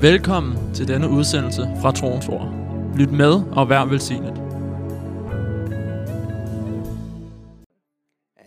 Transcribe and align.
Velkommen 0.00 0.74
til 0.74 0.88
denne 0.88 1.08
udsendelse 1.08 1.68
fra 1.80 1.92
Troens 1.92 2.28
Ord. 2.28 2.48
Lyt 2.96 3.10
med 3.12 3.42
og 3.52 3.68
vær 3.68 3.84
velsignet. 3.84 4.32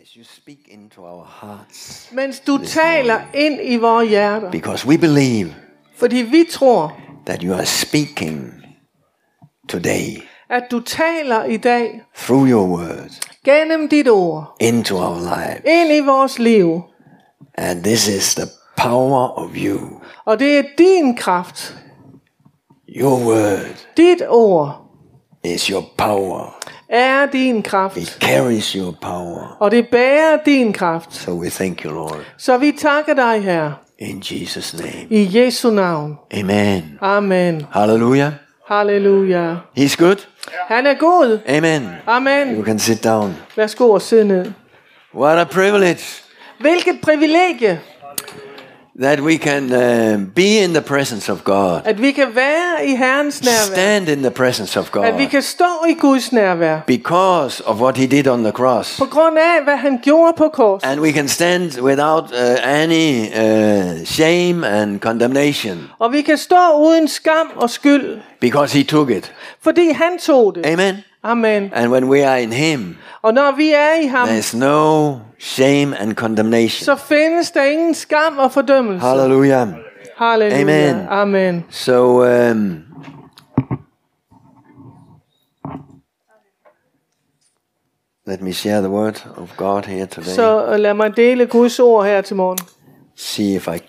As 0.02 0.10
you 0.18 0.24
speak 0.24 0.58
into 0.72 1.02
our 1.02 1.28
hearts, 1.42 2.10
Mens 2.12 2.40
du 2.40 2.58
taler 2.66 3.20
ind 3.34 3.60
i 3.64 3.78
vores 3.78 4.10
hjerter. 4.10 4.52
because 4.52 4.88
we 4.88 4.98
believe 4.98 5.56
Fordi 5.98 6.16
vi 6.18 6.46
tror, 6.52 6.98
that 7.26 7.42
you 7.42 7.54
are 7.54 7.66
speaking 7.66 8.54
today 9.70 10.22
at 10.50 10.64
du 10.72 10.80
taler 10.80 11.44
i 11.44 11.58
dag 11.58 12.02
through 12.18 12.50
your 12.50 12.68
word 12.68 13.12
gennem 13.46 13.90
dit 13.90 14.10
ord 14.10 14.56
into 14.60 14.96
our 14.98 15.20
life. 15.20 15.62
ind 15.68 15.92
i 15.92 16.00
vores 16.06 16.40
liv. 16.40 16.82
And 17.58 17.84
this 17.84 18.08
is 18.08 18.36
the 18.36 18.48
power 18.84 19.38
of 19.40 19.50
you. 19.56 19.80
Og 20.26 20.40
det 20.40 20.58
er 20.60 20.64
din 20.78 21.16
kraft. 21.18 21.76
Your 22.90 23.26
word 23.26 23.88
Dit 23.98 24.22
ord 24.30 24.76
is 25.44 25.66
your 25.68 25.84
power. 25.98 26.58
er 26.90 27.26
din 27.26 27.64
kraft. 27.64 27.98
It 27.98 28.18
carries 28.22 28.66
your 28.72 28.96
power. 29.02 29.58
Og 29.60 29.72
det 29.72 29.88
bærer 29.92 30.38
din 30.46 30.74
kraft. 30.74 31.14
So 31.16 31.32
we 31.32 31.50
thank 31.50 31.86
you, 31.86 31.92
Lord, 31.94 32.18
Så 32.38 32.58
vi 32.58 32.72
takker 32.72 33.14
dig 33.14 33.44
her. 33.44 33.72
in 34.00 34.20
Jesus' 34.26 34.78
name. 34.78 35.08
I 35.10 35.38
Jesu 35.38 35.70
navn. 35.72 36.18
Amen. 36.38 36.98
Amen. 37.02 37.66
Hallelujah. 37.72 38.32
Halleluja. 38.68 39.56
He's 39.80 39.96
good. 39.98 40.28
Han 40.68 40.86
er 40.88 40.94
god. 40.94 41.40
Amen. 41.50 41.84
You 41.84 41.90
Amen. 42.08 42.64
can 42.66 42.80
sit 42.80 43.04
down. 43.04 43.36
Værsgo 43.56 43.90
og 43.92 44.02
sidde 44.02 44.28
ned. 44.28 44.52
What 45.16 45.38
a 45.40 45.44
privilege 45.44 46.04
Hvilket 46.60 47.02
privilegie, 47.02 47.80
that 49.00 49.20
we 49.20 49.38
can 49.38 49.64
uh, 49.74 50.26
be 50.36 50.64
in 50.64 50.74
the 50.74 50.82
presence 50.82 51.32
of 51.32 51.44
God. 51.44 51.82
at 51.86 52.02
vi 52.02 52.12
kan 52.12 52.28
være 52.36 52.86
i 52.88 52.96
Herrens 52.96 53.44
nærvær. 53.44 53.74
Stand 53.74 54.10
in 54.10 54.18
the 54.20 54.32
presence 54.32 54.80
of 54.80 54.96
At 54.96 55.18
vi 55.18 55.24
God 55.24 55.30
kan 55.30 55.42
stå 55.42 55.66
i 55.90 55.94
Guds 55.94 56.32
nærvær. 56.32 56.80
because 56.88 57.64
of 57.66 57.82
what 57.82 57.98
He 57.98 58.08
did 58.08 58.28
on 58.28 58.44
the 58.44 58.52
cross. 58.52 58.98
På 59.00 59.06
grund 59.06 59.38
af, 59.38 59.64
hvad 59.64 59.78
han 59.78 60.00
gjorde 60.04 60.34
på 60.38 60.50
kors. 60.54 60.84
And 60.84 61.00
we 61.00 61.12
can 61.12 61.28
stand 61.28 61.82
without 61.82 62.24
uh, 62.24 62.38
any 62.64 63.22
uh, 63.28 64.06
shame 64.06 64.68
and 64.68 65.00
condemnation 65.00 65.90
Og 66.00 66.12
vi 66.14 66.22
kan 66.22 66.38
stå 66.38 66.72
uden 66.78 67.08
skam 67.08 67.52
og 67.56 67.70
skyld, 67.70 68.20
because 68.42 68.78
He 68.78 68.84
took 68.84 69.10
it. 69.10 69.34
fordi 69.62 69.92
han 69.92 70.18
tog 70.20 70.56
det. 70.56 70.66
Amen. 70.66 70.96
Amen. 71.24 71.70
And 71.74 71.92
when 71.92 72.10
we 72.10 72.24
are 72.28 72.40
in 72.42 72.54
Him, 72.54 72.98
Og 73.22 73.34
når 73.34 73.52
vi 73.56 73.72
er 73.72 73.94
i 74.04 74.06
ham, 74.06 74.28
there's 74.28 74.58
no 74.58 75.20
shame 75.40 75.98
and 76.00 76.14
condemnation. 76.16 76.86
så 76.86 76.96
findes 76.96 77.52
der 77.52 77.64
ingen 77.64 77.94
skam 77.94 78.38
og 78.38 78.52
fordømmelse. 78.52 79.08
Hallelujah. 79.08 79.68
Halleluja. 80.18 80.62
Amen. 80.62 81.08
Amen. 81.10 81.66
So, 81.70 82.24
um, 82.52 82.84
let 88.26 88.42
me 88.42 88.52
share 88.52 88.82
the 88.82 88.90
word 88.90 89.22
of 89.38 89.56
God 89.58 89.86
here 89.86 90.06
today. 90.06 90.32
Så 90.36 90.66
øh, 90.74 90.80
lad 90.80 90.94
mig 90.94 91.18
dele 91.18 91.46
Guds 91.46 91.80
ord 91.80 92.06
her 92.06 92.22
til 92.22 92.36
morgen, 92.36 92.60
See 93.16 93.56
if 93.56 93.68
I 93.68 93.80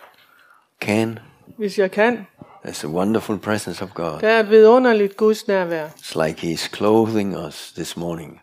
can. 0.80 1.18
hvis 1.58 1.78
jeg 1.78 1.90
kan. 1.90 2.26
There's 2.64 2.84
a 2.84 2.88
wonderful 2.88 3.38
presence 3.38 3.82
of 3.84 3.94
God. 3.94 4.20
Der 4.20 4.28
er 4.28 4.40
et 4.40 4.50
vidunderligt 4.50 5.16
Guds 5.16 5.48
nærvær. 5.48 5.86
It's 5.86 6.26
like 6.26 6.46
He's 6.46 6.68
clothing 6.76 7.36
us 7.46 7.72
this 7.76 7.96
morning 7.96 8.40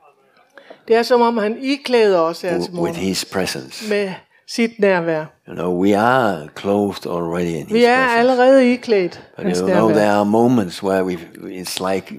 Det 0.87 0.95
er 0.95 1.03
som 1.03 1.21
om 1.21 1.37
han 1.37 1.57
iklæder 1.61 2.19
os 2.19 2.41
her 2.41 2.49
til 2.49 2.57
w- 2.57 2.63
with 2.63 2.73
morgen 2.75 2.95
His 2.95 3.25
presence. 3.25 3.89
med 3.89 4.11
sit 4.47 4.79
nærvær. 4.79 5.25
You 5.47 5.53
know, 5.55 5.81
we 5.83 5.97
are 5.97 6.47
clothed 6.59 7.11
already 7.11 7.47
in 7.47 7.65
His 7.65 7.73
Vi 7.73 7.83
er 7.83 7.95
presence. 7.95 8.17
allerede 8.19 8.71
iklædt 8.73 9.21
But 9.35 9.45
hans 9.45 9.57
you 9.59 9.67
know, 9.67 9.89
there 9.89 10.09
are 10.11 10.25
moments 10.25 10.83
where 10.83 11.05
we 11.05 11.13
it's 11.43 11.93
like 11.93 12.13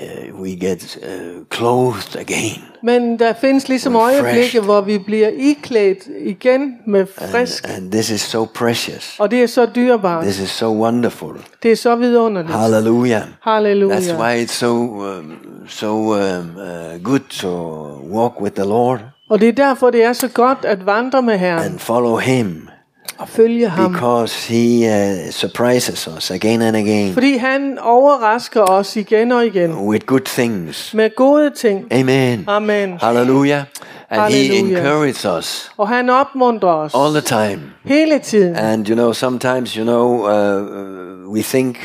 uh, 0.00 0.40
we 0.40 0.56
get 0.56 0.98
uh, 1.02 1.44
clothed 1.50 2.20
again. 2.20 2.62
Men 2.82 3.18
der 3.18 3.32
findes 3.32 3.68
ligesom 3.68 3.96
øjeblikke, 3.96 4.60
hvor 4.60 4.80
vi 4.80 4.98
bliver 4.98 5.28
iklædt 5.28 5.98
igen 6.20 6.74
med 6.86 7.06
frisk. 7.06 7.68
And 7.68 7.92
this 7.92 8.10
is 8.10 8.20
so 8.20 8.44
precious. 8.54 9.16
Og 9.18 9.30
det 9.30 9.42
er 9.42 9.46
så 9.46 9.66
dyrebart. 9.66 10.24
This 10.24 10.40
is 10.40 10.50
so 10.50 10.82
wonderful. 10.82 11.36
Det 11.62 11.72
er 11.72 11.76
så 11.76 11.96
vidunderligt. 11.96 12.54
Hallelujah. 12.54 13.22
Halleluja. 13.40 13.96
That's 13.96 14.20
why 14.20 14.44
it's 14.44 14.52
so 14.52 14.66
um, 14.66 15.36
so 15.68 15.88
um, 15.88 16.56
uh, 16.56 17.02
good 17.02 17.20
to 17.30 17.48
walk 18.10 18.40
with 18.40 18.54
the 18.54 18.64
Lord 18.64 19.00
Og 19.28 19.40
det 19.40 19.48
er 19.48 19.52
derfor, 19.52 19.90
det 19.90 20.04
er 20.04 20.12
så 20.12 20.28
godt 20.28 20.58
at 20.64 20.86
vandre 20.86 21.22
med 21.22 21.38
Herren 21.38 21.64
and 21.64 21.78
follow 21.78 22.16
Him 22.16 22.68
og 23.18 23.28
følge 23.28 23.68
ham. 23.68 23.92
because 23.92 24.48
He 24.48 24.86
uh, 24.88 25.30
surprises 25.32 26.08
us 26.16 26.30
again 26.30 26.62
and 26.62 26.76
again 26.76 27.12
Fordi 27.12 27.36
han 27.36 27.78
overrasker 27.78 28.62
os 28.62 28.96
igen 28.96 29.32
og 29.32 29.46
igen 29.46 29.74
with 29.74 30.06
good 30.06 30.20
things. 30.26 30.94
med 30.94 31.10
gode 31.16 31.50
ting. 31.56 31.92
Amen. 31.92 32.44
Amen. 32.48 32.98
Hallelujah. 33.00 33.62
And 34.10 34.20
He 34.32 34.48
Hallelujah. 34.48 34.78
encourages 34.78 35.24
us 35.24 35.72
Og 35.76 35.88
han 35.88 36.10
opmuntrer 36.10 36.70
os 36.70 36.92
all 36.94 37.12
the 37.12 37.20
time. 37.20 37.60
hele 37.84 38.18
tiden. 38.18 38.56
And 38.56 38.88
you 38.88 38.94
know, 38.94 39.12
sometimes 39.12 39.74
you 39.76 39.84
know 39.84 40.26
uh, 40.28 41.32
we 41.34 41.42
think. 41.42 41.76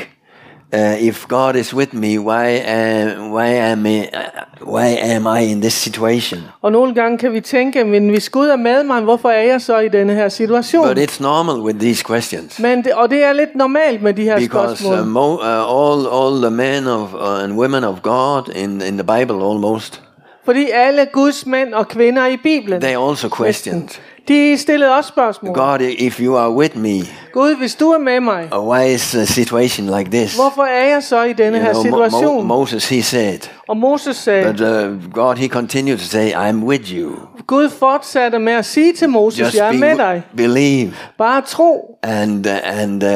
Uh, 0.72 1.08
if 1.08 1.26
God 1.28 1.56
is 1.56 1.74
with 1.74 1.94
me, 1.94 2.18
why 2.18 2.60
uh, 2.60 3.28
why 3.34 3.46
am 3.46 3.86
I 3.86 3.98
uh, 4.02 4.20
why 4.60 4.86
am 5.00 5.26
I 5.26 5.40
in 5.52 5.60
this 5.60 5.72
situation? 5.72 6.40
Og 6.62 6.72
nogle 6.72 6.94
gange 6.94 7.18
kan 7.18 7.32
vi 7.32 7.40
tænke, 7.40 7.84
men 7.84 8.08
hvis 8.08 8.28
Gud 8.30 8.48
er 8.48 8.56
med 8.56 8.82
mig, 8.82 9.00
hvorfor 9.00 9.28
er 9.28 9.42
jeg 9.42 9.60
så 9.60 9.78
i 9.78 9.88
denne 9.88 10.14
her 10.14 10.28
situation? 10.28 10.86
But 10.88 10.98
it's 10.98 11.22
normal 11.22 11.60
with 11.60 11.78
these 11.78 12.04
questions 12.06 12.60
Men 12.60 12.84
det, 12.84 12.92
og 12.92 13.10
det 13.10 13.24
er 13.24 13.32
lidt 13.32 13.54
normalt 13.54 14.02
med 14.02 14.14
de 14.14 14.22
her 14.22 14.36
because 14.38 14.76
spørgsmål. 14.82 14.98
uh, 14.98 15.06
mo- 15.06 15.42
uh, 15.42 15.92
all 15.92 16.06
all 16.22 16.42
the 16.42 16.50
men 16.50 16.86
of 16.86 17.14
uh, 17.14 17.44
and 17.44 17.52
women 17.52 17.84
of 17.84 18.02
God 18.02 18.48
in 18.56 18.82
in 18.88 18.98
the 18.98 19.18
Bible 19.18 19.44
almost 19.44 20.02
Fordi 20.44 20.70
alle 20.72 21.06
Guds 21.12 21.46
mænd 21.46 21.74
og 21.74 21.88
kvinder 21.88 22.26
i 22.26 22.36
Bibelen, 22.36 22.80
they 22.80 23.08
also 23.08 23.28
questioned 23.42 23.88
de 24.28 24.58
stillede 24.58 24.96
også 24.96 25.08
spørgsmål. 25.08 25.54
God 25.54 25.80
if 25.80 26.20
you 26.20 26.36
are 26.36 26.50
with 26.50 26.78
me, 26.78 27.00
Gud, 27.32 27.56
hvis 27.56 27.74
du 27.74 27.90
er 27.90 27.98
med 27.98 28.20
mig, 28.20 28.48
uh, 28.58 28.68
why 28.68 28.94
is 28.94 29.10
the 29.10 29.26
situation 29.26 29.96
like 29.98 30.10
this? 30.10 30.34
hvorfor 30.34 30.62
er 30.62 30.88
jeg 30.88 31.02
så 31.02 31.22
i 31.22 31.32
denne 31.32 31.58
You 31.58 31.64
her 31.64 31.72
know, 31.72 31.82
Mo- 31.82 31.86
Mo- 31.96 32.04
situation? 32.10 32.46
Moses 32.46 32.88
he 32.88 33.02
said, 33.02 33.38
Og 33.68 33.76
Moses 33.76 34.16
sagde, 34.16 34.52
but 34.52 34.60
uh, 34.60 35.12
God 35.12 35.36
he 35.36 35.48
continued 35.48 35.98
to 35.98 36.04
say, 36.04 36.32
I'm 36.32 36.64
with 36.64 36.92
you. 36.94 37.10
Gud 37.46 37.68
fortsatte 37.70 38.38
med 38.38 38.52
at 38.52 38.64
sige 38.64 38.92
til 38.92 39.08
Moses, 39.08 39.40
Just 39.40 39.54
jeg 39.56 39.68
er 39.68 39.72
med 39.72 39.96
dig. 39.96 40.22
believe 40.36 40.92
Bare 41.18 41.42
tro 41.46 41.98
and 42.02 42.46
uh, 42.46 42.52
and 42.82 43.02
uh, 43.04 43.10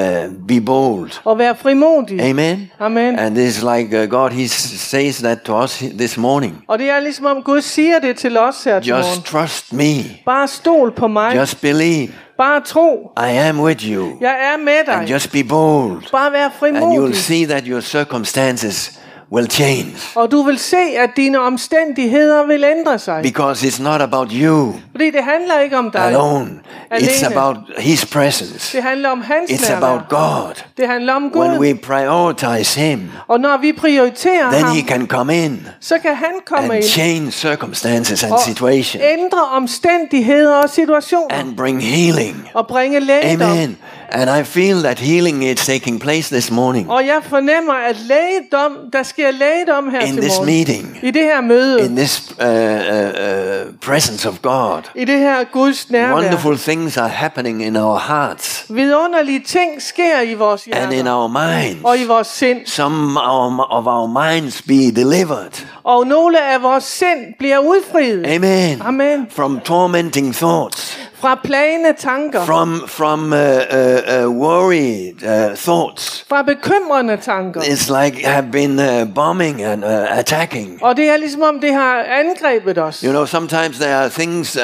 be 0.48 0.60
bold. 0.60 1.10
og 1.25 1.38
vær 1.38 1.52
frimodig. 1.54 2.20
Amen. 2.20 2.70
Amen. 2.81 3.19
And 3.19 3.38
it's 3.38 3.76
like 3.76 4.02
uh, 4.02 4.08
God 4.10 4.31
he 4.31 4.48
says 4.48 5.16
that 5.19 5.41
to 5.41 5.62
us 5.62 5.82
this 5.98 6.16
morning. 6.16 6.64
Og 6.69 6.78
det 6.78 6.91
er 6.91 7.00
ligesom 7.00 7.26
om 7.26 7.42
Gud 7.42 7.60
siger 7.60 7.98
det 7.98 8.16
til 8.16 8.38
os 8.38 8.64
her 8.64 8.81
til 8.81 8.88
Just 8.91 9.08
morgen. 9.08 9.22
trust 9.22 9.72
me. 9.72 9.94
Bare 10.26 10.48
stol 10.48 10.91
på 10.92 11.08
mig. 11.08 11.36
Just 11.36 11.60
believe. 11.60 12.08
Bare 12.39 12.61
tro. 12.61 13.12
I 13.17 13.31
am 13.31 13.61
with 13.61 13.84
you. 13.84 14.17
Jeg 14.21 14.37
er 14.53 14.56
med 14.56 14.89
And 14.89 15.00
dig. 15.06 15.15
just 15.15 15.33
be 15.33 15.45
bold. 15.45 16.11
Bare 16.11 16.33
vær 16.33 16.67
And 16.77 16.93
you'll 16.95 17.15
see 17.15 17.47
that 17.47 17.65
your 17.65 17.81
circumstances 17.81 19.00
will 19.33 19.51
change. 19.51 19.87
Og 20.15 20.31
du 20.31 20.43
vil 20.43 20.59
se, 20.59 20.77
at 20.77 21.11
dine 21.17 21.41
omstændigheder 21.41 22.47
vil 22.47 22.65
ændre 22.79 22.99
sig. 22.99 23.21
Because 23.23 23.67
it's 23.67 23.83
not 23.83 24.01
about 24.01 24.29
you 24.33 24.75
Fordi 24.91 25.11
det 25.11 25.21
handler 25.25 25.61
ikke 25.61 25.79
om 25.79 25.91
dig. 25.91 26.01
alone. 26.01 26.51
It's 26.93 27.25
Alene. 27.25 27.37
about 27.37 27.57
His 27.79 28.07
presence. 28.07 28.77
Det 28.77 28.85
handler 28.85 29.09
om 29.09 29.21
hans 29.21 29.51
It's 29.51 29.71
nærvær. 29.71 29.87
about 29.87 30.09
God. 30.09 30.62
Det 30.77 30.89
handler 30.89 31.15
om 31.15 31.33
When 31.37 31.59
we 31.59 31.75
prioritize 31.75 32.81
Him, 32.81 33.11
Og 33.29 33.41
når 33.41 33.57
vi 33.61 33.73
prioriterer 33.73 34.51
then 34.53 34.65
ham, 34.65 34.77
He 34.77 34.83
can 34.83 35.07
come 35.07 35.45
in 35.45 35.67
så 35.81 35.99
kan 35.99 36.15
han 36.17 36.33
komme 36.47 36.65
and 36.75 36.75
ind 36.75 36.85
change 36.85 37.31
circumstances 37.31 38.23
and 38.25 38.33
og 38.33 38.41
situations 38.41 39.05
ændre 39.19 39.39
omstændigheder 39.53 40.55
og 40.62 40.71
situationer 40.71 41.27
and 41.35 41.56
bring 41.56 41.83
healing. 41.85 42.49
og 42.55 42.67
bringe 42.67 43.01
lægedom. 43.01 43.43
Amen. 43.50 43.77
And 44.11 44.31
I 44.41 44.44
feel 44.44 44.82
that 44.82 44.99
healing 44.99 45.44
is 45.44 45.67
taking 45.67 46.00
place 46.00 46.35
this 46.35 46.50
morning 46.50 46.91
Og 46.91 47.06
jeg 47.06 47.19
fornemmer, 47.23 47.73
at 47.75 47.97
lægedom, 48.09 48.73
der 48.93 49.03
sker 49.14 49.31
lægedom 49.31 49.90
her 49.90 50.00
in 50.00 50.12
til 50.14 50.22
this 50.22 50.32
morgen. 50.37 50.46
meeting, 50.46 50.99
I 51.02 51.11
det 51.11 51.22
her 51.22 51.40
møde. 51.40 51.84
in 51.84 51.96
this 51.96 52.22
uh, 52.40 52.46
uh, 52.46 52.52
uh, 52.55 53.75
presence 53.81 54.28
of 54.28 54.34
God. 54.43 54.82
I 54.94 55.05
det 55.05 55.19
her 55.19 55.44
Guds 55.52 55.90
nærvær. 55.90 56.14
Wonderful 56.14 56.58
things 56.58 56.96
are 56.96 57.08
happening 57.08 57.62
in 57.64 57.76
our 57.76 57.99
hearts 57.99 58.66
Vidunderlige 58.69 59.40
ting 59.46 59.82
sker 59.82 60.20
i 60.20 60.34
vores 60.34 60.69
and 60.72 60.84
in 60.84 60.90
hjerter 60.93 61.12
our 61.16 61.28
minds. 61.28 61.81
og 61.84 61.99
i 61.99 62.05
vores 62.06 62.26
sind. 62.26 62.58
Some 62.66 63.20
our- 63.20 63.66
of 63.70 63.87
our 63.87 64.06
minds 64.32 64.62
be 64.62 64.90
delivered. 65.02 65.67
Og 65.84 66.06
nogle 66.06 66.52
af 66.52 66.62
vores 66.62 66.84
sind 66.84 67.34
bliver 67.38 67.58
udfriet. 67.58 68.26
Amen. 68.26 68.82
Amen. 68.84 69.26
From 69.31 69.60
tormenting 69.60 70.34
thoughts. 70.34 70.99
Fra 71.25 71.35
plagende 71.35 71.93
tanker. 71.99 72.44
from 72.44 72.88
from 72.88 73.32
uh, 73.32 73.38
uh, 73.38 74.25
uh, 74.25 74.31
worried 74.31 75.25
uh, 75.25 75.56
thoughts. 75.56 76.25
Fra 76.29 76.43
bekymrende 76.43 77.17
tanker. 77.17 77.61
It's 77.61 77.88
like 77.88 78.26
have 78.26 78.50
been 78.50 78.79
uh, 78.79 79.15
bombing 79.15 79.62
and 79.62 79.85
uh, 79.85 80.19
attacking. 80.19 80.79
Og 80.82 80.97
det 80.97 81.09
er 81.09 81.17
ligesom 81.17 81.43
om, 81.43 81.61
det 81.61 81.75
har 81.75 82.03
angrebet 82.03 82.79
os. 82.79 83.03
You 83.03 83.12
know, 83.12 83.26
sometimes 83.26 83.79
there 83.79 83.94
are 83.94 84.09
things 84.09 84.56
uh, 84.56 84.62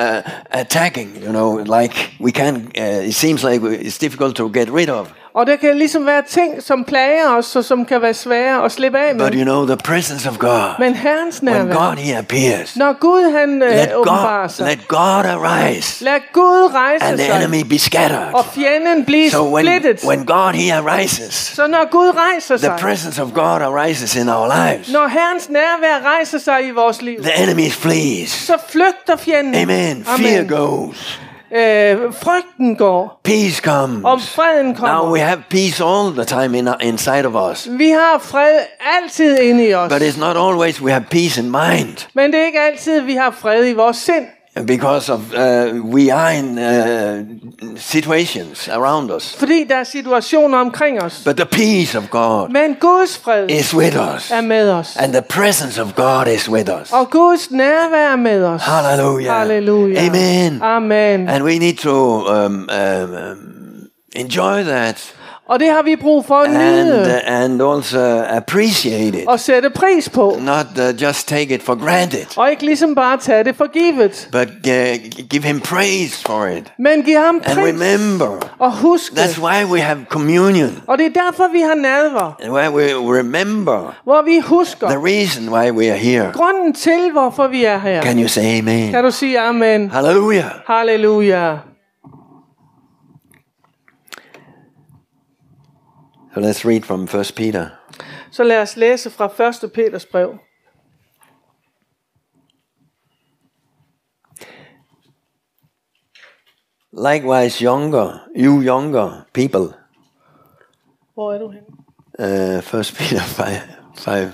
attacking. 0.50 1.16
You 1.22 1.32
know, 1.32 1.78
like 1.80 2.10
we 2.20 2.30
can. 2.30 2.56
Uh, 2.56 3.08
it 3.08 3.14
seems 3.14 3.44
like 3.44 3.62
it's 3.62 3.98
difficult 3.98 4.36
to 4.36 4.50
get 4.54 4.68
rid 4.74 4.88
of. 4.88 5.06
Og 5.34 5.46
der 5.46 5.56
kan 5.56 5.76
ligesom 5.78 6.06
være 6.06 6.22
ting, 6.28 6.62
som 6.62 6.84
plager 6.84 7.28
os, 7.36 7.56
og 7.56 7.64
som 7.64 7.84
kan 7.84 8.02
være 8.02 8.14
svære 8.14 8.64
at 8.64 8.72
slippe 8.72 8.98
af 8.98 9.14
med. 9.14 9.24
But 9.26 9.34
you 9.34 9.42
know, 9.44 9.66
the 9.66 9.76
presence 9.76 10.28
of 10.28 10.38
God. 10.38 10.70
Men 10.78 10.94
Herrens 10.94 11.42
When 11.42 11.54
nærvær. 11.54 11.74
God 11.74 11.96
He 11.96 12.18
appears, 12.18 12.76
Når 12.76 12.92
Gud 13.00 13.32
han 13.38 13.62
øh, 13.62 13.70
let 13.70 13.94
åbenbarer 13.94 14.40
God 14.40 14.48
sig. 14.48 14.66
let 14.66 14.88
God 14.88 15.24
arise 15.24 16.04
Lad 16.04 16.20
Gud 16.32 16.70
rejse 16.74 17.04
and 17.04 17.18
the 17.18 17.26
sig. 17.26 17.36
enemy 17.42 17.62
be 17.68 17.78
scattered. 17.78 18.34
Og 18.34 18.44
fjenden 18.54 19.04
blive 19.04 19.30
So 19.30 19.54
when 19.54 19.66
splittet. 19.66 20.04
when 20.08 20.26
God 20.26 20.52
He 20.52 20.74
arises, 20.74 21.34
Så 21.34 21.66
når 21.66 21.90
Gud 21.90 22.12
rejser 22.16 22.56
the 22.56 22.64
sig. 22.66 22.76
presence 22.80 23.22
of 23.22 23.28
God 23.34 23.60
arises 23.62 24.16
in 24.16 24.28
our 24.28 24.46
lives. 24.66 24.92
Når 24.92 25.08
Herrens 25.08 25.48
nærvær 25.48 26.08
rejser 26.16 26.38
sig 26.38 26.66
i 26.66 26.70
vores 26.70 27.02
liv. 27.02 27.22
The 27.22 27.42
enemy 27.42 27.70
flees. 27.70 28.30
Så 28.30 28.56
flygter 28.68 29.16
fjenden. 29.16 29.54
Amen. 29.54 30.04
Fear 30.04 30.44
goes. 30.48 31.20
Øh, 31.54 31.98
frygten 32.14 32.76
går. 32.76 33.20
Peace 33.24 33.62
comes. 33.62 34.04
Og 34.04 34.20
freden 34.20 34.66
Now 34.66 34.74
kommer. 34.74 35.12
we 35.12 35.20
have 35.20 35.42
peace 35.50 35.84
all 35.84 36.12
the 36.14 36.24
time 36.24 36.58
in, 36.58 36.68
inside 36.80 37.26
of 37.26 37.50
us. 37.50 37.68
Vi 37.70 37.90
har 37.90 38.18
fred 38.20 38.58
altid 39.02 39.38
inde 39.38 39.68
i 39.68 39.74
os. 39.74 39.92
But 39.92 40.02
it's 40.02 40.20
not 40.20 40.36
always 40.36 40.82
we 40.82 40.90
have 40.90 41.04
peace 41.10 41.40
in 41.40 41.50
mind 41.50 42.08
Men 42.14 42.32
det 42.32 42.40
er 42.40 42.46
ikke 42.46 42.60
altid, 42.60 43.00
vi 43.00 43.14
har 43.14 43.30
fred 43.30 43.68
i 43.68 43.72
vores 43.72 43.96
sind. 43.96 44.26
Because 44.54 45.08
of 45.08 45.32
uh, 45.32 45.80
we 45.84 46.10
are 46.10 46.32
in 46.32 46.58
uh, 46.58 47.24
situations 47.76 48.68
around 48.68 49.10
us. 49.10 49.36
Fordi 49.38 49.64
der 49.64 49.76
er 49.76 49.84
situationer 49.84 50.58
omkring 50.58 51.02
os. 51.02 51.24
But 51.24 51.36
the 51.36 51.46
peace 51.46 51.98
of 51.98 52.10
God 52.10 52.50
Men 52.50 52.74
Guds 52.80 53.18
fred 53.18 53.50
is 53.50 53.74
with 53.74 53.96
us. 53.96 54.30
er 54.30 54.40
med 54.40 54.70
os. 54.70 54.96
And 54.96 55.12
the 55.12 55.22
presence 55.22 55.80
of 55.80 55.94
God 55.94 56.26
is 56.26 56.48
with 56.48 56.70
us. 56.82 56.92
Og 56.92 57.10
Guds 57.10 57.50
nærvær 57.50 58.12
er 58.12 58.16
med 58.16 58.44
os. 58.44 58.62
Hallelujah. 58.62 59.38
Halleluja. 59.38 60.06
Amen. 60.06 60.62
Amen. 60.62 61.28
And 61.28 61.44
we 61.44 61.58
need 61.58 61.76
to 61.76 61.90
um, 61.90 62.68
um, 62.70 63.14
um, 63.14 63.88
enjoy 64.16 64.62
that 64.62 65.14
Og 65.50 65.60
det 65.60 65.68
har 65.68 65.82
vi 65.82 65.96
brug 65.96 66.24
for 66.26 66.34
at 66.34 66.46
and, 66.50 66.58
nyde 66.58 67.00
uh, 67.26 67.42
and 67.42 67.62
also 67.62 68.22
appreciate 68.28 69.08
it. 69.22 69.28
og 69.28 69.40
sætte 69.40 69.70
pris 69.70 70.08
på. 70.08 70.36
Not 70.40 70.66
uh, 70.78 71.02
just 71.02 71.28
take 71.28 71.54
it 71.54 71.62
for 71.62 71.84
granted, 71.84 72.26
Og 72.38 72.50
ikke 72.50 72.64
ligesom 72.64 72.94
bare 72.94 73.16
tage 73.18 73.44
det 73.44 73.56
for 73.56 73.66
givet. 73.72 74.28
but 74.32 74.48
uh, 74.48 75.26
give 75.30 75.42
Him 75.44 75.60
praise 75.60 76.22
for 76.26 76.46
it. 76.46 76.72
Men 76.78 77.02
giv 77.02 77.16
ham 77.18 77.34
And 77.34 77.44
pris 77.44 77.56
remember, 77.82 78.48
og 78.58 78.72
husk 78.76 79.12
that's 79.12 79.40
why 79.40 79.64
we 79.72 79.80
have 79.80 79.98
communion. 80.08 80.82
Og 80.86 80.98
det 80.98 81.06
er 81.06 81.22
derfor, 81.24 81.44
vi 81.52 81.60
har 81.60 81.74
nadver. 81.74 82.36
And 82.42 82.52
why 82.52 82.68
we 82.68 83.18
remember 83.18 83.94
Hvor 84.04 84.22
vi 84.22 84.38
husker 84.44 84.88
the 84.88 84.98
reason 84.98 85.48
why 85.48 85.70
we 85.70 85.90
are 85.90 85.98
here. 85.98 86.30
grunden 86.32 86.72
til, 86.74 87.10
hvorfor 87.12 87.46
vi 87.46 87.64
er 87.64 87.78
her. 87.78 88.02
Can 88.02 88.18
you 88.22 88.28
say 88.28 88.58
amen? 88.58 88.90
Kan 88.92 89.04
du 89.04 89.10
sige 89.10 89.40
amen? 89.40 89.90
Hallelujah. 89.90 90.44
Halleluja. 90.66 91.52
So 96.34 96.40
let's 96.40 96.64
read 96.64 96.84
from 96.84 97.08
First 97.08 97.34
Peter. 97.36 97.70
Så 98.30 98.44
lad 98.44 98.62
os 98.62 98.76
læse 98.76 99.10
fra 99.10 99.48
1. 99.64 99.72
Peters 99.72 100.06
brev. 100.06 100.38
Likewise, 106.92 107.64
younger, 107.64 108.18
you 108.36 108.62
younger 108.62 109.26
people. 109.32 109.74
Hvor 111.14 111.32
er 111.32 111.38
du 111.38 111.50
henne? 111.50 111.66
Uh, 112.18 112.62
First 112.62 112.94
Peter 112.94 113.20
5, 113.20 113.46
5 113.96 114.32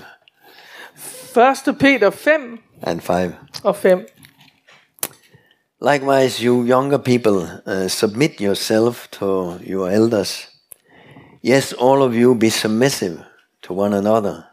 1. 1.37 1.77
Peter 1.79 2.09
5 2.09 2.59
and 2.81 3.01
5. 3.01 3.33
og 3.63 3.75
5. 3.75 4.07
Likewise, 5.81 6.45
you 6.45 6.63
younger 6.63 6.97
people, 6.97 7.61
uh, 7.67 7.87
submit 7.87 8.31
yourself 8.39 9.07
to 9.11 9.53
your 9.61 9.89
elders. 9.89 10.46
Yes, 11.43 11.73
all 11.73 12.01
of 12.01 12.13
you 12.15 12.35
be 12.35 12.49
submissive 12.49 13.19
to 13.61 13.73
one 13.73 13.93
another 13.93 14.43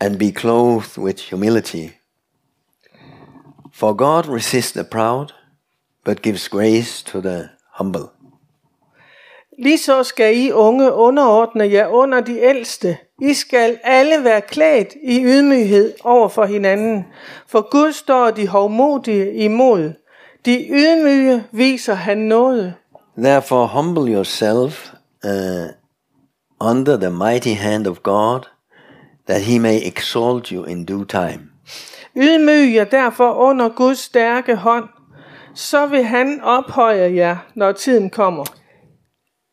and 0.00 0.18
be 0.18 0.32
clothed 0.32 0.98
with 0.98 1.20
humility. 1.20 1.92
For 3.72 3.94
God 3.94 4.26
resists 4.26 4.72
the 4.72 4.84
proud, 4.84 5.32
but 6.04 6.22
gives 6.22 6.48
grace 6.48 7.02
to 7.02 7.20
the 7.20 7.48
humble. 7.78 8.10
Ligeså 9.58 10.02
skal 10.02 10.36
I 10.36 10.50
unge 10.52 10.92
underordne 10.92 11.72
jer 11.72 11.88
under 11.88 12.20
de 12.20 12.38
ældste. 12.38 12.98
I 13.22 13.34
skal 13.34 13.78
alle 13.84 14.24
være 14.24 14.40
klædt 14.40 14.94
i 15.02 15.24
ydmyghed 15.24 15.94
over 16.04 16.28
for 16.28 16.44
hinanden, 16.44 17.04
for 17.46 17.70
Gud 17.70 17.92
står 17.92 18.30
de 18.30 18.48
hovmodige 18.48 19.34
imod. 19.34 19.92
De 20.44 20.68
ydmyge 20.70 21.44
viser 21.52 21.94
han 21.94 22.18
noget. 22.18 22.74
Therefore, 23.18 23.66
humble 23.66 24.12
yourself 24.14 24.92
uh, 25.24 25.30
under 26.60 26.96
the 26.96 27.10
mighty 27.10 27.54
hand 27.54 27.86
of 27.86 28.02
God, 28.02 28.40
that 29.26 29.40
he 29.42 29.58
may 29.58 29.86
exalt 29.86 30.46
you 30.48 30.64
in 30.64 30.84
due 30.84 31.04
time. 31.04 31.40
Ydmyg 32.16 32.74
jer 32.74 32.84
derfor 32.84 33.32
under 33.32 33.68
Guds 33.68 33.98
stærke 33.98 34.56
hånd, 34.56 34.88
så 35.54 35.86
vil 35.86 36.04
han 36.04 36.40
ophøje 36.42 37.14
jer, 37.14 37.36
når 37.54 37.72
tiden 37.72 38.10
kommer. 38.10 38.44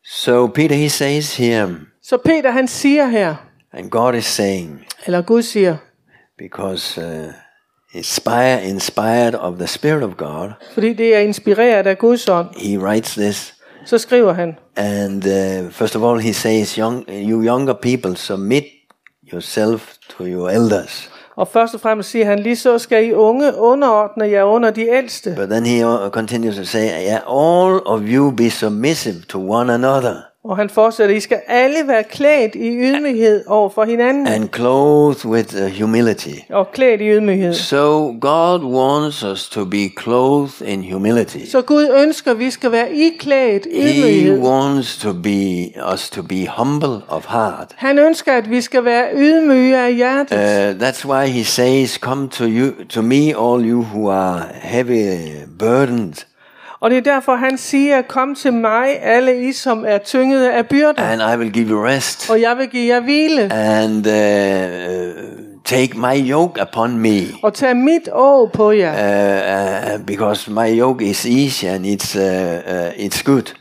So 0.06 0.46
Peter 0.46 0.76
he 0.76 0.88
says 0.88 1.36
here, 1.36 1.68
Så 2.02 2.16
Peter 2.24 2.50
han 2.50 2.68
siger 2.68 3.06
her, 3.06 3.34
and 3.72 3.90
God 3.90 4.14
is 4.14 4.24
saying, 4.24 4.86
eller 5.06 5.22
Gud 5.22 5.42
siger, 5.42 5.76
because 6.38 7.00
uh, 7.00 7.32
inspired, 7.94 8.62
inspired 8.62 9.34
of 9.34 9.56
the 9.58 9.66
Spirit 9.66 10.02
of 10.02 10.16
God, 10.16 10.50
fordi 10.74 10.92
det 10.92 11.14
er 11.16 11.18
inspireret 11.20 11.86
af 11.86 11.98
Guds 11.98 12.28
ånd, 12.28 12.48
he 12.56 12.78
writes 12.78 13.14
this. 13.14 13.54
Så 13.84 13.98
skriver 13.98 14.32
han, 14.32 14.56
And 14.76 15.24
uh, 15.24 15.70
first 15.70 15.96
of 15.96 16.02
all, 16.02 16.20
he 16.20 16.32
says, 16.32 16.78
young, 16.78 17.04
you 17.08 17.42
younger 17.42 17.74
people, 17.74 18.16
submit 18.16 18.64
yourself 19.32 19.94
to 20.16 20.24
your 20.26 20.50
elders. 20.50 21.10
og 21.36 21.48
først 21.48 21.74
og 21.74 21.80
fremmest 21.80 22.10
siger 22.10 22.24
han, 22.24 22.38
lige 22.38 22.56
så 22.56 22.78
skal 22.78 23.06
I 23.06 23.12
unge 23.12 23.56
underordne 23.56 24.30
jer 24.30 24.42
under 24.42 24.70
de 24.70 24.88
ældste. 24.88 25.34
But 25.36 25.48
then 25.48 25.66
he 25.66 25.84
continues 26.10 26.56
to 26.56 26.64
say, 26.64 26.84
yeah, 26.84 27.20
all 27.26 27.80
of 27.86 28.00
you 28.04 28.30
be 28.30 28.50
submissive 28.50 29.14
to 29.28 29.50
one 29.50 29.74
another 29.74 30.14
Og 30.44 30.56
han 30.56 30.70
fortsætter, 30.70 31.14
I 31.16 31.20
skal 31.20 31.40
alle 31.48 31.88
være 31.88 32.04
klædt 32.04 32.54
i 32.54 32.68
ydmyghed 32.78 33.44
over 33.46 33.68
for 33.68 33.84
hinanden. 33.84 34.26
and 34.26 34.48
clothed 34.54 35.30
with 35.30 35.54
uh, 35.64 35.80
humility. 35.80 36.28
Og 36.50 36.72
klædt 36.72 37.00
i 37.00 37.04
ydmyghed. 37.10 37.54
So 37.54 38.14
God 38.20 38.64
wants 38.64 39.22
us 39.24 39.48
to 39.48 39.64
be 39.64 39.90
clothed 40.02 40.68
in 40.68 40.92
humility. 40.92 41.38
Så 41.50 41.62
Gud 41.62 41.88
ønsker, 42.04 42.30
at 42.30 42.38
vi 42.38 42.50
skal 42.50 42.72
være 42.72 42.92
iklædt 42.92 43.66
He 43.72 44.00
ydmyghed. 44.00 44.38
wants 44.40 44.98
to 44.98 45.12
be 45.12 45.66
us 45.94 46.10
to 46.10 46.22
be 46.22 46.46
humble 46.56 47.00
of 47.08 47.26
heart. 47.28 47.72
Han 47.76 47.98
ønsker, 47.98 48.32
at 48.32 48.50
vi 48.50 48.60
skal 48.60 48.84
være 48.84 49.06
ydmyge 49.14 49.78
af 49.78 49.94
hjertet. 49.94 50.36
Uh, 50.36 50.88
that's 50.88 51.08
why 51.08 51.26
he 51.26 51.44
says, 51.44 51.90
"Come 51.90 52.28
to 52.28 52.44
you, 52.44 52.72
to 52.88 53.02
me, 53.02 53.26
all 53.38 53.70
you 53.70 53.82
who 53.94 54.08
are 54.10 54.42
heavy 54.62 55.18
burdened, 55.58 56.14
Og 56.82 56.90
det 56.90 56.96
er 56.98 57.02
derfor, 57.14 57.36
han 57.36 57.58
siger, 57.58 58.02
kom 58.02 58.34
til 58.34 58.52
mig, 58.52 59.02
alle 59.02 59.48
I, 59.48 59.52
som 59.52 59.84
er 59.88 59.98
tyngede 59.98 60.52
af 60.52 60.66
byrder. 60.66 61.02
and 61.02 61.20
I 61.34 61.36
will 61.38 61.52
give 61.52 61.68
you 61.68 61.84
rest. 61.84 62.30
Og 62.30 62.40
jeg 62.40 62.56
vil 62.58 62.68
give 62.68 62.94
jer 62.94 63.00
hvile. 63.00 63.52
And 63.52 64.06
uh, 64.06 64.12
take 65.64 65.98
my 65.98 66.30
yoke 66.30 66.62
upon 66.62 66.98
me, 66.98 67.18
Og 67.42 67.54
tag 67.54 67.76
mit 67.76 68.08
å 68.12 68.46
på 68.52 68.70
jer. 68.72 68.92
uh, 68.92 69.94
uh, 70.00 70.06
because 70.06 70.50
my 70.50 70.78
yoke 70.80 71.04
is 71.10 71.24
easy 71.26 71.64
and 71.64 71.86
it's 71.86 72.16
uh, 72.16 72.22
uh, 72.22 73.06
it's 73.06 73.22
good." 73.24 73.54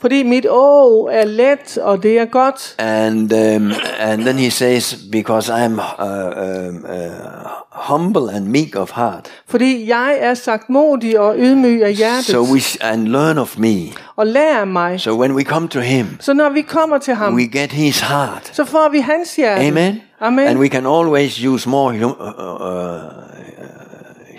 Fordi 0.00 0.22
mit 0.22 0.46
å 0.50 1.08
er 1.12 1.24
let, 1.24 1.78
og 1.82 2.02
det 2.02 2.18
er 2.18 2.24
godt. 2.24 2.74
And 2.78 3.32
um, 3.32 3.72
and 4.00 4.22
then 4.22 4.38
he 4.38 4.50
says, 4.50 4.94
"Because 5.12 5.52
I'm 5.52 5.78
uh, 5.78 6.68
um, 6.68 6.84
uh, 6.88 7.50
humble 7.70 8.30
and 8.36 8.46
meek 8.46 8.76
of 8.76 8.90
heart." 8.90 9.28
Fordi 9.48 9.88
jeg 9.88 10.16
er 10.20 10.34
sagt 10.34 10.70
modig 10.70 11.18
og 11.20 11.34
ydmyg 11.38 11.82
af 11.82 11.92
hjertet. 11.94 12.24
So 12.24 12.42
we 12.42 12.60
and 12.80 13.08
learn 13.08 13.38
of 13.38 13.58
me. 13.58 13.76
Og 14.16 14.26
lær 14.26 14.58
af 14.60 14.66
mig. 14.66 15.00
So 15.00 15.14
when 15.20 15.32
we 15.34 15.42
come 15.44 15.68
to 15.68 15.80
Him, 15.80 16.06
Så 16.20 16.32
når 16.34 16.48
vi 16.48 16.62
kommer 16.62 16.98
til 16.98 17.14
ham, 17.14 17.34
we 17.34 17.46
get 17.52 17.72
His 17.72 18.00
heart. 18.00 18.50
så 18.52 18.64
får 18.64 18.88
vi 18.92 18.98
hans 19.00 19.36
hjerte. 19.36 19.62
Amen. 19.66 20.00
Amen. 20.20 20.48
And 20.48 20.58
we 20.58 20.68
can 20.68 20.86
always 20.86 21.44
use 21.44 21.68
more 21.68 21.92
hum- 21.98 22.20
uh, 22.20 22.60
uh, 22.60 23.00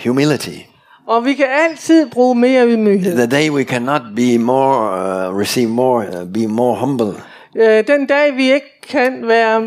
humility. 0.03 0.60
Og 1.08 1.26
vi 1.26 1.34
kan 1.34 1.46
altid 1.70 2.10
bruge 2.10 2.36
mere 2.36 2.68
ydmyghed. 2.68 3.16
The 3.18 3.28
day 3.42 3.50
we 3.50 3.64
cannot 3.64 4.02
be 4.16 4.38
more, 4.38 5.30
uh, 5.30 5.38
receive 5.40 5.70
more, 5.70 6.06
uh, 6.22 6.34
be 6.34 6.48
more 6.48 6.76
humble. 6.80 7.14
Øh, 7.58 7.84
den 7.88 8.06
dag 8.08 8.36
vi 8.36 8.54
ikke 8.54 8.82
kan 8.90 9.28
være 9.28 9.62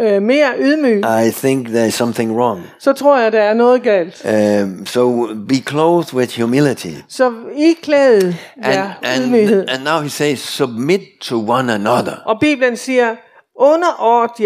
øh, 0.00 0.22
mere 0.22 0.48
ydmyge, 0.60 0.98
I 1.26 1.30
think 1.30 1.68
there's 1.68 1.90
something 1.90 2.36
wrong. 2.36 2.60
så 2.78 2.92
tror 2.92 3.18
jeg, 3.18 3.32
der 3.32 3.40
er 3.40 3.54
noget 3.54 3.82
galt. 3.82 4.26
Um, 4.62 4.86
so 4.86 5.28
be 5.48 5.54
clothed 5.54 6.14
with 6.14 6.40
humility. 6.40 6.88
Så 7.08 7.32
I 7.56 7.74
klæde 7.82 8.34
And, 8.62 8.74
jer 8.74 8.90
and, 9.02 9.24
ydmyghed. 9.24 9.68
and 9.68 9.84
now 9.84 10.00
he 10.00 10.08
says, 10.08 10.38
submit 10.38 11.00
to 11.20 11.50
one 11.50 11.72
another. 11.74 12.12
Og 12.26 12.40
Bibelen 12.40 12.76
siger, 12.76 13.16
underord 13.58 14.40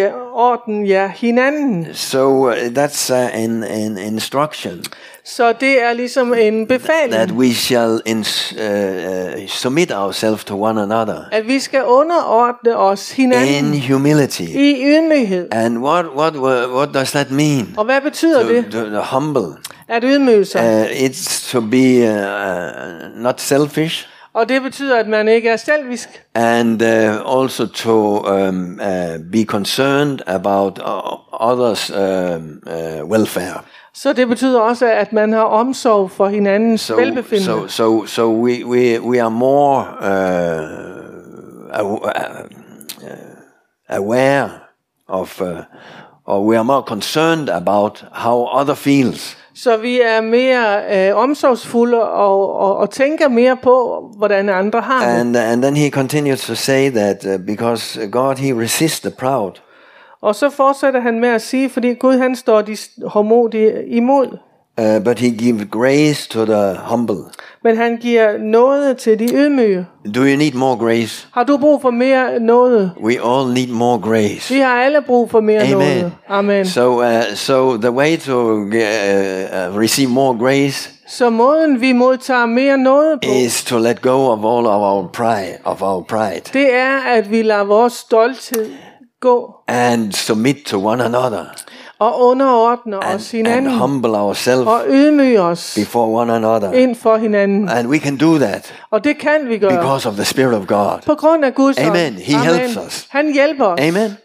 jer, 0.87 1.09
hinanden. 1.09 1.87
So 1.95 2.49
uh, 2.49 2.55
that's 2.75 3.11
uh, 3.11 3.17
an, 3.45 3.63
an 3.65 3.99
instruction 3.99 4.85
Så 5.25 5.53
det 5.61 5.83
er 5.83 5.93
ligesom 5.93 6.35
en 6.35 6.67
that 6.67 6.81
befaling, 6.81 7.33
we 7.39 7.53
shall 7.55 8.01
ins- 8.09 8.55
uh, 8.61 9.41
uh, 9.43 9.49
submit 9.49 9.91
ourselves 9.93 10.45
to 10.45 10.63
one 10.65 10.83
another 10.83 11.17
at 11.33 11.47
vi 11.47 11.61
skal 11.61 11.85
underordne 11.85 12.77
os 12.77 13.19
in 13.19 13.33
hinanden 13.33 13.81
humility. 13.81 14.41
i 14.43 14.83
ydmyghed. 14.85 15.47
And 15.53 15.79
what, 15.79 16.05
what, 16.17 16.37
what 16.73 16.89
does 16.95 17.13
that 17.13 17.31
mean? 17.31 17.75
Og 17.77 17.85
hvad 17.85 18.01
betyder 18.01 18.43
To, 18.43 18.49
det, 18.49 18.65
to, 18.73 18.91
to 18.91 19.01
humble. 19.01 19.57
at 19.89 20.05
ydmyge 20.05 20.45
sig? 20.45 20.61
Uh, 20.83 20.91
it's 21.09 21.51
to 21.53 21.61
be 21.61 22.07
uh, 22.09 23.23
not 23.23 23.41
selfish 23.41 24.09
Og 24.35 24.49
det 24.49 24.63
betyder, 24.63 24.99
at 24.99 25.09
man 25.09 25.29
ikke 25.29 25.49
er 25.49 25.57
selvisk, 25.57 26.25
and 26.35 26.83
uh, 26.83 27.39
also 27.39 27.67
to 27.67 28.19
um, 28.27 28.81
uh, 28.83 29.19
be 29.33 29.45
concerned 29.45 30.19
about 30.27 30.79
uh, 30.79 31.51
others' 31.51 31.91
um, 31.91 32.63
uh, 32.67 33.09
welfare. 33.11 33.61
så 33.95 34.13
det 34.13 34.29
betyder 34.29 34.61
også, 34.61 34.87
at 34.87 35.13
man 35.13 35.33
har 35.33 35.43
omsorg 35.43 36.11
for 36.11 36.27
hinandens 36.29 36.81
So, 36.81 36.97
velbefindende. 36.97 37.45
so, 37.45 37.67
so, 37.69 38.07
so 38.07 38.31
we, 38.31 38.65
we, 38.65 38.99
we 39.01 39.21
are 39.23 39.31
more 39.31 39.81
uh, 40.01 41.81
aw- 41.81 42.05
uh, 42.05 42.47
aware 43.89 44.51
of, 45.09 45.41
uh, 45.41 45.47
or 46.27 46.47
we 46.51 46.57
are 46.57 46.65
more 46.65 46.83
concerned 46.83 47.49
about 47.49 48.05
how 48.13 48.45
other 48.61 48.75
feels. 48.75 49.37
Så 49.55 49.77
vi 49.77 50.01
er 50.01 50.21
mere 50.21 50.83
øh, 51.09 51.17
omsorgsfulde 51.17 52.03
og, 52.03 52.57
og, 52.57 52.77
og 52.77 52.91
tænker 52.91 53.29
mere 53.29 53.57
på, 53.57 54.05
hvordan 54.17 54.49
andre 54.49 54.81
har 54.81 55.09
det. 55.09 55.21
And, 55.21 55.37
and 55.37 55.63
then 55.63 55.77
he 55.77 55.91
continues 55.91 56.47
to 56.47 56.55
say 56.55 56.91
that 56.91 57.27
uh, 57.27 57.47
because 57.47 58.07
God, 58.11 58.37
he 58.37 58.61
resists 58.63 59.01
the 59.01 59.11
proud, 59.11 59.53
Og 60.21 60.35
så 60.35 60.51
fortsætter 60.51 61.01
han 61.01 61.21
med 61.21 61.29
at 61.29 61.43
sige, 61.43 61.71
fordi 61.71 61.95
Gud 61.95 62.19
han 62.19 62.37
står 62.37 62.63
de 62.63 62.77
hårdmodige 63.07 63.87
imod. 63.87 64.39
Uh, 64.79 65.05
but 65.05 65.19
he 65.19 65.31
gives 65.31 65.65
grace 65.71 66.29
to 66.29 66.45
the 66.45 66.77
humble. 66.77 67.25
Men 67.65 67.77
han 67.77 67.97
giver 67.97 68.39
noget 68.39 68.97
til 68.97 69.19
de 69.19 69.35
ydmyge. 69.35 69.87
Do 70.15 70.21
you 70.21 70.37
need 70.37 70.53
more 70.53 70.77
grace? 70.77 71.27
Har 71.33 71.45
du 71.45 71.57
brug 71.57 71.83
for 71.83 71.91
mere 71.91 72.41
noget? 72.41 72.93
We 73.03 73.13
all 73.13 73.53
need 73.53 73.69
more 73.69 73.99
grace. 73.99 74.55
Vi 74.55 74.61
har 74.61 74.83
alle 74.83 75.03
brug 75.07 75.31
for 75.31 75.41
mere 75.41 75.63
Amen. 75.63 75.79
noget. 75.79 76.13
Amen. 76.29 76.67
So, 76.67 77.03
uh, 77.03 77.35
so 77.35 77.77
the 77.77 77.91
way 77.91 78.17
to 78.17 78.53
uh, 78.53 78.65
uh, 78.65 79.79
receive 79.79 80.11
more 80.11 80.39
grace 80.39 80.91
Så 81.09 81.31
måden 81.31 81.81
vi 81.81 81.93
modtager 81.93 82.47
mere 82.47 82.79
noget 82.79 83.21
på, 83.21 83.29
is 83.33 83.65
to 83.65 83.79
let 83.79 84.03
go 84.03 84.27
of 84.31 84.39
all 84.39 84.67
of 84.67 84.83
our 84.83 85.09
pride, 85.13 85.59
of 85.65 85.83
our 85.83 86.03
pride, 86.03 86.41
det 86.53 86.75
er, 86.75 86.99
at 86.99 87.31
vi 87.31 87.43
lader 87.43 87.65
vores 87.65 87.93
stolthed 87.93 88.71
gå 89.21 89.55
and 89.69 90.13
submit 90.13 90.57
to 90.67 90.87
one 90.87 91.05
another, 91.05 91.45
og 92.03 92.21
underordne 92.21 92.99
os 92.99 93.35
and, 93.35 93.47
and 93.49 93.69
humble 93.69 94.17
ourselves 94.17 94.67
og 94.67 94.85
ydmyge 94.89 95.41
os 95.41 95.75
before 95.79 96.21
one 96.21 96.35
another. 96.35 96.73
ind 96.73 96.97
for 96.97 97.17
hinanden. 97.17 97.69
And 97.69 97.89
we 97.89 97.99
can 97.99 98.17
do 98.17 98.39
that 98.39 98.75
Og 98.91 99.05
det 99.05 99.19
kan 99.19 99.49
vi 99.49 99.59
gøre 99.59 99.71
because 99.71 100.09
of 100.09 100.15
the 100.15 100.25
Spirit 100.25 100.55
of 100.55 100.67
God. 100.67 100.99
på 101.07 101.15
grund 101.15 101.45
af 101.45 101.55
Guds. 101.55 101.79
Amen. 101.79 102.15
He 102.15 102.37
helps 102.39 102.77
us. 102.87 103.07
Han 103.11 103.33
hjælper 103.33 103.65
os 103.65 103.81
Amen. 103.81 104.17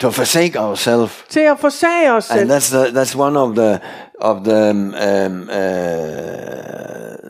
To 0.00 0.10
forsake 0.10 0.60
ourselves, 0.60 1.24
til 1.28 1.40
at 1.40 1.58
forsage 1.58 2.12
os 2.12 2.30
and 2.30 2.50
that's 2.52 2.70
the, 2.76 3.02
that's 3.02 3.18
one 3.18 3.38
of 3.38 3.54
the 3.56 3.78
of 4.20 4.36
the 4.44 4.70
um, 4.70 4.94
um, 4.94 5.42
uh, 5.42 5.56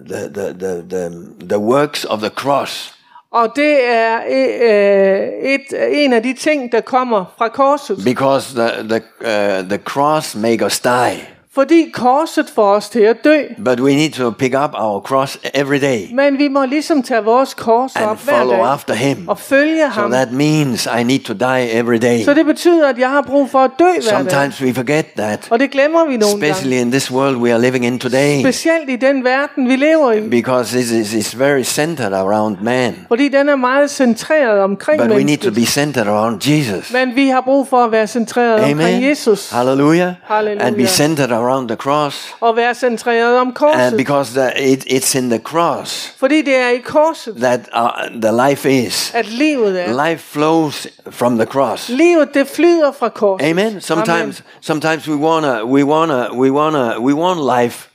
the, 0.09 0.29
the, 0.35 0.53
the 0.59 0.83
the 0.91 1.11
the 1.49 1.59
works 1.59 2.05
of 2.05 2.21
the 2.21 2.31
cross. 2.31 2.98
Og 3.33 3.57
det 3.57 3.85
er 3.85 4.17
øh, 4.17 5.51
et, 5.51 6.03
en 6.05 6.13
af 6.13 6.23
de 6.23 6.33
ting, 6.33 6.73
der 6.73 6.81
kommer 6.81 7.25
fra 7.39 7.49
korset. 7.49 8.05
Because 8.05 8.55
the 8.55 8.89
the 8.89 9.03
uh, 9.21 9.69
the 9.69 9.79
cross 9.79 10.37
make 10.37 10.65
us 10.65 10.81
die, 10.81 11.29
fordi 11.59 11.91
korset 11.93 12.53
får 12.55 12.73
os 12.75 12.89
til 12.89 13.01
at 13.01 13.17
dø. 13.25 13.39
but 13.65 13.81
we 13.81 13.95
need 13.95 14.11
to 14.11 14.31
pick 14.31 14.55
up 14.65 14.71
our 14.75 15.01
cross 15.01 15.39
every 15.55 15.81
day 15.81 16.01
Men 16.15 16.39
vi 16.39 16.49
må 16.49 16.65
ligesom 16.65 17.03
tage 17.03 17.25
vores 17.25 17.55
kors 17.55 17.97
and 17.97 18.05
op 18.05 18.21
hver 18.25 18.45
dag 18.45 18.61
after 18.61 18.95
Him. 18.95 19.29
og 19.29 19.39
følge 19.39 19.85
So 19.95 20.01
ham. 20.01 20.11
that 20.11 20.33
means 20.33 20.89
I 21.01 21.03
need 21.03 21.21
to 21.21 21.33
die 21.35 21.71
every 21.73 21.97
day. 22.03 22.25
Så 22.25 22.35
det 22.35 22.47
betyder, 22.47 22.89
at 22.89 22.99
jeg 22.99 23.11
har 23.11 23.23
brug 23.23 23.51
for 23.51 23.59
at 23.59 23.71
dø 23.79 23.85
hver 23.85 23.93
dag. 23.95 24.03
Sometimes 24.31 24.63
we 24.63 24.75
forget 24.75 25.07
that, 25.17 25.47
Og 25.51 25.61
det 25.61 25.71
glemmer 25.71 26.05
vi 26.09 26.17
nogle 26.17 26.41
gange. 26.41 26.51
especially 26.51 26.81
in 26.81 26.91
this 26.91 27.11
world 27.13 27.37
we 27.37 27.53
are 27.53 27.61
living 27.61 27.85
in 27.87 27.99
today, 27.99 28.41
Specielt 28.41 28.91
i 28.91 28.97
den 28.97 29.25
verden, 29.25 29.69
vi 29.69 29.77
lever 29.77 30.13
i. 30.13 30.21
because 30.29 30.79
it 30.81 30.91
is 30.91 31.15
it's 31.15 31.39
very 31.39 31.63
centered 31.63 32.13
around 32.13 32.57
man. 32.63 32.95
Fordi 33.09 33.29
den 33.29 33.49
er 33.49 33.57
meget 33.57 33.91
centreret 33.91 34.61
omkring 34.61 35.03
But 35.03 35.11
we 35.11 35.23
need 35.25 35.39
to 35.39 35.51
be 35.51 35.65
centered 35.67 36.07
around 36.09 36.47
Jesus. 36.49 36.93
Men 36.93 37.15
vi 37.15 37.29
har 37.29 37.41
brug 37.41 37.69
for 37.69 37.85
at 37.85 37.93
være 37.93 38.07
centreret 38.07 38.55
omkring 38.55 38.81
Amen. 38.81 39.03
Jesus. 39.11 39.51
Hallelujah. 39.51 40.13
Hallelujah. 40.25 40.67
And 40.67 40.77
be 40.77 40.87
centered 40.87 41.31
around 41.31 41.48
the 41.69 41.77
cross. 41.77 42.35
Og 42.41 42.57
være 42.57 42.75
centreret 42.75 43.39
om 43.39 43.57
And 43.63 43.97
because 43.97 44.41
the, 44.41 44.73
it, 44.73 44.85
it's 44.85 45.19
in 45.19 45.31
the 45.31 45.39
cross 45.39 46.15
Fordi 46.19 46.43
det 46.43 46.57
er 46.57 46.69
i 46.69 46.79
korset, 46.79 47.35
that 47.37 47.61
uh, 47.77 48.21
the 48.23 48.49
life 48.49 48.71
is. 48.71 49.15
at 49.15 49.27
livet 49.27 49.83
er. 49.83 50.09
Life 50.09 50.33
flows 50.33 50.87
from 51.11 51.39
the 51.39 51.47
cross. 51.47 51.89
Livet, 51.89 52.35
det 52.35 52.49
flyder 52.49 52.93
fra 52.93 53.09
korset. 53.09 53.47
Amen. 53.47 53.81
Sometimes, 53.81 54.43
sometimes 54.61 55.09
we 55.09 55.17
wanna, 55.17 55.65
we 55.65 55.85
wanna, 55.85 56.35
we 56.35 56.51
wanna, 56.53 57.01
we 57.01 57.15
want 57.15 57.63
life. 57.63 57.89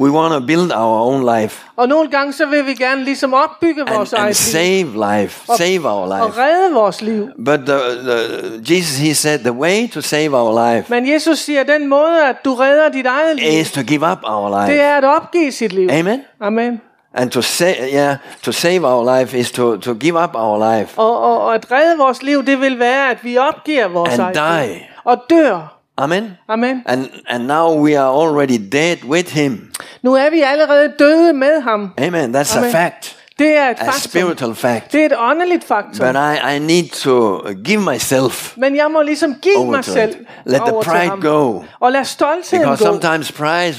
We 0.00 0.10
wanna 0.10 0.38
build 0.40 0.72
our 0.72 1.00
own 1.00 1.40
life 1.40 1.62
Og 1.76 1.88
nogle 1.88 2.10
gange, 2.10 2.32
så 2.32 2.46
vil 2.46 2.66
vi 2.66 2.74
gerne 2.74 3.04
ligesom 3.04 3.34
opbygge 3.34 3.84
vores 3.94 4.12
and, 4.12 4.18
and 4.22 4.24
eget 4.26 4.54
liv. 4.54 4.94
save 4.94 5.20
life, 5.20 5.46
save 5.56 5.88
our 5.90 6.12
Og 6.12 6.26
life. 6.28 6.40
redde 6.42 6.74
vores 6.74 7.02
liv. 7.02 7.28
But 7.44 7.60
the, 7.66 7.74
the, 7.78 8.74
Jesus, 8.74 8.96
he 8.98 9.14
said, 9.14 9.38
the 9.38 9.52
way 9.52 9.88
to 9.90 10.00
save 10.00 10.36
our 10.36 10.74
life 10.74 10.90
Men 10.90 11.12
Jesus 11.12 11.38
siger, 11.38 11.62
den 11.62 11.86
måde, 11.88 12.28
at 12.28 12.36
du 12.44 12.54
redder 12.54 12.88
dit 12.88 13.06
eget 13.06 13.36
liv, 13.36 13.60
is 13.60 13.72
to 13.72 13.82
give 13.82 14.10
up 14.12 14.18
our 14.24 14.58
det 14.60 14.68
life. 14.68 14.80
er 14.82 14.96
at 14.96 15.04
opgive 15.04 15.52
sit 15.52 15.72
liv. 15.72 15.88
Amen. 15.90 16.22
Amen. 16.40 16.80
And 17.14 17.30
to 17.30 17.42
say, 17.42 17.74
yeah, 17.94 18.16
to 18.42 18.52
save 18.52 18.86
our 18.86 19.18
life 19.18 19.38
is 19.38 19.52
to, 19.52 19.76
to 19.76 19.94
give 19.94 20.22
up 20.24 20.30
our 20.34 20.78
life 20.78 20.98
Og, 20.98 21.20
og, 21.22 21.40
og 21.44 21.54
at 21.54 21.72
redde 21.72 21.98
vores 21.98 22.22
liv, 22.22 22.46
det 22.46 22.60
vil 22.60 22.78
være, 22.78 23.10
at 23.10 23.24
vi 23.24 23.38
opgiver 23.38 23.88
vores 23.88 24.12
and 24.18 24.20
eget 24.22 24.34
die. 24.66 24.74
liv. 24.74 24.82
Og 25.04 25.22
dør. 25.30 25.77
Amen. 25.98 26.38
Amen. 26.48 26.82
And 26.86 27.08
and 27.28 27.46
now 27.46 27.84
we 27.84 27.98
are 27.98 28.08
already 28.22 28.56
dead 28.72 28.96
with 29.08 29.32
him. 29.32 29.70
Nu 30.02 30.14
er 30.14 30.30
vi 30.30 30.40
allerede 30.42 30.92
døde 30.98 31.32
med 31.32 31.60
ham. 31.60 31.90
Amen. 31.98 32.34
That's 32.36 32.56
Amen. 32.56 32.74
a 32.74 32.84
fact, 32.84 33.16
Det 33.38 33.56
er 33.56 33.68
et 33.70 33.76
a 33.80 33.84
faktum. 33.84 34.00
spiritual 34.00 34.54
fact. 34.54 34.92
Det 34.92 35.00
er 35.00 35.06
et 35.06 35.12
åndeligt 35.18 35.64
faktum. 35.64 36.06
But 36.06 36.16
I, 36.16 36.56
I 36.56 36.58
need 36.58 36.88
to 36.88 37.40
give 37.64 37.80
myself 37.92 38.54
Men 38.56 38.76
jeg 38.76 38.90
må 38.90 39.02
ligesom 39.02 39.34
give 39.42 39.66
mig 39.70 39.84
selv. 39.84 40.14
Let 40.46 40.60
the 40.66 40.74
pride 40.84 41.20
go. 41.20 41.62
Og 41.80 41.92
lad 41.92 42.04
stoltheden 42.04 42.66
Because 42.68 42.84
gå. 42.84 42.92
sometimes 43.00 43.32
pride, 43.32 43.74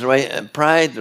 pride 0.53 0.91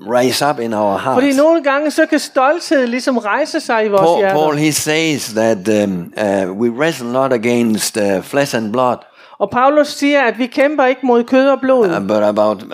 rise 0.00 0.42
up 0.50 0.58
in 0.60 0.74
our 0.74 0.98
Fordi 0.98 1.26
hearts. 1.26 1.36
nogle 1.38 1.62
gange, 1.62 1.90
så 1.90 2.06
kan 2.06 2.18
stolthed 2.18 2.86
ligesom 2.86 3.18
rejse 3.18 3.60
sig 3.60 3.84
i 3.84 3.88
vores 3.88 4.00
Paul, 4.02 4.18
hjerter. 4.18 4.34
Paul 4.36 4.56
he 4.56 4.72
says 4.72 5.26
that 5.34 5.84
um, 5.84 6.12
uh, 6.16 6.58
we 6.60 6.68
wrestle 6.70 7.12
not 7.12 7.32
against 7.32 7.96
uh, 7.96 8.22
flesh 8.22 8.56
and 8.56 8.72
blood, 8.72 8.96
Og 9.40 9.50
Paulus 9.50 9.88
siger, 9.88 10.22
at 10.22 10.38
vi 10.38 10.46
kæmper 10.46 10.84
ikke 10.84 11.00
mod 11.06 11.24
kød 11.24 11.48
og 11.48 11.60
blod, 11.60 11.88
uh, 11.90 12.06
but 12.08 12.22
about 12.22 12.62
uh, 12.62 12.70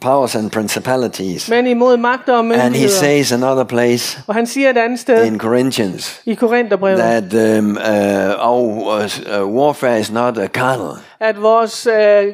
powers 0.00 0.34
and 0.36 0.50
principalities. 0.50 1.48
men 1.50 1.66
imod 1.66 1.96
magter 1.96 2.32
og 2.32 2.38
And 2.38 2.52
he 2.52 2.58
myndigheder. 2.62 2.88
says 2.88 3.32
another 3.32 3.64
place 3.64 4.20
Og 4.26 4.34
han 4.34 4.46
siger 4.46 4.70
et 4.70 4.78
andet 4.78 4.98
sted 5.00 5.24
in 5.24 5.38
Corinthians 5.38 6.20
i 6.26 6.34
Korintherbrevet, 6.34 6.98
that 6.98 7.58
um, 7.58 7.70
uh, 7.70 8.48
our 8.50 9.00
uh, 9.42 9.54
warfare 9.54 10.00
is 10.00 10.10
not 10.12 10.38
uh, 10.38 10.44
carnal, 10.46 10.96
at 11.20 11.42
vores 11.42 11.86
øh, 11.86 12.24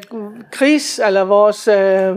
krigs, 0.53 1.01
eller 1.07 1.25
vores, 1.25 1.69
øh, 1.69 2.17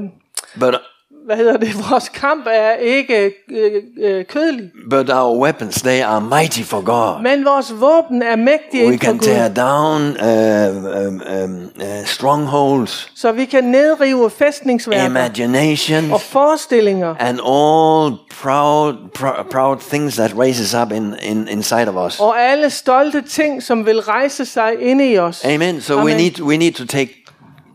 but 0.60 0.76
hvad 1.26 1.36
hedder 1.36 1.58
det, 1.58 1.70
vores 1.90 2.10
kamp 2.10 2.48
er 2.52 2.72
ikke 2.74 3.32
øh, 3.52 3.72
øh, 4.02 4.26
kødelig. 4.26 4.72
but 4.90 5.10
our 5.10 5.44
weapons 5.44 5.82
they 5.82 6.02
are 6.02 6.22
mighty 6.22 6.62
for 6.62 6.82
God. 6.82 7.22
Men 7.24 7.46
vores 7.46 7.74
våben 7.80 8.22
er 8.22 8.36
mægtige 8.36 8.88
We 8.88 8.98
can 8.98 9.20
tear 9.20 9.48
down 9.48 10.02
uh, 10.02 11.08
um, 11.08 11.22
um, 11.44 11.70
uh, 11.76 12.06
strongholds, 12.06 13.12
så 13.16 13.32
vi 13.32 13.46
kan 13.46 13.64
nedrive 13.64 14.30
fæstningsværker 14.30 15.06
imaginations, 15.06 16.12
og 16.12 16.22
forestillinger 16.22 17.16
and 17.20 17.40
all 17.40 18.18
proud, 18.42 18.94
pr- 19.18 19.50
proud 19.52 19.78
things 19.90 20.16
that 20.16 20.38
raises 20.40 20.74
up 20.76 20.92
in, 20.92 21.16
in 21.22 21.48
inside 21.48 21.88
of 21.88 22.06
us. 22.08 22.20
og 22.20 22.42
alle 22.42 22.70
stolte 22.70 23.22
ting, 23.22 23.64
som 23.64 23.86
vil 23.86 24.00
rejse 24.02 24.46
sig 24.46 24.72
inde 24.82 25.12
i 25.12 25.18
os. 25.18 25.46
Amen. 25.46 25.82
So 25.82 25.94
we 25.96 26.02
Amen. 26.02 26.18
need 26.18 26.42
we 26.42 26.58
need 26.58 26.74
to 26.74 26.86
take 26.86 27.26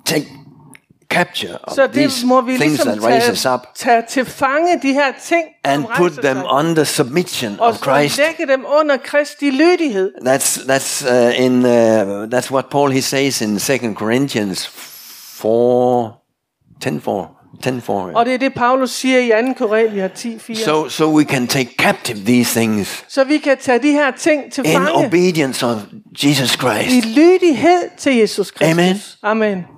take 0.04 0.26
capture 1.10 1.58
of 1.64 1.74
Så 1.74 1.82
det 1.86 1.92
these 1.94 2.26
må 2.26 2.40
vi 2.40 2.56
things 2.56 2.84
ligesom 2.84 2.86
tage, 3.00 3.54
up 3.54 3.60
tage 3.74 4.02
til 4.08 4.24
fange, 4.24 4.78
de 4.82 4.92
her 4.92 5.12
ting, 5.24 5.44
and 5.64 5.82
som 5.82 5.92
put 5.96 6.12
them 6.12 6.36
sig, 6.36 6.44
under 6.50 6.84
submission 6.84 7.56
og 7.60 7.66
of 7.68 7.76
Christ. 7.82 8.18
lægge 8.18 8.52
dem 8.52 8.64
under 8.80 8.96
Kristi 8.96 9.50
lydighed. 9.50 10.10
That's 10.26 10.58
that's 10.70 11.04
uh, 11.12 11.44
in 11.44 11.64
uh, 11.64 11.70
that's 12.34 12.50
what 12.52 12.64
Paul 12.70 12.90
he 12.92 13.00
says 13.02 13.40
in 13.40 13.58
Second 13.58 13.96
Corinthians 13.96 14.66
4, 14.66 16.12
10 16.80 17.00
4, 17.00 17.28
10 17.62 17.80
4. 17.80 17.96
Og 18.14 18.26
det 18.26 18.34
er 18.34 18.38
det, 18.38 18.54
Paulus 18.54 18.90
siger 18.90 19.18
i 19.18 19.54
2. 19.58 19.66
Korinther 19.66 20.08
10, 20.08 20.38
4. 20.38 20.56
Så, 20.56 20.64
So 20.64 20.88
so 20.88 21.16
we 21.16 21.24
can 21.24 21.46
take 21.46 21.70
captive 21.78 22.18
these 22.26 22.60
things 22.60 23.04
så 23.08 23.24
vi 23.24 23.38
kan 23.38 23.56
tage 23.60 23.78
de 23.78 23.90
her 23.92 24.10
ting 24.10 24.52
til 24.52 24.64
in 24.66 24.72
fange 24.72 24.92
obedience 24.92 25.66
of 25.66 25.76
Jesus 26.24 26.54
i 26.54 26.58
Christ. 26.58 27.06
lydighed 27.06 27.82
til 27.98 28.16
Jesus 28.16 28.50
Kristus. 28.50 28.70
Amen. 28.72 28.96
Amen. 29.22 29.75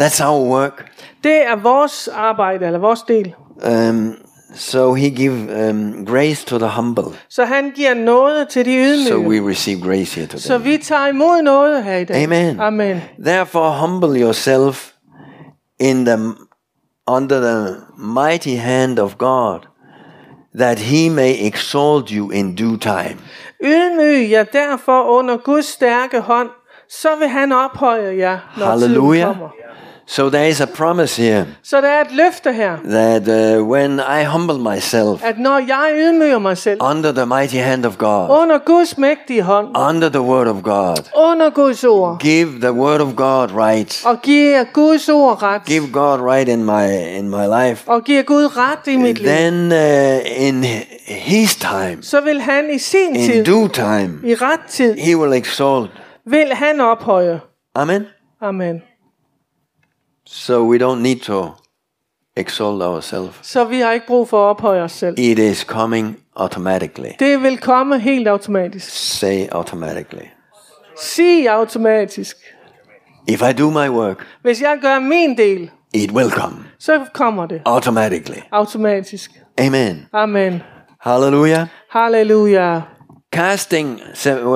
That's 0.00 0.24
our 0.24 0.48
work. 0.50 0.90
Det 1.24 1.46
er 1.46 1.56
vores 1.56 2.08
arbejde, 2.08 2.66
eller 2.66 2.78
vores 2.78 3.02
del. 3.02 3.34
Um, 3.88 4.14
so 4.54 4.94
he 4.94 5.10
give 5.10 5.68
um, 5.70 6.06
grace 6.06 6.46
to 6.46 6.58
the 6.58 6.68
humble. 6.68 7.04
Så 7.28 7.44
han 7.44 7.70
giver 7.70 7.94
noget 7.94 8.48
til 8.48 8.64
de 8.64 8.70
ydmyge. 8.76 9.08
So 9.08 9.16
we 9.18 9.50
receive 9.50 9.80
grace 9.80 10.14
here 10.20 10.38
Så 10.38 10.48
today. 10.48 10.64
vi 10.70 10.78
tager 10.78 11.06
imod 11.06 11.42
noget 11.42 11.84
her 11.84 11.96
i 11.96 12.04
dag. 12.04 12.22
Amen. 12.24 12.60
Amen. 12.60 13.00
Therefore, 13.24 13.70
humble 13.72 14.20
yourself 14.22 14.90
in 15.80 16.04
the 16.04 16.18
under 17.06 17.40
the 17.40 17.74
mighty 17.98 18.56
hand 18.56 18.98
of 18.98 19.18
God, 19.18 19.58
that 20.58 20.78
He 20.78 21.08
may 21.10 21.34
exalt 21.46 22.08
you 22.10 22.30
in 22.30 22.54
due 22.56 22.76
time. 22.78 23.16
Ydmyg 23.64 24.30
jer 24.30 24.44
derfor 24.44 25.18
under 25.18 25.36
Guds 25.36 25.66
stærke 25.66 26.20
hånd, 26.20 26.48
så 26.90 27.08
vil 27.18 27.28
han 27.28 27.52
ophøje 27.52 28.16
jer, 28.18 28.38
når 28.58 28.66
Halleluja. 28.66 29.20
tiden 29.20 29.34
kommer. 29.34 29.48
So 30.06 30.28
there 30.30 30.48
is 30.48 30.60
a 30.60 30.66
promise 30.66 31.22
here 31.22 31.46
Så 31.62 31.80
der 31.80 31.88
er 31.88 32.00
et 32.00 32.12
løfte 32.12 32.52
her, 32.52 32.76
that 32.84 33.28
uh, 33.58 33.70
when 33.70 34.00
I 34.00 34.24
humble 34.24 34.58
myself 34.58 35.24
at 35.24 35.38
når 35.38 35.58
jeg 35.58 35.92
ydmyger 35.96 36.38
mig 36.38 36.58
selv 36.58 36.82
under 36.82 37.12
the 37.12 37.26
mighty 37.26 37.56
hand 37.56 37.86
of 37.86 37.98
God, 37.98 38.42
under 38.42 38.58
Guds 38.58 38.98
mægtige 38.98 39.42
hånd, 39.42 39.68
under 39.76 40.08
the 40.08 40.20
word 40.20 40.46
of 40.46 40.62
God, 40.62 40.96
under 41.16 41.50
Guds 41.50 41.84
ord, 41.84 42.18
give 42.18 42.48
the 42.60 42.72
word 42.72 43.00
of 43.00 43.16
God 43.16 43.48
right, 43.56 44.02
og 44.06 44.22
giver 44.22 44.64
Guds 44.72 45.08
ord 45.08 45.42
ret, 45.42 45.64
give 45.66 45.88
God 45.92 46.20
right 46.20 46.48
in 46.48 46.64
my 46.64 46.86
in 47.18 47.28
my 47.30 47.46
life, 47.68 47.82
og 47.86 48.04
giver 48.04 48.22
Gud 48.22 48.56
ret 48.56 48.86
i 48.86 48.96
mit 48.96 49.18
liv, 49.18 49.28
then 49.28 49.72
uh, 49.72 50.46
in 50.46 50.64
His 51.06 51.56
time, 51.56 51.98
så 52.02 52.20
vil 52.20 52.40
han 52.40 52.70
i 52.74 52.78
sin 52.78 53.16
in 53.16 53.30
tid, 53.30 53.44
due 53.44 53.68
time, 53.68 54.18
i 54.24 54.34
ret 54.34 54.60
tid, 54.68 54.94
He 54.94 55.16
will 55.16 55.32
exalt. 55.32 55.90
Vil 56.26 56.52
han 56.54 56.80
ophøje. 56.80 57.40
Amen. 57.74 58.06
Amen. 58.40 58.82
So 60.26 60.70
we 60.70 60.78
don't 60.78 61.00
need 61.02 61.20
to 61.20 61.46
exalt 62.36 62.82
ourselves. 62.82 63.38
Så 63.42 63.64
vi 63.64 63.80
har 63.80 63.92
ikke 63.92 64.06
brug 64.06 64.28
for 64.28 64.50
at 64.50 64.56
ophøje 64.56 64.82
os 64.82 64.92
selv. 64.92 65.14
It 65.18 65.38
is 65.38 65.58
coming 65.60 66.16
automatically. 66.36 67.08
Det 67.18 67.42
vil 67.42 67.58
komme 67.58 67.98
helt 67.98 68.28
automatisk. 68.28 68.90
Say 68.90 69.46
automatically. 69.52 70.24
Sig 70.96 71.48
automatisk. 71.48 72.36
If 73.28 73.42
I 73.42 73.52
do 73.52 73.70
my 73.70 73.88
work, 73.88 74.26
Hvis 74.42 74.62
jeg 74.62 74.78
gør 74.82 74.98
min 74.98 75.36
del, 75.38 75.70
it 75.94 76.10
will 76.10 76.30
come 76.30 76.56
så 76.78 77.04
kommer 77.14 77.46
det 77.46 77.62
automatically. 77.64 78.38
automatisk. 78.52 79.30
Amen. 79.60 80.06
Amen. 80.12 80.62
Hallelujah. 81.00 81.66
Halleluja. 81.90 82.80
Casting, 83.34 84.00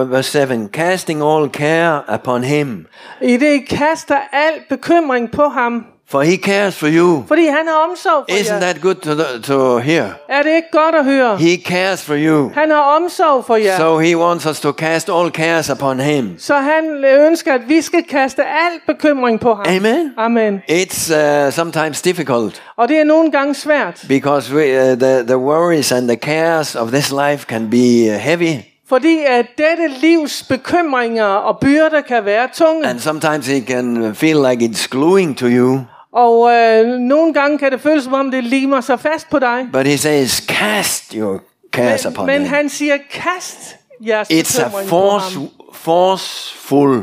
verse 0.08 0.28
7, 0.28 0.68
casting 0.68 1.20
all 1.20 1.48
care 1.48 2.04
upon 2.06 2.42
him, 2.44 2.86
I 3.20 3.36
det 3.36 3.54
I 3.54 3.64
kaster 3.76 4.20
al 4.32 4.60
bekymring 4.68 5.32
på 5.32 5.48
ham, 5.48 5.86
for 6.10 6.22
he 6.22 6.36
cares 6.36 6.76
for 6.76 6.88
you. 6.88 7.24
fordi 7.28 7.46
han 7.46 7.66
har 7.66 7.86
omsorg 7.90 8.24
for 8.28 8.36
Isn't 8.36 8.52
jer. 8.52 8.60
that 8.60 8.80
good 8.80 8.94
to, 8.94 9.42
to 9.42 9.78
hear? 9.78 10.04
Er 10.28 10.42
det 10.42 10.56
ikke 10.56 10.68
godt 10.72 10.94
at 10.94 11.04
høre? 11.04 11.36
He 11.36 11.62
cares 11.66 12.04
for 12.04 12.14
you. 12.18 12.50
Han 12.54 12.70
har 12.70 12.80
omsorg 12.96 13.44
for 13.44 13.56
jer. 13.56 13.76
So 13.76 13.98
he 13.98 14.16
wants 14.18 14.46
us 14.46 14.60
to 14.60 14.72
cast 14.72 15.10
all 15.10 15.30
cares 15.30 15.70
upon 15.70 16.00
him. 16.00 16.34
Så 16.38 16.54
han 16.54 17.04
ønsker, 17.04 17.54
at 17.54 17.60
vi 17.68 17.80
skal 17.82 18.02
kaste 18.04 18.42
al 18.42 18.80
bekymring 18.86 19.40
på 19.40 19.54
ham. 19.54 19.66
Amen. 19.68 20.12
Amen. 20.16 20.62
It's 20.70 21.14
uh, 21.14 21.52
sometimes 21.52 22.02
difficult 22.02 22.62
Og 22.76 22.88
det 22.88 22.98
er 22.98 23.04
nogle 23.04 23.30
gange 23.30 23.54
svært, 23.54 24.04
because 24.08 24.54
we, 24.54 24.62
uh, 24.92 24.98
the, 24.98 25.22
the 25.26 25.38
worries 25.38 25.92
and 25.92 26.08
the 26.08 26.16
cares 26.16 26.76
of 26.76 26.88
this 26.90 27.10
life 27.12 27.46
can 27.48 27.70
be 27.70 28.14
uh, 28.14 28.20
heavy. 28.20 28.54
fordi 28.88 29.18
at 29.26 29.46
dette 29.58 29.88
livs 30.00 30.42
bekymringer 30.48 31.24
og 31.24 31.58
byrder 31.60 32.00
kan 32.00 32.24
være 32.24 32.48
tunge. 32.54 32.86
And 32.88 32.98
sometimes 33.00 33.48
it 33.48 33.66
can 33.66 34.14
feel 34.14 34.36
like 34.50 34.64
it's 34.64 34.86
gluing 34.90 35.36
to 35.38 35.46
you. 35.46 35.78
Og 36.12 36.50
øh, 36.52 36.86
nogle 36.98 37.32
gange 37.34 37.58
kan 37.58 37.72
det 37.72 37.80
føles 37.80 38.04
som 38.04 38.12
om 38.14 38.30
det 38.30 38.44
limer 38.44 38.80
sig 38.80 39.00
fast 39.00 39.30
på 39.30 39.38
dig. 39.38 39.66
But 39.72 39.86
he 39.86 39.98
says, 39.98 40.30
cast 40.48 41.12
your 41.12 41.40
cares 41.72 42.04
Men, 42.04 42.12
upon 42.12 42.26
men 42.26 42.40
him. 42.40 42.48
han 42.50 42.68
siger, 42.68 42.96
kast 43.10 43.76
jeres 44.06 44.28
It's 44.30 44.62
a 44.62 44.68
force, 44.86 45.38
forceful 45.72 47.02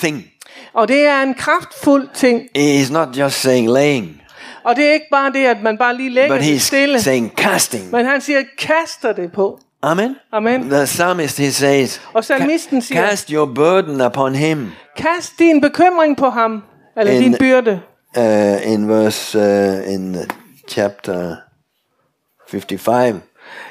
thing. 0.00 0.24
Og 0.74 0.88
det 0.88 1.06
er 1.06 1.22
en 1.22 1.34
kraftfuld 1.34 2.08
ting. 2.14 2.42
He's 2.58 2.92
not 2.92 3.08
just 3.18 3.40
saying 3.40 3.68
laying, 3.70 4.20
Og 4.64 4.76
det 4.76 4.84
er 4.88 4.92
ikke 4.92 5.06
bare 5.10 5.32
det, 5.32 5.44
at 5.46 5.62
man 5.62 5.78
bare 5.78 5.96
lige 5.96 6.10
lægger 6.10 6.36
but 6.36 6.44
det 6.44 6.54
he's 6.56 6.58
stille. 6.58 7.00
saying 7.02 7.32
casting. 7.36 7.90
Men 7.90 8.06
han 8.06 8.20
siger, 8.20 8.42
kaster 8.58 9.12
det 9.12 9.32
på. 9.32 9.58
Amen. 9.82 10.16
Amen. 10.32 10.70
The 10.70 10.84
psalmist 10.84 11.38
he 11.38 11.52
says, 11.52 12.00
Og 12.14 12.24
salmisten 12.24 12.78
"Ca- 12.78 12.82
siger, 12.86 13.08
cast 13.08 13.28
your 13.28 13.46
burden 13.46 14.00
upon 14.00 14.34
him. 14.34 14.70
kast 14.96 15.32
din 15.38 15.60
bekymring 15.60 16.16
på 16.16 16.30
ham. 16.30 16.62
Eller 16.96 17.12
En- 17.12 17.22
din 17.22 17.36
byrde. 17.40 17.80
Uh, 18.16 18.72
in 18.72 18.86
verse 18.88 19.34
uh, 19.34 19.92
in 19.94 20.16
chapter 20.68 21.36
55 22.46 23.20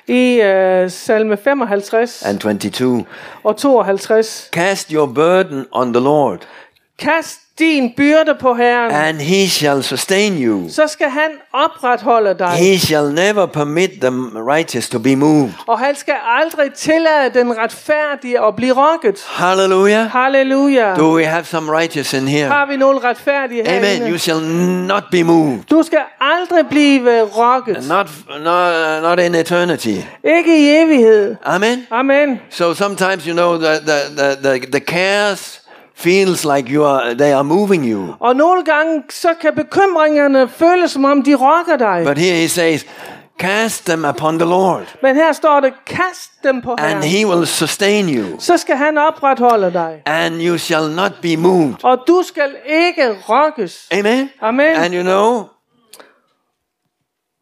I 0.08 0.41
øh, 0.41 0.91
salme 0.91 1.38
55 1.38 2.23
and 2.25 2.39
22, 2.39 3.06
og 3.43 3.60
52. 3.60 4.49
cast 4.51 4.89
your 4.89 5.13
burden 5.13 5.65
on 5.71 5.93
the 5.93 6.03
Lord, 6.03 6.39
Kast 6.99 7.42
din 7.59 7.93
byrde 7.97 8.35
på 8.39 8.53
Herren. 8.53 8.91
and 8.91 9.21
He 9.21 9.49
shall 9.49 9.83
sustain 9.83 10.43
you. 10.43 10.69
Så 10.69 10.87
skal 10.87 11.09
han 11.09 11.31
opretholde 11.53 12.35
dig. 12.39 12.47
He 12.49 12.79
shall 12.79 13.13
never 13.13 13.45
permit 13.45 13.89
the 14.01 14.09
righteous 14.35 14.89
to 14.89 14.99
be 14.99 15.15
moved. 15.15 15.49
Og 15.67 15.79
han 15.79 15.95
skal 15.95 16.13
aldrig 16.39 16.73
tillade 16.73 17.29
den 17.33 17.57
retfærdige 17.57 18.45
at 18.45 18.55
blive 18.55 18.73
rokket. 18.73 19.25
Hallelujah. 19.27 20.09
Halleluja. 20.11 20.95
Do 20.95 21.15
we 21.15 21.25
have 21.25 21.45
some 21.45 21.71
righteous 21.77 22.13
in 22.13 22.27
here? 22.27 22.47
Har 22.47 22.65
vi 22.65 22.77
nogle 22.77 22.99
retfærdige 23.03 23.67
Amen. 23.67 23.83
herinde? 23.83 24.09
You 24.11 24.17
shall 24.17 24.41
not 24.87 25.03
be 25.11 25.23
moved. 25.23 25.59
Du 25.69 25.83
skal 25.83 25.99
aldrig 26.21 26.65
blive 26.69 27.21
rokket. 27.21 27.87
Not, 27.87 28.07
not, 28.43 29.03
not 29.03 29.19
in 29.19 29.35
eternity. 29.35 29.95
Ikke 30.23 30.57
i 30.57 30.75
evighed. 30.81 31.35
Amen. 31.45 31.87
Amen. 31.91 32.39
So 32.49 32.73
sometimes 32.73 33.23
you 33.25 33.33
know 33.33 33.57
the, 33.57 33.79
the, 33.79 33.99
the, 34.17 34.35
the, 34.59 34.59
the 34.71 34.79
cares 34.79 35.59
feels 35.95 36.45
like 36.45 36.73
you 36.75 36.86
are 36.86 37.13
they 37.15 37.32
are 37.34 37.43
moving 37.43 37.86
you. 37.91 38.13
Og 38.19 38.36
nogle 38.36 38.63
gange, 38.63 39.03
så 39.10 39.34
kan 39.41 39.53
bekymringerne 39.56 40.47
føles 40.49 40.91
som 40.91 41.06
om, 41.06 41.23
de 41.23 41.36
rokker 41.36 41.77
dig. 41.77 42.03
But 42.06 42.17
here 42.17 42.36
he 42.36 42.47
says, 42.49 42.86
cast 43.39 43.86
them 43.86 44.06
upon 44.06 44.39
the 44.39 44.49
Lord, 44.49 44.95
Men 45.01 45.15
her 45.15 45.32
står 45.32 45.60
det, 45.60 45.73
kast 45.86 46.32
dem 46.43 46.62
på 46.62 46.71
and 46.71 46.79
Herren. 46.79 47.03
he 47.03 47.27
will 47.27 47.47
sustain 47.47 48.10
you, 48.17 48.39
Så 48.39 48.58
skal 48.58 48.75
han 48.75 48.97
opretholde 48.97 49.73
dig. 49.73 50.01
and 50.06 50.36
you 50.41 50.58
shall 50.58 50.89
not 50.95 51.12
be 51.21 51.36
moved. 51.38 51.73
Og 51.84 51.97
du 52.08 52.23
skal 52.25 52.56
ikke 52.69 53.15
rokkes. 53.29 53.88
Amen. 53.91 54.29
Amen. 54.41 54.75
And 54.75 54.93
you 54.95 55.01
know, 55.03 55.43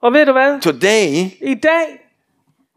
Og 0.04 0.14
ved 0.14 0.26
du 0.26 0.32
hvad? 0.32 0.62
today, 0.62 1.30
I 1.42 1.54
dag, 1.64 1.86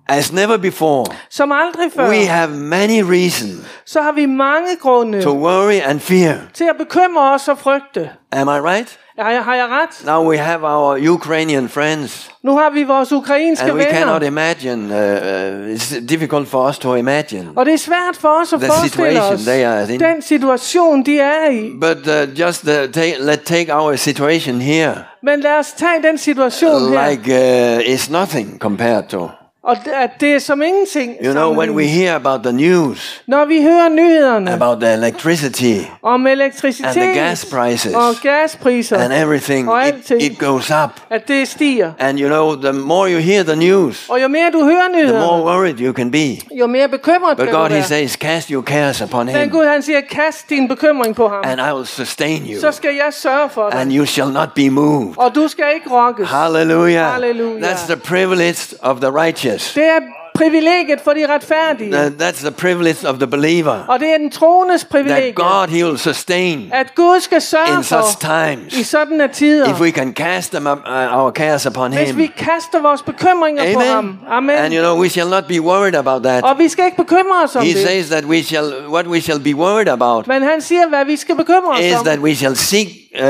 as 0.08 0.32
never 0.32 0.56
before, 0.56 1.06
som 1.30 1.52
aldrig 1.52 1.92
før, 1.96 2.08
we 2.08 2.26
have 2.26 2.50
many 2.50 3.02
reasons 3.02 3.66
så 3.86 4.02
har 4.02 4.12
vi 4.12 4.26
mange 4.26 4.76
grunde 4.80 5.22
to 5.22 5.30
worry 5.30 5.80
and 5.84 6.00
fear. 6.00 6.34
til 6.54 6.64
at 6.64 6.76
bekymre 6.78 7.34
os 7.34 7.48
og 7.48 7.58
frygte. 7.58 8.10
Am 8.32 8.48
I 8.48 8.50
right? 8.50 8.98
Har 9.18 9.30
jeg, 9.30 9.42
har 9.44 9.54
jeg 9.54 9.66
ret? 9.68 10.06
Now 10.06 10.30
we 10.30 10.38
have 10.38 10.66
our 10.66 11.10
Ukrainian 11.10 11.68
friends, 11.68 12.30
Nu 12.42 12.56
har 12.56 12.70
vi 12.70 12.82
vores 12.82 13.12
ukrainske 13.12 13.64
and 13.64 13.72
we 13.72 13.84
cannot 13.90 14.22
imagine. 14.22 14.82
Uh, 14.84 15.00
uh, 15.00 15.74
it's 15.74 16.06
difficult 16.08 16.48
for 16.48 16.68
us 16.68 16.78
to 16.78 16.94
imagine. 16.94 17.50
Og 17.56 17.66
det 17.66 17.74
er 17.74 17.78
svært 17.78 18.16
for 18.20 18.28
os 18.28 18.52
at 18.52 18.60
The 18.60 18.68
forestille 18.68 19.10
situation 19.10 19.34
os 19.34 19.40
they 19.40 19.64
are 19.64 19.94
in. 19.94 20.00
den 20.00 20.22
situation, 20.22 21.02
de 21.06 21.18
er 21.18 21.50
i. 21.50 21.70
But 21.80 21.96
uh, 22.06 22.40
just 22.40 22.64
uh, 22.64 22.92
take, 22.92 23.16
let 23.20 23.40
take 23.40 23.74
our 23.74 23.96
situation 23.96 24.60
here. 24.60 24.94
Men 25.22 25.40
lad 25.40 25.58
os 25.58 25.72
tage 25.72 26.02
den 26.02 26.18
situation 26.18 26.92
her. 26.92 27.10
Like 27.10 27.30
uh, 27.78 27.94
it's 27.94 28.10
nothing 28.12 28.58
compared 28.58 29.08
to 29.08 29.28
Og 29.66 29.76
det- 29.84 30.10
det 30.20 30.34
er 30.34 30.38
som 30.38 30.62
ingenting. 30.62 31.16
You 31.24 31.32
know, 31.32 31.56
when 31.56 31.70
we 31.70 31.84
hear 31.86 32.14
about 32.14 32.42
the 32.42 32.52
news, 32.52 33.22
Når 33.26 33.44
vi 33.44 33.62
hører 33.62 33.88
nyhederne 33.88 34.52
about 34.52 34.80
the 34.80 34.92
electricity 34.92 35.74
om 36.02 36.26
elektricitet 36.26 36.86
and 36.86 36.94
the 37.00 37.20
gas 37.20 37.44
prices 37.44 37.94
og 37.94 38.14
gaspriser, 38.22 38.98
and 38.98 39.12
everything, 39.12 39.68
og 39.70 39.88
it, 39.88 39.94
alting, 39.94 40.22
it 40.22 40.38
goes 40.38 40.70
up. 40.84 40.90
at 41.10 41.28
det 41.28 41.48
stiger. 41.48 41.92
And 41.98 42.18
you 42.20 42.28
know, 42.28 42.54
the 42.62 42.72
more 42.72 43.10
you 43.12 43.18
hear 43.18 43.42
the 43.42 43.56
news, 43.56 44.08
Og 44.08 44.22
jo 44.22 44.28
mere 44.28 44.50
du 44.52 44.64
hører 44.64 45.06
the 45.08 45.12
more 45.18 45.42
worried 45.44 45.80
you 45.80 45.92
can 45.92 46.10
be. 46.10 46.38
jo 46.58 46.66
mere 46.66 46.88
bekymret 46.88 47.36
But 47.36 47.46
kan 47.46 47.54
God, 47.56 47.70
He 47.70 47.82
says, 47.82 48.12
cast 48.12 48.48
your 48.48 48.62
cares 48.62 49.00
upon 49.02 49.26
Men 49.26 49.36
Him, 49.36 49.50
Gud 49.50 49.64
han 49.66 49.82
siger, 49.82 50.00
kast 50.10 50.48
din 50.48 50.68
bekymring 50.68 51.14
på 51.16 51.28
ham. 51.28 51.42
and 51.44 51.60
I 51.60 51.72
will 51.74 51.86
sustain 51.86 52.42
you, 52.50 52.60
Så 52.60 52.72
skal 52.72 52.90
jeg 52.94 53.08
sørge 53.12 53.48
for 53.50 53.68
and 53.74 53.92
you 53.92 54.06
shall 54.06 54.30
not 54.32 54.48
be 54.54 54.70
moved. 54.70 55.14
Og 55.16 55.34
du 55.34 55.48
skal 55.48 55.64
ikke 55.74 55.90
rokkes. 55.90 56.28
Hallelujah. 56.30 57.12
Hallelujah. 57.12 57.62
That's 57.70 57.86
the 57.86 57.96
privilege 57.96 58.74
of 58.82 58.96
the 59.00 59.10
righteous. 59.10 59.53
Det 59.58 59.84
er 59.84 60.00
privilegiet 60.34 61.00
for 61.04 61.10
de 61.12 61.26
retfærdige. 61.34 61.92
That- 61.96 62.12
That's 62.22 62.42
the 62.42 62.50
privilege 62.50 63.08
of 63.08 63.16
the 63.16 63.26
believer. 63.26 63.84
Og 63.88 64.00
det 64.00 64.08
er 64.08 64.18
den 64.18 64.30
troendes 64.30 64.84
privilegie. 64.84 65.32
That 65.32 65.34
God, 65.34 65.68
He 65.68 65.84
will 65.84 65.98
sustain 65.98 66.70
At 66.72 66.94
Gud 66.94 67.20
skal 67.20 67.40
sørge 67.40 67.76
in 67.78 67.82
such 67.84 68.18
times. 68.20 68.74
i 68.74 68.82
sådanne 68.82 69.28
tider. 69.32 69.68
If 69.74 69.80
we 69.80 69.90
can 69.90 70.12
cast 70.14 70.50
them 70.50 70.66
up, 70.66 70.78
uh, 70.78 71.18
our 71.18 71.30
cares 71.30 71.66
upon 71.66 71.92
Hvis 71.92 72.16
vi 72.16 72.22
Him. 72.22 72.32
kaster 72.36 72.82
vores 72.82 73.02
bekymringer 73.02 73.74
på 73.74 73.80
ham. 73.80 73.98
Amen. 73.98 74.18
Amen. 74.30 74.50
And 74.56 74.74
you 74.74 74.82
know, 74.82 75.00
we 75.00 75.08
shall 75.08 75.28
not 75.30 75.44
be 75.48 75.60
worried 75.62 75.94
about 75.94 76.22
that. 76.22 76.44
Og 76.44 76.58
vi 76.58 76.68
skal 76.68 76.84
ikke 76.84 76.96
bekymre 76.96 77.42
os 77.44 77.56
om 77.56 77.62
He 77.62 77.68
det. 77.72 77.86
says 77.88 78.08
that 78.08 78.24
we 78.24 78.42
shall, 78.42 78.72
what 78.88 79.06
we 79.06 79.20
shall 79.20 79.40
be 79.40 79.54
worried 79.56 79.88
about 79.88 80.26
Men 80.26 80.42
han 80.42 80.60
siger, 80.60 80.88
hvad 80.88 81.04
vi 81.04 81.16
skal 81.16 81.36
bekymre 81.36 81.72
os 81.78 81.80
is 81.84 81.94
om. 81.98 82.04
that 82.04 82.18
we 82.18 82.34
shall 82.34 82.56
seek 82.56 82.88
uh, 83.20 83.24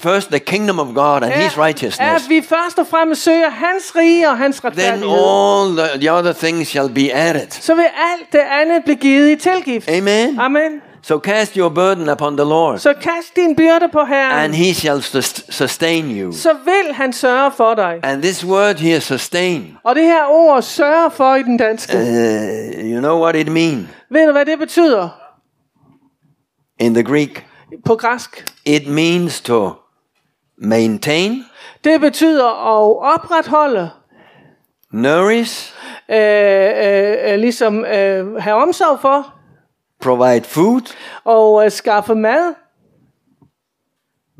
first 0.00 0.28
the 0.28 0.38
kingdom 0.38 0.78
of 0.78 0.86
God 0.94 1.22
and 1.22 1.32
His 1.32 1.56
er, 1.56 1.64
righteousness. 1.66 2.24
at 2.24 2.28
vi 2.28 2.42
først 2.48 2.78
og 2.78 2.86
fremmest 2.86 3.22
søger 3.22 3.50
hans 3.50 3.92
rige 3.96 4.28
og 4.30 4.36
hans 4.38 4.56
Then 4.60 4.70
retfærdighed. 4.70 5.08
all 5.08 5.76
the, 5.76 6.00
the 6.00 6.12
other 6.12 6.31
things 6.32 6.68
shall 6.68 6.88
be 6.94 7.12
added. 7.14 7.50
Så 7.50 7.74
vil 7.74 7.84
alt 8.12 8.32
det 8.32 8.38
andet 8.38 8.84
blive 8.84 8.96
givet 8.96 9.30
i 9.30 9.36
tilgift. 9.36 9.88
Amen. 9.88 10.40
Amen. 10.40 10.80
So 11.04 11.18
cast 11.18 11.54
your 11.54 11.68
burden 11.68 12.08
upon 12.08 12.36
the 12.36 12.44
Lord, 12.44 12.78
Så 12.78 12.92
kast 12.94 13.36
din 13.36 13.56
byrde 13.56 13.88
på 13.92 14.04
Herren. 14.04 14.44
and 14.44 14.54
He 14.54 14.74
shall 14.74 14.98
sus- 14.98 15.52
sustain 15.52 16.10
you. 16.20 16.32
Så 16.32 16.52
vil 16.64 16.94
han 16.94 17.12
sørge 17.12 17.50
for 17.56 17.74
dig. 17.74 18.00
And 18.02 18.22
this 18.22 18.44
word 18.44 18.76
here, 18.76 19.00
sustain, 19.00 19.76
Og 19.84 19.94
det 19.94 20.04
her 20.04 20.24
ord 20.28 20.62
sørge 20.62 21.10
for 21.10 21.34
i 21.34 21.42
den 21.42 21.56
danske. 21.56 21.96
uh, 21.96 22.90
you 22.92 22.98
know 23.00 23.22
what 23.22 23.36
it 23.36 23.48
means 23.48 23.86
Ved 24.10 24.26
du, 24.26 24.32
hvad 24.32 24.46
det 24.46 24.58
betyder 24.58 25.08
in 26.80 26.94
the 26.94 27.02
Greek? 27.04 27.46
på 27.86 27.96
græsk? 27.96 28.52
It 28.64 28.86
means 28.88 29.40
to 29.40 29.70
maintain, 30.58 31.44
Det 31.84 32.00
betyder 32.00 32.46
at 32.48 33.12
opretholde, 33.14 33.90
nourish, 34.92 35.74
øh, 36.12 36.18
øh, 36.18 37.32
øh, 37.32 37.38
ligesom 37.38 37.84
øh, 37.84 38.34
have 38.36 38.62
omsorg 38.62 39.00
for, 39.00 39.34
provide 40.00 40.44
food, 40.44 40.94
og 41.24 41.64
øh, 41.64 41.70
skaffe 41.70 42.14
mad, 42.14 42.54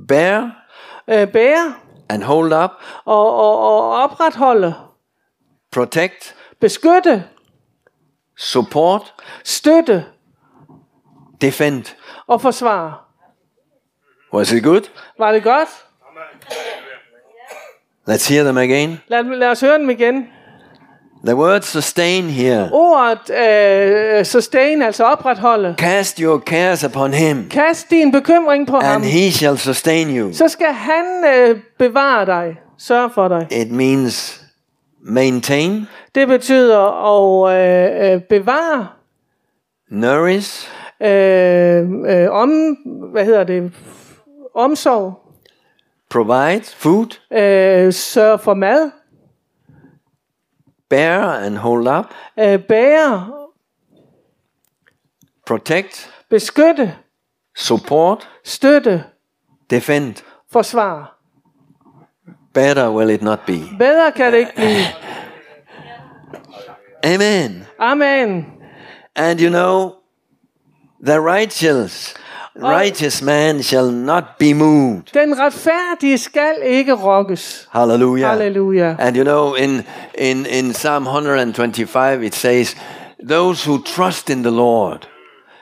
bear, 0.09 0.67
øh, 1.09 1.29
bære, 1.29 1.75
and 2.09 2.23
hold 2.23 2.53
up, 2.53 2.71
og, 3.05 3.37
og, 3.37 3.59
og 3.59 4.03
opretholde, 4.03 4.75
protect, 5.71 6.35
beskytte, 6.61 7.25
support, 8.37 9.15
støtte 9.45 10.05
defend. 11.41 11.85
og 12.27 12.41
forsvare. 12.41 12.95
Was 14.33 14.53
it 14.53 14.63
good? 14.63 14.83
Var 15.19 15.33
det 15.33 15.43
godt? 15.43 15.69
Let's 18.09 18.29
hear 18.29 18.45
them 18.45 18.59
again. 18.59 19.01
Lad, 19.09 19.25
lad 19.25 19.49
os 19.49 19.61
høre 19.61 19.79
dem 19.79 19.91
igen. 19.91 20.29
The 21.27 21.37
word 21.37 21.61
sustain 21.63 22.25
here. 22.25 22.69
Ordet 22.73 23.31
øh, 23.31 24.25
sustain, 24.25 24.83
altså 24.83 25.05
opretholde. 25.05 25.75
Cast 25.79 26.19
your 26.19 26.39
cares 26.39 26.85
upon 26.85 27.13
him, 27.13 27.49
Kast 27.51 27.91
din 27.91 28.13
bekymring 28.13 28.67
på 28.67 28.77
ham. 28.81 28.97
and 28.97 29.05
he 29.05 29.31
shall 29.31 29.59
sustain 29.59 30.17
you. 30.17 30.33
Så 30.33 30.49
skal 30.49 30.73
han 30.73 31.05
øh, 31.35 31.59
bevare 31.79 32.27
dig. 32.27 32.57
Sørge 32.79 33.11
for 33.11 33.29
dig. 33.29 33.47
It 33.51 33.71
means 33.73 34.41
maintain, 35.05 35.89
Det 36.15 36.29
betyder 36.29 36.79
at 37.49 37.57
øh, 37.57 38.13
øh, 38.15 38.21
bevare, 38.23 38.87
nourish, 39.91 40.69
øh, 41.03 41.87
øh, 42.09 42.31
om, 42.31 42.51
hvad 43.13 43.25
hedder 43.25 43.45
det, 43.45 43.73
omsorg, 44.55 45.19
provide 46.11 46.63
food, 46.77 47.07
øh, 47.33 47.93
sørge 47.93 48.39
for 48.39 48.55
mad, 48.55 48.91
bear 50.93 51.45
and 51.47 51.59
hold 51.59 51.89
up, 51.89 52.05
øh, 52.39 52.59
bære, 52.59 53.33
protect, 55.47 56.11
beskytte, 56.31 56.97
support, 57.57 58.29
støtte, 58.45 59.05
defend. 59.71 60.15
forsvare. 60.53 61.07
Better 62.55 62.91
will 62.91 63.11
it 63.11 63.23
not 63.23 63.39
be. 63.47 63.59
Bedre 63.79 64.13
kan 64.13 64.33
det 64.33 64.39
ikke 64.39 64.53
blive. 64.57 64.85
Amen. 67.15 67.67
Amen. 67.79 68.47
And 69.17 69.41
you 69.41 69.51
know, 69.51 69.95
the 71.07 71.21
righteous, 71.21 72.15
righteous 72.57 73.23
man 73.23 73.63
shall 73.63 73.91
not 73.91 74.25
be 74.39 74.55
moved. 74.55 75.03
Den 75.15 75.39
retfærdige 75.39 76.19
skal 76.19 76.55
ikke 76.65 76.93
rokkes. 76.95 77.69
Hallelujah. 77.73 78.29
Halleluja. 78.31 78.97
And 78.99 79.17
you 79.17 79.25
know, 79.25 79.55
in, 79.55 79.83
in, 80.15 80.47
in 80.47 80.73
Psalm 80.73 81.07
125, 81.07 82.23
it 82.23 82.35
says, 82.35 82.77
Those 83.29 83.65
who 83.71 83.79
trust 83.83 84.31
in 84.31 84.43
the 84.43 84.51
Lord, 84.51 85.09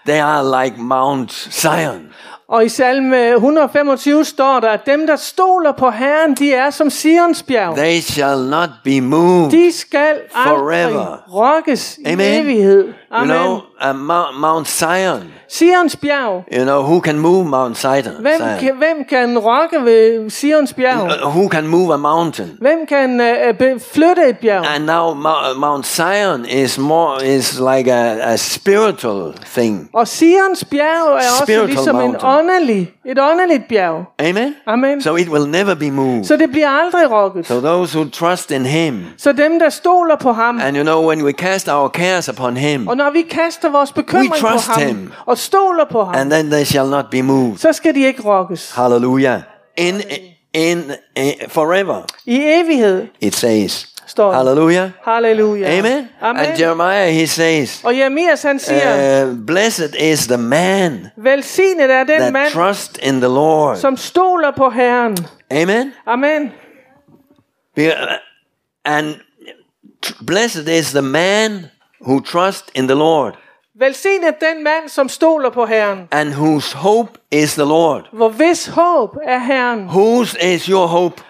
they 0.07 0.21
are 0.21 0.65
like 0.65 0.79
Mount 0.79 1.33
Zion. 1.33 2.13
Og 2.49 2.65
i 2.65 2.69
salme 2.69 3.31
125 3.31 4.25
står 4.25 4.61
der, 4.61 4.69
at 4.69 4.87
dem, 4.87 5.07
der 5.07 5.17
stoler 5.17 5.73
på 5.73 5.91
Herren, 5.91 6.35
de 6.35 6.55
er 6.55 6.71
som 6.71 6.91
Sions 6.91 7.43
bjerg. 7.43 7.77
They 7.77 8.01
shall 8.01 8.39
not 8.51 8.71
be 8.85 9.01
moved. 9.01 9.51
De 9.51 9.73
skal 9.73 10.21
aldrig 10.35 10.59
Forever. 10.59 11.17
rokkes 11.35 11.99
i 11.99 12.17
Amen. 13.13 13.29
You 13.37 13.37
know, 13.37 13.63
uh, 13.91 13.93
Mount, 13.97 14.39
Mount 14.41 14.69
Zion. 14.69 15.23
Sions 15.49 15.97
bjerg. 15.97 16.45
You 16.53 16.65
know, 16.65 16.83
who 16.83 17.01
can 17.01 17.19
move 17.19 17.47
Mount 17.47 17.77
Zion? 17.79 18.05
Hvem 18.21 18.41
kan, 18.61 18.77
hvem 18.77 19.05
kan 19.09 19.39
rokke 19.39 19.85
ved 19.85 20.31
Sions 20.31 20.73
bjerg? 20.73 21.03
Uh, 21.03 21.31
who 21.37 21.49
can 21.49 21.67
move 21.67 21.95
a 21.95 21.97
mountain? 21.97 22.57
Hvem 22.61 22.87
kan 22.89 23.21
uh, 23.21 23.57
be- 23.59 23.81
flytte 23.93 24.29
et 24.29 24.39
bjerg? 24.39 24.65
And 24.75 24.87
now 24.87 25.15
Mount, 25.15 25.59
Mount 25.59 25.87
Zion 25.87 26.45
is 26.47 26.79
more 26.79 27.25
is 27.25 27.59
like 27.61 27.91
a, 27.93 28.33
a 28.33 28.37
spiritual 28.37 29.35
thing. 29.55 29.89
Og 29.93 30.09
Sions 30.09 30.65
bjerg 30.65 31.09
er 31.09 31.13
også 31.17 31.43
Spiritual 31.43 31.67
ligesom 31.69 31.97
en 31.97 32.03
mountain. 32.03 32.31
åndelig, 32.33 32.93
et 33.07 33.19
åndeligt 33.19 33.69
bjerg. 33.69 34.05
Amen. 34.19 34.55
Amen. 34.67 35.03
So 35.03 35.17
it 35.17 35.29
will 35.29 35.49
never 35.51 35.75
be 35.75 35.91
moved. 35.91 36.25
Så 36.25 36.37
det 36.37 36.51
bliver 36.51 36.69
aldrig 36.69 37.11
rokket. 37.11 37.47
So 37.47 37.61
those 37.61 37.99
who 37.99 38.09
trust 38.11 38.51
in 38.51 38.67
Him, 38.67 39.05
Så 39.19 39.33
dem, 39.33 39.59
der 39.59 39.69
stoler 39.69 40.17
på 40.17 40.33
ham, 40.33 40.61
and 40.63 40.77
you 40.77 40.83
know, 40.85 41.07
when 41.09 41.23
we 41.25 41.33
cast 41.33 41.69
our 41.69 41.89
cares 41.89 42.29
upon 42.29 42.57
Him, 42.57 42.89
og 42.89 42.97
når 43.01 43.11
vi 43.11 43.23
kaster 43.23 43.69
vores 43.71 43.93
bekymring 43.93 44.33
We 44.33 44.41
på 44.41 44.47
ham, 44.49 44.83
him. 44.83 45.13
og 45.27 45.39
stoler 45.39 45.85
på 45.85 46.05
ham, 46.05 46.15
and 46.15 46.31
then 46.31 46.51
they 46.51 46.65
shall 46.65 46.89
not 46.91 47.05
be 47.11 47.23
moved. 47.23 47.59
så 47.59 47.73
skal 47.73 47.95
de 47.95 48.01
ikke 48.07 48.23
rokkes. 48.23 48.73
Hallelujah. 48.73 49.41
In 49.77 50.03
in, 50.55 50.93
in 51.17 51.33
forever, 51.49 52.03
I 52.27 52.37
evighed, 52.43 53.07
it 53.21 53.35
says. 53.35 53.87
står 54.07 54.31
der. 54.31 54.37
Hallelujah. 54.37 54.91
Halleluja. 55.05 55.79
Amen. 55.79 56.09
Amen. 56.21 56.47
And 56.47 56.59
Jeremiah 56.59 57.13
he 57.13 57.27
says, 57.27 57.81
Og 57.85 57.97
Jeremias 57.97 58.43
han 58.43 58.59
siger, 58.59 59.25
uh, 59.27 59.37
"Blessed 59.47 59.95
is 60.01 60.27
the 60.27 60.37
man 60.37 61.07
velsignet 61.17 61.91
er 61.91 62.05
den 62.05 62.21
that 62.21 62.33
mand, 62.33 62.53
trust 62.53 62.99
in 63.03 63.15
the 63.15 63.29
Lord." 63.29 63.77
som 63.77 63.97
stoler 63.97 64.51
på 64.57 64.71
Herren. 64.71 65.17
Amen. 65.51 65.93
Amen. 66.07 66.53
And 68.85 69.15
blessed 70.27 70.69
is 70.69 70.91
the 70.91 71.03
man 71.03 71.67
who 72.07 72.21
trusts 72.21 72.71
in 72.75 72.87
the 72.89 72.95
Lord 72.97 73.33
Velsignet 73.81 74.35
den 74.41 74.65
mand, 74.65 74.89
som 74.89 75.09
stoler 75.09 75.51
på 75.51 75.67
Herren. 75.67 76.09
and 76.13 76.33
whose 76.35 76.77
hope 76.77 77.11
is 77.33 77.55
the 77.55 77.65
Lord. 77.65 78.03
Hvor 78.13 78.29
hvis 78.29 78.67
håb 78.67 79.17
er 79.23 79.39
Herren. 79.39 79.85
Whose 79.89 80.37
is 80.55 80.65
your 80.67 80.87
hope? 80.87 81.23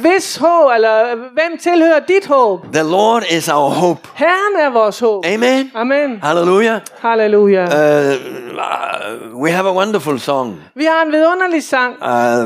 Hvis 0.00 0.36
håb, 0.36 0.70
eller 0.74 1.14
hvem 1.14 1.58
tilhører 1.60 2.00
dit 2.08 2.26
håb? 2.26 2.60
The 2.72 2.82
Lord 2.82 3.22
is 3.30 3.48
our 3.48 3.68
hope. 3.70 4.00
Herren 4.14 4.56
er 4.66 4.70
vores 4.70 5.00
håb. 5.00 5.24
Amen. 5.26 5.70
Amen. 5.74 6.18
Hallelujah. 6.22 6.80
Halleluja. 6.98 7.64
Uh, 7.64 8.14
uh, 8.54 9.40
we 9.42 9.50
have 9.50 9.68
a 9.68 9.72
wonderful 9.72 10.20
song, 10.20 10.60
Vi 10.74 10.84
har 10.84 11.02
en 11.06 11.12
vidunderlig 11.12 11.62
sang. 11.62 11.96
a 12.02 12.44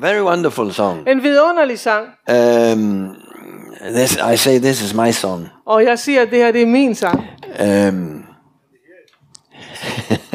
very 0.00 0.20
wonderful 0.22 0.72
song. 0.72 1.08
En 1.08 1.22
vidunderlig 1.22 1.78
sang. 1.78 2.06
Um, 2.30 3.16
this 3.92 4.16
I 4.16 4.36
say 4.36 4.58
this 4.58 4.82
is 4.82 4.94
my 4.94 5.12
song. 5.12 5.48
Og 5.66 5.84
jeg 5.84 5.98
siger, 5.98 6.22
at 6.22 6.30
det 6.30 6.38
her 6.38 6.52
det 6.52 6.62
er 6.62 6.66
min 6.66 6.94
sang. 6.94 7.24
Um, 7.88 8.24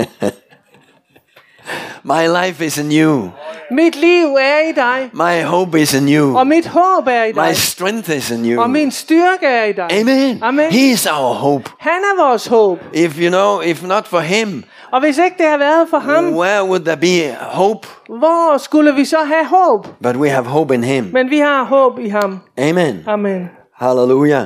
my 2.03 2.27
life 2.27 2.65
is 2.65 2.77
anew. 2.79 3.29
Mit 3.71 3.95
liv 3.95 4.25
er 4.39 4.69
i 4.69 4.71
dig, 4.71 5.09
My 5.13 5.41
hope 5.43 5.81
is 5.81 5.93
in 5.93 6.07
you. 6.15 6.37
og 6.37 6.47
mit 6.47 6.67
håb 6.67 7.07
er 7.07 7.23
i 7.23 7.33
My 7.33 7.41
dig, 7.47 7.57
strength 7.57 8.15
is 8.17 8.31
in 8.31 8.51
you. 8.51 8.61
og 8.61 8.69
min 8.69 8.91
styrke 8.91 9.45
er 9.45 9.63
i 9.65 9.71
dig. 9.71 9.87
Amen. 9.91 10.39
Amen. 10.41 10.71
He 10.71 10.91
is 10.91 11.05
our 11.05 11.33
hope. 11.33 11.69
Han 11.79 11.91
er 11.91 12.23
vores 12.23 12.47
håb. 12.47 12.79
If 12.93 13.19
you 13.19 13.29
know, 13.29 13.59
if 13.61 13.83
not 13.83 14.07
for 14.07 14.19
him, 14.19 14.63
Og 14.91 14.99
hvis 14.99 15.17
ikke 15.17 15.35
det 15.37 15.45
har 15.45 15.57
været 15.57 15.87
for 15.89 15.99
ham, 15.99 16.37
where 16.37 16.63
would 16.65 16.79
there 16.85 16.97
be 16.97 17.35
hope? 17.41 17.87
hvor 18.07 18.57
skulle 18.57 18.95
vi 18.95 19.05
så 19.05 19.17
have 19.25 19.45
håb? 19.45 19.87
But 20.03 20.15
we 20.15 20.29
have 20.29 20.45
hope 20.45 20.73
in 20.73 20.83
him. 20.83 21.09
Men 21.13 21.29
vi 21.29 21.37
har 21.37 21.63
håb 21.63 21.99
i 21.99 22.09
ham. 22.09 22.39
Amen. 22.57 23.03
Amen. 23.07 23.49
Hallelujah. 23.79 24.43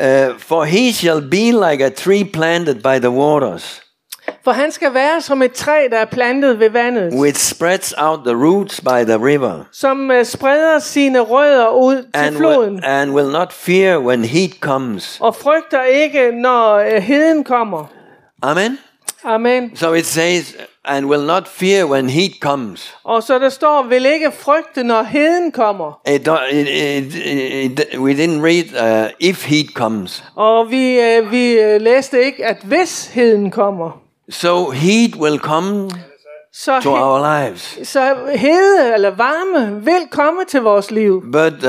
Uh, 0.00 0.04
for 0.38 0.64
he 0.64 0.92
shall 0.92 1.20
be 1.30 1.52
like 1.70 1.84
a 1.84 1.88
tree 1.90 2.24
planted 2.24 2.74
by 2.74 2.98
the 3.00 3.10
waters, 3.10 3.82
For 4.46 4.52
han 4.52 4.72
skal 4.72 4.94
være 4.94 5.20
som 5.20 5.42
et 5.42 5.52
træ, 5.52 5.88
der 5.90 5.98
er 5.98 6.04
plantet 6.04 6.60
ved 6.60 6.70
vandet, 6.70 7.14
which 7.14 7.54
spreads 7.54 7.94
out 7.98 8.18
the 8.26 8.34
roots 8.34 8.80
by 8.80 9.04
the 9.04 9.16
river, 9.26 9.64
som 9.72 10.10
øh, 10.10 10.24
spreder 10.24 10.78
sine 10.78 11.20
rødder 11.20 11.68
ud 11.68 11.96
til 11.96 12.10
and, 12.14 12.36
floden, 12.36 12.74
will, 12.74 12.84
and 12.84 13.10
will 13.10 13.30
not 13.32 13.52
fear 13.52 13.98
when 13.98 14.24
heat 14.24 14.50
comes. 14.60 15.18
og 15.20 15.34
frygter 15.34 15.82
ikke, 15.82 16.32
når 16.32 16.74
øh, 16.74 17.02
heden 17.02 17.44
kommer. 17.44 17.84
Amen. 18.42 18.78
Amen. 19.24 19.76
So 19.76 19.92
it 19.92 20.06
says, 20.06 20.56
and 20.84 21.06
will 21.06 21.26
not 21.26 21.48
fear 21.48 21.84
when 21.84 22.10
heat 22.10 22.32
comes. 22.40 22.94
Og 23.04 23.22
så 23.22 23.38
der 23.38 23.48
står, 23.48 23.82
vil 23.82 24.06
ikke 24.06 24.30
frygte, 24.30 24.82
når 24.84 25.02
heden 25.02 25.52
kommer. 25.52 26.00
It, 26.08 26.28
it, 26.52 26.68
it, 26.68 27.14
it, 27.14 27.98
we 27.98 28.12
didn't 28.12 28.40
read 28.40 29.04
uh, 29.04 29.10
if 29.20 29.46
heat 29.46 29.66
comes. 29.74 30.24
Og 30.34 30.70
vi, 30.70 31.00
øh, 31.00 31.32
vi 31.32 31.58
læste 31.78 32.24
ikke, 32.24 32.44
at 32.44 32.56
hvis 32.64 33.06
heden 33.06 33.50
kommer, 33.50 34.05
So 34.30 34.70
heat 34.70 35.16
will 35.16 35.38
come 35.38 35.90
så, 36.52 36.80
to 36.80 36.90
our 36.96 37.18
lives. 37.44 37.78
så 37.88 38.14
hede 38.34 38.94
eller 38.94 39.10
varme 39.10 39.84
vil 39.84 40.06
komme 40.10 40.44
til 40.48 40.60
vores 40.62 40.90
liv. 40.90 41.22
But 41.32 41.52
uh, 41.52 41.60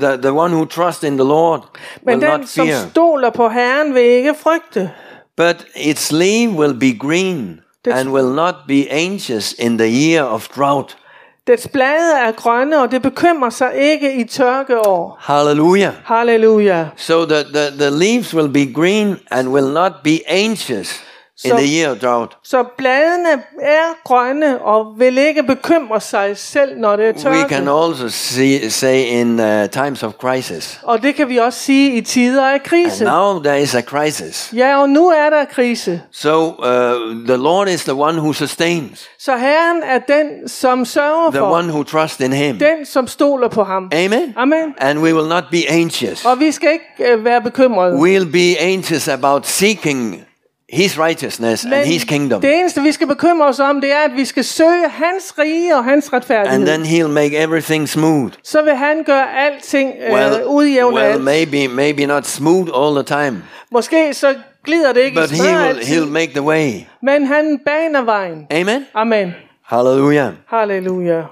the, 0.00 0.16
the 0.22 0.32
one 0.32 0.54
who 0.54 0.64
trusts 0.64 1.02
in 1.04 1.16
the 1.18 1.28
Lord 1.28 1.60
will 2.06 2.18
Men 2.18 2.20
den, 2.22 2.40
not 2.40 2.48
som 2.48 2.66
fear. 2.66 2.88
stoler 2.90 3.30
på 3.30 3.48
Herren, 3.48 3.94
vil 3.94 4.02
ikke 4.02 4.34
frygte. 4.42 4.90
But 5.36 5.66
its 5.76 6.12
leaf 6.12 6.50
will 6.50 6.74
be 6.74 6.98
green 6.98 7.60
That's- 7.88 7.92
and 7.94 8.08
will 8.08 8.34
not 8.34 8.54
be 8.68 8.90
anxious 8.90 9.54
in 9.58 9.78
the 9.78 9.88
year 9.88 10.22
of 10.24 10.48
drought. 10.56 10.96
Dets 11.46 11.68
blade 11.68 12.18
er 12.26 12.32
grønne, 12.32 12.82
og 12.82 12.90
det 12.90 13.02
bekymrer 13.02 13.50
sig 13.50 13.72
ikke 13.74 14.14
i 14.14 14.24
tørkeår. 14.24 15.16
Hallelujah. 15.20 15.92
Halleluja. 16.04 16.86
So 16.96 17.24
the, 17.24 17.42
the, 17.54 17.70
the 17.78 17.90
leaves 17.90 18.34
will 18.34 18.48
be 18.48 18.72
green 18.74 19.16
and 19.30 19.48
will 19.48 19.72
not 19.72 19.92
be 20.04 20.18
anxious 20.28 21.02
in 21.44 21.50
So- 21.50 21.56
the 21.56 21.78
year 21.80 21.90
of 21.90 21.98
drought. 21.98 22.36
Så 22.44 22.64
bladene 22.78 23.42
er 23.62 24.02
grønne 24.04 24.58
og 24.62 24.86
vil 24.98 25.18
ikke 25.18 25.42
bekymre 25.42 26.00
sig 26.00 26.36
selv, 26.36 26.78
når 26.78 26.96
det 26.96 27.04
er 27.24 27.30
We 27.30 27.36
can 27.48 27.48
tørke. 27.66 27.70
also 27.86 28.08
see, 28.08 28.70
say 28.70 28.96
in 29.04 29.40
uh, 29.40 29.68
times 29.70 30.02
of 30.02 30.12
crisis. 30.20 30.80
Og 30.82 31.02
det 31.02 31.14
kan 31.14 31.28
vi 31.28 31.36
også 31.36 31.58
sige 31.58 31.92
i 31.96 32.00
tider 32.00 32.46
af 32.46 32.52
And 32.54 32.60
krise. 32.62 33.04
now 33.04 33.42
there 33.42 33.62
is 33.62 33.74
a 33.74 33.80
crisis. 33.80 34.50
Ja, 34.56 34.80
og 34.80 34.88
nu 34.88 35.08
er 35.08 35.30
der 35.30 35.44
krise. 35.44 36.02
So 36.12 36.48
uh, 36.48 37.26
the 37.26 37.36
Lord 37.36 37.68
is 37.68 37.84
the 37.84 37.94
one 37.94 38.18
who 38.18 38.32
sustains, 38.32 39.08
Så 39.18 39.36
Herren 39.36 39.82
er 39.82 39.98
den, 39.98 40.48
som 40.48 40.84
sørger 40.84 41.30
the 41.30 41.38
for. 41.38 41.50
one 41.58 41.68
who 41.68 41.82
trusts 41.82 42.20
in 42.20 42.32
Him. 42.32 42.58
Den, 42.58 42.86
som 42.86 43.06
stoler 43.06 43.48
på 43.48 43.64
ham. 43.64 43.90
Amen. 43.94 44.34
Amen. 44.36 44.74
And 44.78 44.98
we 44.98 45.14
will 45.14 45.28
not 45.28 45.44
be 45.50 45.58
anxious. 45.70 46.24
Og 46.24 46.40
vi 46.40 46.52
skal 46.52 46.72
ikke 46.72 47.12
øh, 47.12 47.24
være 47.24 47.40
bekymrede. 47.40 47.94
We'll 47.96 48.32
be 48.32 48.60
anxious 48.60 49.08
about 49.08 49.46
seeking 49.46 50.24
His 50.72 50.98
righteousness 50.98 51.64
and 51.64 51.74
His 51.74 52.04
kingdom. 52.04 52.40
det 52.40 52.58
eneste, 52.58 52.82
vi 52.82 52.92
skal 52.92 53.06
bekymre 53.06 53.46
os 53.46 53.60
om, 53.60 53.80
det 53.80 53.92
er, 53.92 53.98
at 53.98 54.10
vi 54.16 54.24
skal 54.24 54.44
søge 54.44 54.88
hans 54.88 55.38
rige 55.38 55.76
og 55.76 55.84
hans 55.84 56.12
And 56.12 56.66
then 56.66 56.82
He'll 56.82 57.08
make 57.12 57.36
everything 57.42 57.88
smooth. 57.88 58.32
så 58.44 58.62
vil 58.62 58.74
han 58.74 59.04
gøre 59.04 59.36
alting 59.46 59.92
øh, 60.06 60.12
Well, 60.14 60.44
udjævne 60.46 60.96
well, 60.96 61.06
alt. 61.12 61.22
maybe 61.24 61.68
maybe 61.68 62.06
not 62.06 62.26
smooth 62.26 62.68
all 62.74 63.04
the 63.04 63.24
time, 63.24 63.42
Måske 63.70 64.14
så 64.14 64.34
glider 64.64 64.92
det 64.92 65.00
ikke 65.00 65.20
but 65.20 65.30
he 65.30 65.42
will, 65.42 65.78
He'll 65.78 66.10
make 66.10 66.32
the 66.32 66.42
way. 66.42 66.72
men 67.02 67.26
han 67.26 67.58
baner 67.66 68.02
vejen. 68.02 68.46
Amen. 68.50 68.86
Amen. 68.94 69.34
Hallelujah. 69.66 70.32
Hallelujah. 70.48 71.24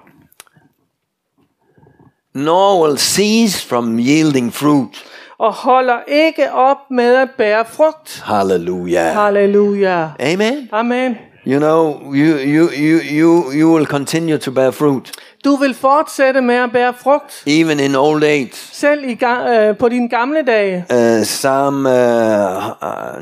Nor 2.34 2.86
will 2.86 2.98
cease 2.98 3.66
from 3.68 3.98
yielding 3.98 4.52
fruit. 4.54 5.04
Og 5.40 5.52
holder 5.52 5.98
ikke 6.06 6.52
op 6.52 6.76
med 6.90 7.16
at 7.16 7.28
bære 7.38 7.64
frugt. 7.64 8.22
Hallelujah. 8.24 9.14
Halleluja. 9.14 10.08
Amen. 10.20 10.68
Amen. 10.72 11.16
You 11.46 11.58
know, 11.58 11.94
you 12.14 12.36
you 12.36 12.68
you 12.76 13.00
you 13.12 13.52
you 13.52 13.74
will 13.74 13.86
continue 13.86 14.38
to 14.38 14.50
bear 14.50 14.70
fruit 14.70 15.12
Du 15.44 15.56
vil 15.56 15.74
fortsætte 15.74 16.40
med 16.40 16.54
at 16.54 16.72
bære 16.72 16.94
frugt, 16.94 17.42
even 17.46 17.80
in 17.80 17.94
old 17.94 18.24
age. 18.24 18.50
selv 18.52 19.04
i, 19.04 19.18
øh, 19.24 19.76
på 19.76 19.88
dine 19.88 20.08
gamle 20.08 20.42
dage. 20.46 20.84
Uh, 20.90 21.22
Psalm 21.22 21.86
uh, 21.86 22.66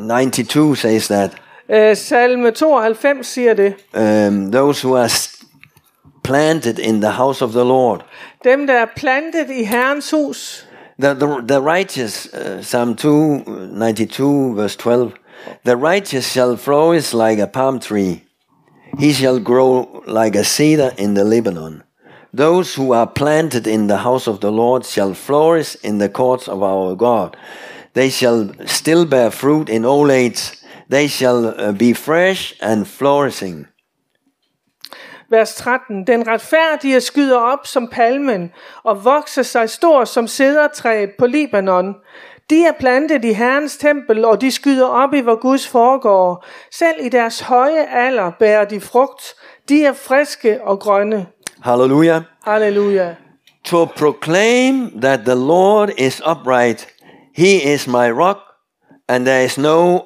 uh, 0.00 0.08
92 0.08 0.78
says 0.78 1.06
that. 1.08 1.30
Øh, 1.70 1.96
salme 1.96 2.50
92 2.50 3.26
siger 3.26 3.54
det. 3.54 3.74
Um, 4.28 4.52
those 4.52 4.86
who 4.86 4.96
are 4.96 5.10
planted 6.24 6.78
in 6.78 7.00
the 7.00 7.10
house 7.10 7.44
of 7.44 7.50
the 7.50 7.64
Lord. 7.64 8.04
Dem, 8.44 8.66
der 8.66 8.74
er 8.74 8.86
plantet 8.96 9.50
i 9.50 9.64
Herrens 9.64 10.10
hus, 10.10 10.67
The, 10.98 11.14
the, 11.14 11.40
the 11.42 11.62
righteous, 11.62 12.26
uh, 12.34 12.60
Psalm 12.60 12.96
2, 12.96 13.44
uh, 13.46 13.50
92, 13.70 14.54
verse 14.56 14.74
12. 14.74 15.14
The 15.62 15.76
righteous 15.76 16.32
shall 16.32 16.56
flourish 16.56 17.14
like 17.14 17.38
a 17.38 17.46
palm 17.46 17.78
tree. 17.78 18.24
He 18.98 19.12
shall 19.12 19.38
grow 19.38 20.02
like 20.06 20.34
a 20.34 20.42
cedar 20.42 20.92
in 20.98 21.14
the 21.14 21.22
Lebanon. 21.22 21.84
Those 22.34 22.74
who 22.74 22.92
are 22.92 23.06
planted 23.06 23.68
in 23.68 23.86
the 23.86 23.98
house 23.98 24.26
of 24.26 24.40
the 24.40 24.50
Lord 24.50 24.84
shall 24.84 25.14
flourish 25.14 25.76
in 25.84 25.98
the 25.98 26.08
courts 26.08 26.48
of 26.48 26.64
our 26.64 26.96
God. 26.96 27.36
They 27.94 28.10
shall 28.10 28.52
still 28.66 29.06
bear 29.06 29.30
fruit 29.30 29.68
in 29.68 29.84
old 29.84 30.10
age. 30.10 30.50
They 30.88 31.06
shall 31.06 31.46
uh, 31.46 31.72
be 31.72 31.92
fresh 31.92 32.54
and 32.60 32.88
flourishing. 32.88 33.68
Vers 35.30 35.54
13. 35.54 36.06
Den 36.06 36.26
retfærdige 36.26 37.00
skyder 37.00 37.38
op 37.38 37.66
som 37.66 37.88
palmen 37.88 38.52
og 38.82 39.04
vokser 39.04 39.42
sig 39.42 39.70
stor 39.70 40.04
som 40.04 40.26
sædertræet 40.26 41.10
på 41.18 41.26
Libanon. 41.26 41.94
De 42.50 42.64
er 42.64 42.72
plantet 42.78 43.24
i 43.24 43.32
Herrens 43.32 43.76
tempel, 43.76 44.24
og 44.24 44.40
de 44.40 44.50
skyder 44.50 44.86
op 44.86 45.14
i 45.14 45.20
vor 45.20 45.40
Guds 45.40 45.68
foregård. 45.68 46.44
Selv 46.72 46.96
i 47.00 47.08
deres 47.08 47.40
høje 47.40 47.86
alder 47.86 48.30
bærer 48.38 48.64
de 48.64 48.80
frugt. 48.80 49.34
De 49.68 49.84
er 49.84 49.92
friske 49.92 50.60
og 50.62 50.80
grønne. 50.80 51.26
Hallelujah. 51.62 52.22
Halleluja. 52.44 53.14
to 53.68 53.86
proclaim 53.86 55.00
that 55.00 55.26
the 55.26 55.34
Lord 55.34 55.92
is 55.98 56.22
upright. 56.24 56.86
He 57.32 57.56
is 57.56 57.86
my 57.86 58.10
rock, 58.10 58.40
and 59.08 59.26
there 59.26 59.44
is 59.44 59.58
no 59.58 60.04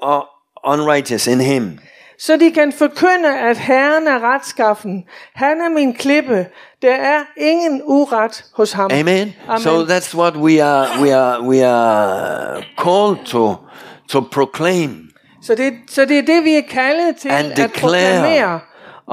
unrighteous 0.64 1.26
in 1.26 1.40
him. 1.40 1.78
Så 2.26 2.36
de 2.36 2.50
kan 2.50 2.72
forkynde, 2.72 3.38
at 3.38 3.58
Herren 3.58 4.06
er 4.06 4.34
retskaffen. 4.34 5.04
Han 5.34 5.60
er 5.60 5.68
min 5.68 5.94
klippe. 5.94 6.46
Der 6.82 6.94
er 6.94 7.20
ingen 7.36 7.82
uret 7.84 8.44
hos 8.56 8.72
ham. 8.72 8.90
Amen. 8.92 9.34
Amen. 9.48 9.60
So 9.60 9.84
that's 9.84 10.16
what 10.16 10.36
we 10.36 10.64
are 10.64 10.88
we 11.02 11.16
are 11.16 11.42
we 11.42 11.66
are 11.66 12.62
called 12.78 13.26
to 13.26 13.56
to 14.08 14.20
proclaim 14.32 15.10
Så 15.42 15.54
det, 15.54 15.72
så 15.90 16.04
det 16.04 16.18
er 16.18 16.22
det, 16.22 16.44
vi 16.44 16.54
er 16.54 16.62
kaldet 16.70 17.16
til 17.16 17.28
And 17.28 17.58
at 17.58 17.70
proklamere 17.70 18.60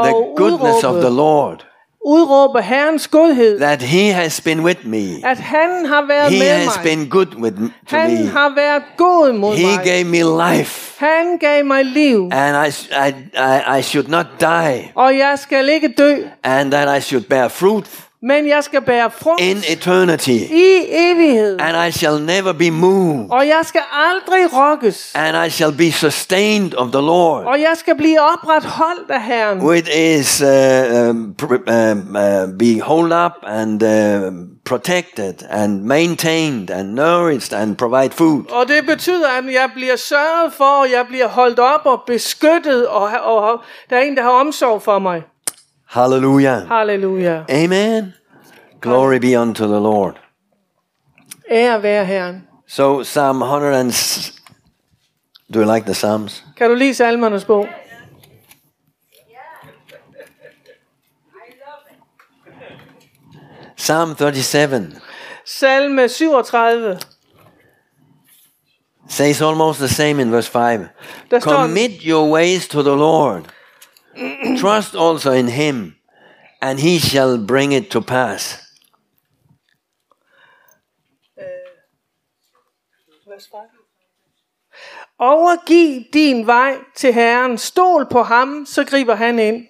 the 0.03 0.15
og 0.15 0.33
goodness 0.37 0.83
of 0.83 0.93
the 0.93 0.99
udråbe, 0.99 1.15
Lord. 1.15 1.65
Udråbe 2.05 2.61
Herrens 2.61 3.07
godhed. 3.07 3.59
That 3.59 3.81
He 3.81 4.11
has 4.13 4.41
been 4.41 4.59
with 4.63 4.85
me. 4.87 5.05
At 5.25 5.37
han 5.37 5.85
har 5.85 6.05
været 6.07 6.31
He 6.31 6.39
med 6.39 6.47
has 6.47 6.65
mig. 6.65 6.83
been 6.83 7.09
good 7.09 7.35
with 7.35 7.57
m- 7.57 7.71
to 7.89 7.95
Han 7.97 8.11
me. 8.13 8.27
har 8.29 8.55
været 8.55 8.83
god 8.97 9.33
mod 9.33 9.55
He 9.57 9.65
mig. 9.65 9.79
gave 9.85 10.03
me 10.03 10.57
life, 10.57 11.05
Han 11.05 11.37
gav 11.37 11.65
mig 11.65 11.85
liv. 11.85 12.29
and 12.31 12.67
I, 12.67 12.69
I, 13.07 13.13
I, 13.37 13.79
I 13.79 13.81
should 13.81 14.07
not 14.09 14.25
die, 14.39 14.91
Og 14.95 15.17
jeg 15.17 15.39
skal 15.39 15.69
ikke 15.69 15.93
dø, 15.97 16.15
and 16.43 16.71
that 16.71 16.97
I 16.97 17.01
should 17.01 17.23
bear 17.23 17.47
fruit 17.47 17.85
men 18.23 18.47
jeg 18.47 18.63
skal 18.63 18.81
bære 18.81 19.11
frugt 19.11 19.41
in 19.41 19.57
eternity. 19.69 20.29
i 20.51 20.85
evighed. 20.89 21.57
and 21.61 21.87
I 21.87 21.91
shall 21.91 22.19
never 22.21 22.53
be 22.53 22.71
moved, 22.71 23.27
Og 23.31 23.47
jeg 23.47 23.61
skal 23.63 23.81
aldrig 23.93 24.53
rokkes. 24.53 25.11
and 25.15 25.45
I 25.47 25.49
shall 25.49 25.71
be 25.77 25.91
sustained 25.91 26.73
of 26.75 26.87
the 26.91 27.01
Lord, 27.01 27.45
Og 27.45 27.59
jeg 27.59 27.73
skal 27.75 27.95
blive 27.97 28.19
opretholdt 28.33 29.11
af 29.11 29.23
Herren. 29.23 29.59
which 29.65 29.89
is 29.97 30.41
uh, 30.41 31.09
um, 31.09 31.35
um, 31.67 32.15
uh, 32.15 32.57
be 32.59 32.81
hold 32.81 33.11
up 33.25 33.31
and 33.47 33.83
uh, 33.83 34.33
protected 34.65 35.33
and 35.49 35.83
maintained 35.83 36.69
and 36.69 36.93
nourished 36.95 37.53
and 37.59 37.75
provide 37.77 38.11
food. 38.11 38.43
Og 38.51 38.67
det 38.67 38.85
betyder, 38.85 39.27
at 39.29 39.43
jeg 39.53 39.69
bliver 39.75 39.95
sørget 39.95 40.53
for, 40.53 40.65
og 40.81 40.91
jeg 40.91 41.05
bliver 41.09 41.27
holdt 41.27 41.59
op 41.59 41.81
og 41.85 42.01
beskyttet, 42.07 42.87
og, 42.87 43.09
og 43.23 43.59
der 43.89 43.95
er 43.97 44.01
en, 44.01 44.17
der 44.17 44.23
har 44.23 44.29
omsorg 44.29 44.81
for 44.81 44.99
mig. 44.99 45.21
Hallelujah. 45.89 46.67
Halleluja. 46.69 47.45
Amen. 47.49 48.13
Glory 48.79 49.19
be 49.19 49.35
unto 49.35 49.67
the 49.67 49.79
Lord. 49.79 50.19
Ære 51.51 51.83
være 51.83 52.05
Herren. 52.05 52.47
So 52.67 53.03
Psalm 53.03 53.41
100 53.41 53.73
and 53.73 53.91
do 55.51 55.59
you 55.59 55.65
like 55.65 55.85
the 55.85 55.93
Psalms? 55.93 56.43
Kan 56.57 56.69
du 56.69 56.75
lide 56.75 56.93
salmernes 56.93 57.45
bog? 57.45 57.67
Psalm 63.77 64.15
37 64.15 65.01
Salme 65.45 66.07
37. 66.07 66.99
says 69.07 69.41
almost 69.41 69.79
the 69.79 69.87
same 69.87 70.19
in 70.19 70.29
verse 70.29 70.47
5. 70.47 70.89
Der 71.31 71.39
står, 71.39 71.51
Commit 71.51 72.05
your 72.05 72.29
ways 72.29 72.67
to 72.67 72.83
the 72.83 72.95
Lord. 72.95 73.45
Trust 74.61 74.95
also 74.95 75.31
in 75.31 75.47
him, 75.47 75.95
and 76.61 76.79
he 76.79 76.99
shall 76.99 77.37
bring 77.47 77.71
it 77.73 77.89
to 77.91 78.01
pass. 78.01 78.57
overgiv 85.19 86.03
din 86.13 86.47
vej 86.47 86.75
til 86.95 87.13
Herren. 87.13 87.57
Stol 87.57 88.05
på 88.11 88.23
ham, 88.23 88.65
så 88.65 88.83
griber 88.83 89.15
han 89.15 89.39
ind. 89.39 89.65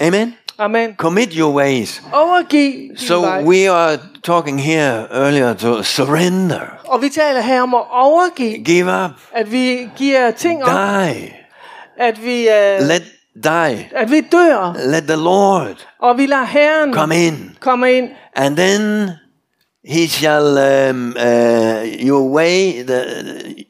Amen. 0.00 0.34
Amen. 0.58 0.94
Commit 0.96 1.32
your 1.32 1.54
ways. 1.54 2.02
Overgiv 2.12 2.72
din 2.72 2.98
So 2.98 3.20
vej. 3.20 3.42
we 3.42 3.70
are 3.70 3.98
talking 4.24 4.60
here 4.60 5.06
earlier 5.10 5.54
to 5.54 5.82
surrender, 5.82 6.60
Og 6.84 7.02
vi 7.02 7.08
taler 7.08 7.40
her 7.40 7.62
om 7.62 7.74
at 7.74 7.84
overgive, 7.90 8.64
give 8.64 9.04
up, 9.04 9.10
at 9.32 9.52
vi 9.52 9.88
giver 9.96 10.30
ting 10.30 10.64
op, 10.64 10.70
die, 10.70 11.36
at 11.96 12.24
vi, 12.24 12.46
uh, 12.48 12.86
let 12.86 13.02
die, 13.34 13.88
at 13.92 14.10
vi 14.10 14.20
dør, 14.20 14.74
let 14.90 15.02
the 15.04 15.16
Lord 15.16 15.88
og 15.98 16.18
vi 16.18 16.26
lader 16.26 16.44
Herren 16.44 16.92
come 16.94 17.26
in, 17.26 17.56
komme 17.60 17.92
ind. 17.96 18.08
and 18.36 18.56
then 18.56 19.10
He 19.84 20.06
shall 20.08 20.58
um, 20.90 21.16
uh, 21.16 21.82
your 22.08 22.34
way 22.34 22.82
the 22.82 23.64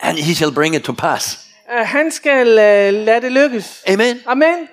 and 0.00 0.18
He 0.18 0.34
shall 0.34 0.50
bring 0.52 0.74
it 0.74 0.84
to 0.84 0.92
pass. 0.92 1.44
Uh, 1.68 1.86
han 1.86 2.10
skal 2.10 2.46
uh, 2.48 3.04
lade 3.04 3.20
det 3.20 3.32
lykkes. 3.32 3.84
Amen. 3.88 4.16
Amen. 4.26 4.68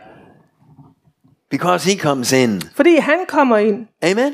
Because 1.49 1.91
He 1.91 1.97
comes 1.99 2.31
in. 2.31 2.61
Fordi 2.75 2.95
han 2.95 3.25
kommer 3.27 3.57
ind, 3.57 3.87
Amen. 4.03 4.33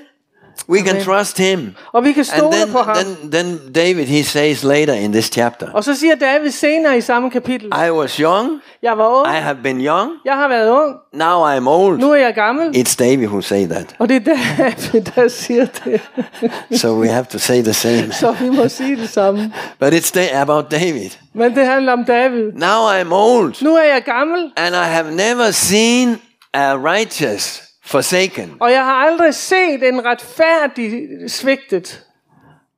We 0.70 0.78
can 0.80 0.90
Amen. 0.90 1.04
trust 1.04 1.38
Him. 1.38 1.76
og 1.94 2.04
vi 2.04 2.12
kan 2.12 2.20
And 2.20 2.40
stole 2.40 2.56
then, 2.58 2.72
på 2.72 2.78
ham. 2.82 2.96
then, 2.96 3.32
then 3.32 3.74
David 3.76 4.06
he 4.06 4.24
says 4.24 4.64
later 4.64 4.94
in 4.94 5.12
this 5.12 5.26
chapter, 5.26 5.68
Og 5.74 5.84
så 5.84 5.96
siger 5.96 6.16
David 6.16 6.52
senere 6.52 6.98
i 6.98 7.02
samme 7.02 7.30
kapitel, 7.32 7.68
I 7.88 7.90
was 7.92 8.16
young, 8.18 8.62
jeg 8.84 8.98
var 8.98 9.08
ung, 9.08 9.28
I 9.28 9.40
have 9.40 9.58
been 9.64 9.82
young, 9.86 10.12
jeg 10.26 10.34
har 10.36 10.48
været 10.48 10.70
ung, 10.70 10.96
now 11.14 11.48
I 11.54 11.56
am 11.56 11.68
old. 11.68 12.00
nu 12.00 12.12
er 12.12 12.16
jeg 12.16 12.34
gammel. 12.36 12.78
It's 12.78 12.96
David 13.00 13.28
who 13.28 13.42
say 13.42 13.66
that. 13.68 13.96
Og 14.00 14.10
det 14.10 14.28
er 14.28 14.36
David, 14.58 15.02
der 15.16 15.28
siger 15.28 15.66
det. 15.66 16.02
So 16.82 16.88
we 16.88 17.08
have 17.10 17.26
to 17.26 17.38
say 17.40 17.62
the 17.64 17.74
same. 17.74 18.12
Så 18.14 18.32
vi 18.42 18.50
må 18.50 18.68
sige 18.68 18.96
det 18.96 19.10
samme. 19.10 19.54
But 19.80 19.94
it's 19.94 20.12
da- 20.20 20.42
about 20.42 20.72
David. 20.72 21.10
Men 21.34 21.56
det 21.56 21.66
handler 21.66 21.94
om 21.94 22.06
David. 22.06 22.52
Now 22.54 23.02
I'm 23.02 23.14
old, 23.14 23.54
Nu 23.64 23.76
er 23.76 23.84
jeg 23.84 24.02
gammel, 24.06 24.52
and 24.58 24.76
I 24.76 24.88
have 24.88 25.12
never 25.12 25.52
seen 25.52 26.22
a 26.54 26.76
righteous 26.76 27.62
forsaken, 27.86 28.54
og 28.60 28.72
jeg 28.72 28.86
har 28.86 28.94
aldrig 28.94 29.36
set 29.36 29.88
en 29.88 30.06
retfærdig 30.06 30.92
svigtet. 31.28 32.04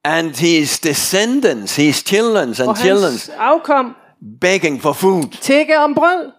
and 0.05 0.35
his 0.35 0.79
descendants, 0.79 1.75
his 1.75 2.03
children's 2.09 2.61
and 2.61 2.77
hans 2.77 3.29
afkom 3.37 3.95
begging 4.41 4.81
for 4.81 4.93
food. 4.93 5.23
tække 5.41 5.79
om 5.79 5.95
brød. 5.95 6.31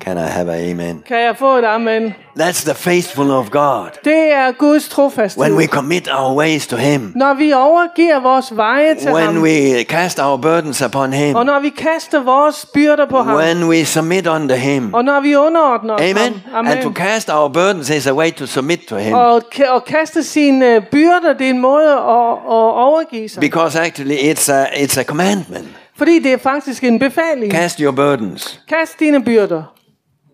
Can 0.00 0.16
I 0.16 0.20
have 0.30 0.52
a 0.52 0.70
amen? 0.70 1.02
Kan 1.08 1.16
jeg 1.20 1.36
få 1.36 1.56
et 1.56 1.64
amen? 1.64 2.14
That's 2.40 2.64
the 2.64 2.74
faithful 2.74 3.30
of 3.30 3.50
God. 3.50 3.88
Det 4.04 4.32
er 4.32 4.52
Guds 4.52 4.88
trofasthed. 4.88 5.44
When 5.44 5.56
we 5.56 5.66
commit 5.66 6.08
our 6.18 6.36
ways 6.36 6.66
to 6.66 6.76
Him, 6.76 7.12
Når 7.16 7.34
vi 7.34 7.52
overgiver 7.52 8.20
vores 8.20 8.56
veje 8.56 8.94
til 8.94 9.12
when 9.12 9.24
ham, 9.26 9.42
we 9.42 9.82
cast 9.82 10.18
our 10.18 10.36
burdens 10.36 10.82
upon 10.82 11.12
Him, 11.12 11.34
og 11.34 11.46
når 11.46 11.60
vi 11.60 11.68
kaster 11.68 12.22
vores 12.22 12.66
byrder 12.74 13.06
på 13.06 13.22
ham, 13.22 13.36
when 13.36 13.64
we 13.68 13.84
submit 13.84 14.26
unto 14.26 14.54
Him. 14.54 14.94
og 14.94 15.04
når 15.04 15.20
vi 15.20 15.36
underordner 15.36 15.94
os 15.94 16.00
Amen. 16.00 16.42
ham. 16.52 16.66
And 16.66 16.82
to 16.82 16.92
cast 16.92 17.28
our 17.30 17.48
burdens 17.48 17.90
is 17.90 18.06
a 18.06 18.12
way 18.14 18.30
to 18.32 18.46
submit 18.46 18.80
to 18.88 18.96
Him. 18.96 19.14
Og, 19.14 19.42
og 19.68 19.84
kaste 19.84 20.22
sine 20.22 20.80
byrder, 20.80 21.32
det 21.32 21.46
er 21.46 21.50
en 21.50 21.60
måde 21.60 21.92
at, 21.92 21.98
at 21.98 22.72
overgive 22.86 23.28
sig. 23.28 23.40
Because 23.40 23.80
actually 23.80 24.16
it's 24.32 24.52
a, 24.52 24.64
it's 24.64 25.00
a 25.00 25.02
commandment. 25.02 25.68
Fordi 25.98 26.18
det 26.18 26.32
er 26.32 26.36
faktisk 26.38 26.84
en 26.84 26.98
befaling. 26.98 27.52
Cast 27.52 27.78
your 27.78 27.92
burdens. 27.92 28.60
Kast 28.68 29.00
dine 29.00 29.24
byrder. 29.24 29.62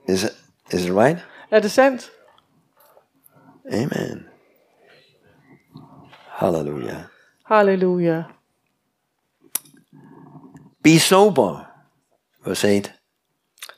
Is 0.08 0.24
it, 0.24 0.30
is 0.72 0.84
it 0.84 0.92
right? 0.92 1.18
Det 1.50 1.70
sandt? 1.70 2.10
Amen. 3.72 4.26
Hallelujah. 6.28 7.02
Hallelujah. 7.44 8.22
Be 10.82 10.98
sober. 10.98 11.66
Verse 12.44 12.68
8. 12.68 12.92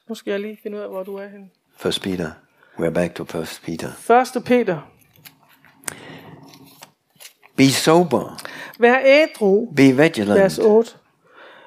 Nu 0.08 0.14
skal 0.14 0.30
jeg 0.30 0.40
lige 0.40 0.58
finde 0.62 0.76
ud 0.76 0.82
af, 0.82 0.88
hvor 0.88 1.02
du 1.02 1.16
er 1.16 1.28
henne. 1.28 1.50
First 1.76 2.02
Peter. 2.02 2.30
We're 2.78 2.90
back 2.90 3.14
to 3.14 3.24
First 3.24 3.62
Peter. 3.62 3.88
1. 4.36 4.44
Peter. 4.44 4.80
Be 7.56 7.68
sober. 7.70 8.36
Vær 8.78 8.98
ædru. 9.04 9.72
Be 9.76 9.82
vigilant. 9.82 10.40
Vers 10.40 10.58
8. 10.58 10.96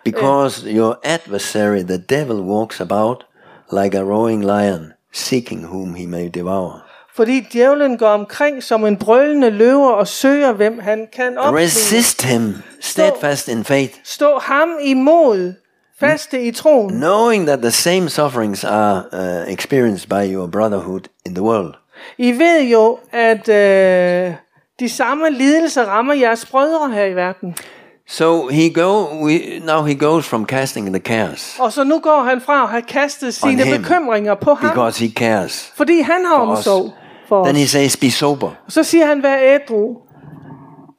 Because 0.04 0.65
your 0.65 1.00
adversary, 1.04 1.84
the 1.84 1.98
devil, 1.98 2.41
walks 2.41 2.82
about 2.82 3.26
like 3.71 3.97
a 3.97 4.03
roaring 4.03 4.43
lion, 4.43 4.93
seeking 5.13 5.63
whom 5.65 5.93
he 5.95 6.06
may 6.08 6.30
devour. 6.34 6.84
Fordi 7.15 7.39
djævlen 7.53 7.97
går 7.97 8.08
omkring 8.10 8.63
som 8.63 8.86
en 8.86 8.97
brølende 8.97 9.49
løver 9.49 9.89
og 9.91 10.08
søger, 10.08 10.51
hvem 10.53 10.80
han 10.80 11.08
kan 11.13 11.38
opsluge. 11.38 11.63
Resist 11.63 12.21
him, 12.21 12.56
steadfast 12.82 13.47
in 13.47 13.63
faith, 13.63 13.93
Stå 14.03 14.39
ham 14.39 14.69
imod, 14.82 15.53
faste 15.99 16.43
i 16.43 16.51
troen. 16.51 16.93
knowing 16.93 17.47
that 17.47 17.60
the 17.62 17.71
same 17.71 18.10
sufferings 18.10 18.63
are 18.63 19.03
uh, 19.13 19.53
experienced 19.53 20.10
by 20.10 20.34
your 20.34 20.47
brotherhood 20.47 21.01
in 21.25 21.34
the 21.36 21.43
world. 21.43 21.73
I 22.17 22.32
ved 22.32 22.62
jo, 22.71 22.99
at 23.12 23.49
øh, 23.49 24.34
de 24.80 24.89
samme 24.89 25.30
lidelser 25.30 25.86
rammer 25.86 26.13
jeres 26.13 26.45
brødre 26.45 26.91
her 26.91 27.06
i 27.06 27.15
verden. 27.15 27.56
So 28.10 28.48
he 28.48 28.70
go. 28.70 29.24
We, 29.26 29.60
now 29.63 29.84
he 29.84 29.93
goes 29.96 30.26
from 30.26 30.46
casting 30.46 30.93
the 30.93 31.00
cares 31.00 31.56
Og 31.60 31.74
så 31.74 31.84
nu 31.84 32.00
går 32.00 32.24
han 32.24 32.41
fra 32.41 32.63
at 32.63 32.70
have 32.70 32.82
kastet 32.82 33.34
sine 33.34 33.63
him. 33.63 33.82
bekymringer 33.82 34.36
på 34.36 34.54
ham, 34.54 34.70
because 34.70 35.06
he 35.06 35.12
cares. 35.13 35.72
fordi 35.76 36.02
han 36.02 36.26
har 36.26 36.36
omsorg 36.36 36.93
for 37.28 37.43
Then 37.46 37.56
os. 37.56 37.62
he 37.62 37.67
says, 37.67 37.98
"Be 37.98 38.12
sober 38.12 38.52
Så 38.67 38.84
siger 38.84 39.06
han, 39.06 39.24
vær 39.24 39.38
ædru, 39.38 39.96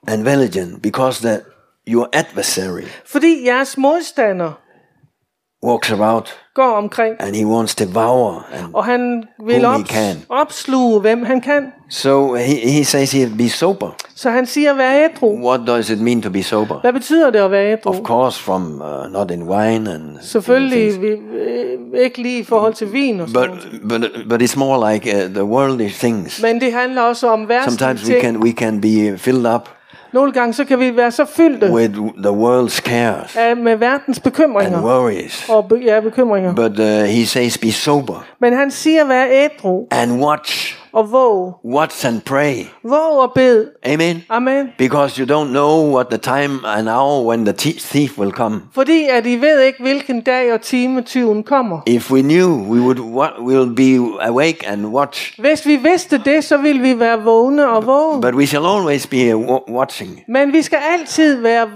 and 0.08 0.22
vigilant, 0.24 0.82
because 0.82 1.20
that 1.28 1.40
your 1.88 2.08
adversary 2.12 2.82
fordi 3.06 3.46
jeres 3.46 3.76
modstander 3.78 4.52
walks 5.62 5.90
about 5.92 6.34
går 6.54 6.76
omkring, 6.76 7.14
and 7.20 7.36
he 7.36 7.46
wants 7.46 7.74
to 7.74 7.84
devour." 7.84 8.46
And 8.52 8.74
og 8.74 8.84
han 8.84 9.22
vil 9.46 9.64
Whom 9.64 9.74
he 9.74 9.82
ops- 9.82 9.92
can. 9.92 10.16
opsluge, 10.28 11.00
hvem 11.00 11.24
han 11.24 11.40
kan. 11.40 11.72
so 11.90 12.34
he, 12.34 12.54
he 12.70 12.84
says 12.84 13.12
here, 13.12 13.30
"Be 13.38 13.48
sober." 13.48 13.90
Så 14.16 14.30
han 14.30 14.46
siger, 14.46 14.74
vær 14.74 14.92
ædru. 14.92 15.38
What 15.48 15.60
does 15.66 15.90
it 15.90 16.00
mean 16.00 16.22
to 16.22 16.30
be 16.30 16.42
sober? 16.42 16.80
Hvad 16.80 16.92
betyder 16.92 17.30
det 17.30 17.38
at 17.38 17.50
være 17.50 17.72
ædru? 17.72 17.90
Of 17.90 17.96
course, 18.04 18.42
from 18.42 18.82
uh, 18.82 19.12
not 19.12 19.30
in 19.30 19.42
wine 19.42 19.92
and 19.94 20.02
Selvfølgelig 20.20 21.00
vi, 21.02 21.06
øh, 21.06 22.02
ikke 22.04 22.22
lige 22.22 22.38
i 22.38 22.44
forhold 22.44 22.74
til 22.74 22.92
vin 22.92 23.20
og 23.20 23.28
sådan 23.28 23.50
but 23.50 24.00
but 24.00 24.10
but 24.28 24.42
it's 24.42 24.58
more 24.58 24.92
like 24.92 25.14
uh, 25.16 25.30
the 25.34 25.44
worldly 25.44 25.88
things. 25.88 26.42
Men 26.42 26.60
det 26.60 26.72
handler 26.72 27.02
også 27.02 27.28
om 27.28 27.48
værste 27.48 27.70
Sometimes 27.76 28.08
we 28.10 28.20
can 28.20 28.36
we 28.36 28.50
can 28.52 28.80
be 28.80 29.18
filled 29.18 29.54
up 29.54 29.68
Nogle 30.12 30.32
gange 30.32 30.54
så 30.54 30.64
kan 30.64 30.80
vi 30.80 30.96
være 30.96 31.10
så 31.10 31.24
fyldte 31.24 31.72
with 31.72 31.94
the 31.94 32.30
world's 32.30 32.80
cares 32.80 33.36
af, 33.36 33.56
med 33.56 33.76
verdens 33.76 34.18
and 34.18 34.22
bekymringer. 34.22 34.82
worries. 34.82 35.48
Og 35.48 35.68
be, 35.68 35.76
ja, 35.84 36.00
bekymringer. 36.00 36.54
But 36.54 36.78
uh, 36.78 36.86
he 36.86 37.26
says, 37.26 37.58
"Be 37.58 37.72
sober 37.72 38.24
Men 38.40 38.52
han 38.52 38.70
siger, 38.70 39.04
vær 39.04 39.26
ædru 39.30 39.86
and 39.90 40.22
watch, 40.24 40.76
og 40.92 41.12
våg. 41.12 41.54
watch 41.64 42.06
and 42.06 42.20
pray." 42.20 42.54
Våg 42.84 43.18
og 43.20 43.32
bed. 43.34 43.66
Amen. 43.86 44.22
Amen. 44.28 44.68
Because 44.78 45.18
you 45.22 45.26
don't 45.30 45.48
know 45.50 45.94
what 45.94 46.06
the 46.10 46.18
time 46.18 46.58
and 46.66 46.88
hour 46.88 47.26
when 47.26 47.44
the 47.46 47.54
thi- 47.60 47.78
thief 47.80 48.18
will 48.18 48.30
come. 48.32 48.62
Fordi 48.74 49.04
at 49.10 49.26
I 49.26 49.36
ved 49.40 49.60
ikke, 49.60 49.82
hvilken 49.82 50.20
dag 50.20 50.52
og 50.52 50.60
time 50.60 51.02
tyven 51.02 51.42
kommer. 51.42 51.80
If 51.86 52.10
we 52.10 52.22
knew, 52.22 52.48
we 52.70 52.80
would 52.80 52.98
we 53.40 53.58
will 53.58 53.74
be 53.74 54.16
awake 54.20 54.68
and 54.68 54.86
watch. 54.86 55.40
Hvis 55.40 55.66
vi 55.66 55.76
vidste 55.76 56.18
det, 56.24 56.44
så 56.44 56.56
ville 56.56 56.82
vi 56.82 56.98
være 56.98 57.22
vågne 57.22 57.68
og 57.70 57.86
våge. 57.86 58.20
But 58.20 58.34
we 58.34 58.46
shall 58.46 58.66
always 58.66 59.06
be 59.06 59.16
wa- 59.34 59.72
watching. 59.72 60.20
Men 60.28 60.52
vi 60.52 60.62
skal 60.62 60.78
altid 60.92 61.36
være, 61.40 61.68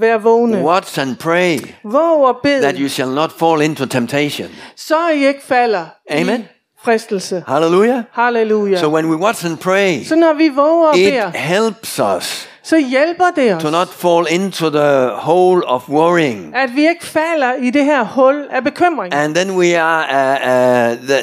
være 0.00 0.22
vågne. 0.22 0.64
Watch 0.64 0.98
and 1.00 1.16
pray 1.16 1.58
Våg 1.84 2.24
og 2.24 2.36
that 2.44 2.62
bed, 2.74 2.80
you 2.80 2.88
shall 2.88 3.10
not 3.14 3.32
fall 3.38 3.62
into 3.62 3.86
temptation. 3.86 4.48
så 4.76 4.94
I 5.14 5.26
ikke 5.26 5.40
falder 5.48 5.84
Amen. 6.10 6.40
i 6.40 6.44
fristelse. 6.84 7.44
Hallelujah. 7.48 8.02
Halleluja. 8.12 8.78
So 8.78 8.88
when 8.88 9.06
we 9.10 9.16
watch 9.16 9.44
and 9.46 9.58
pray, 9.58 10.04
Så 10.04 10.14
når 10.14 10.32
vi 10.32 10.48
våger 10.48 10.88
og 10.88 10.98
it 10.98 11.12
beder, 11.12 11.30
helps 11.30 12.00
us 12.16 12.48
så 12.64 12.76
hjælper 12.78 13.24
det 13.36 13.54
os, 13.56 13.62
to 13.62 13.70
not 13.70 13.88
fall 13.88 14.26
into 14.30 14.70
the 14.70 15.08
hole 15.14 15.68
of 15.68 15.88
worrying. 15.88 16.56
at 16.56 16.70
vi 16.76 16.88
ikke 16.88 17.04
falder 17.06 17.52
i 17.62 17.70
det 17.70 17.84
her 17.84 18.04
hul 18.04 18.46
af 18.50 18.64
bekymring. 18.64 19.14
And 19.14 19.34
then 19.34 19.50
we 19.56 19.78
are 19.80 20.02
uh, 20.04 20.96
the, 20.98 21.16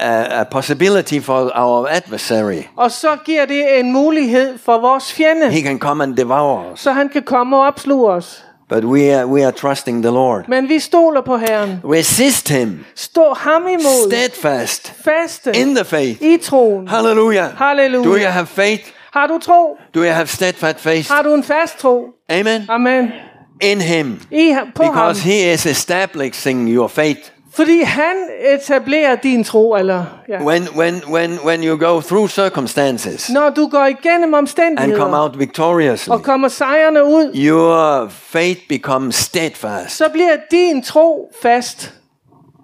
uh, 0.00 0.40
a 0.40 0.44
possibility 0.44 1.20
for 1.20 1.50
our 1.54 1.88
adversary. 1.90 2.62
Og 2.76 2.90
så 2.90 3.16
giver 3.24 3.44
det 3.46 3.78
en 3.80 3.92
mulighed 3.92 4.58
for 4.64 4.78
vores 4.78 5.12
fjende, 5.12 5.50
He 5.50 5.60
can 5.62 5.78
come 5.78 6.02
and 6.02 6.16
devour 6.16 6.72
us. 6.72 6.80
så 6.80 6.92
han 6.92 7.08
kan 7.08 7.22
komme 7.22 7.56
og 7.56 7.62
opsluge 7.66 8.10
os. 8.12 8.44
But 8.68 8.84
we 8.84 9.14
are, 9.14 9.26
we 9.26 9.42
are 9.44 9.52
trusting 9.52 10.02
the 10.02 10.10
Lord. 10.10 10.44
Men 10.48 10.68
vi 10.68 10.80
stoler 10.80 11.20
på 11.20 11.36
Herren. 11.36 11.80
Resist 11.84 12.48
him. 12.48 12.84
Stå 12.94 13.34
ham 13.34 13.68
imod. 13.68 14.10
Steadfast 14.10 14.92
Faste 15.04 15.52
in 15.54 15.74
the 15.76 15.84
faith. 15.84 16.22
i 16.22 16.38
troen. 16.38 16.88
Hallelujah. 16.88 17.50
Halleluja. 17.56 18.04
Do 18.04 18.16
you 18.16 18.26
have 18.30 18.46
faith? 18.46 18.84
Har 19.12 19.26
du 19.26 19.38
tro? 19.38 19.76
Do 19.94 20.00
you 20.00 20.12
have 20.12 20.26
steadfast 20.26 20.80
faith? 20.80 21.08
Har 21.12 21.22
du 21.22 21.34
en 21.34 21.42
fast 21.42 21.78
tro? 21.78 22.06
Amen. 22.30 22.66
Amen. 22.68 23.12
In 23.60 23.80
him. 23.80 24.20
I, 24.30 24.50
ham- 24.50 24.72
på 24.74 24.82
ham. 24.82 24.92
Because 24.94 25.20
he 25.22 25.52
is 25.52 25.66
establishing 25.66 26.68
your 26.68 26.88
faith. 26.88 27.30
Fordi 27.56 27.82
han 27.82 28.16
etablerer 28.54 29.16
din 29.16 29.44
tro, 29.44 29.76
eller 29.76 30.04
ja. 30.28 30.42
When, 30.42 30.62
when, 30.62 30.94
when, 30.94 31.38
when 31.44 31.64
you 31.64 31.78
go 31.78 32.00
through 32.00 32.30
circumstances 32.30 33.30
Når 33.30 33.50
du 33.50 33.68
går 33.68 33.84
igennem 33.86 34.22
and 34.22 34.30
come 34.30 34.38
omstændigheder 34.38 35.22
out 35.22 35.38
victoriously, 35.38 36.10
og 36.12 36.22
kommer 36.22 36.48
sejrene 36.48 37.04
ud, 37.04 37.32
your 37.34 38.08
faith 38.08 38.60
becomes 38.68 39.14
steadfast 39.14 39.96
så 39.96 40.08
bliver 40.08 40.36
din 40.50 40.82
tro 40.82 41.32
fast. 41.42 41.94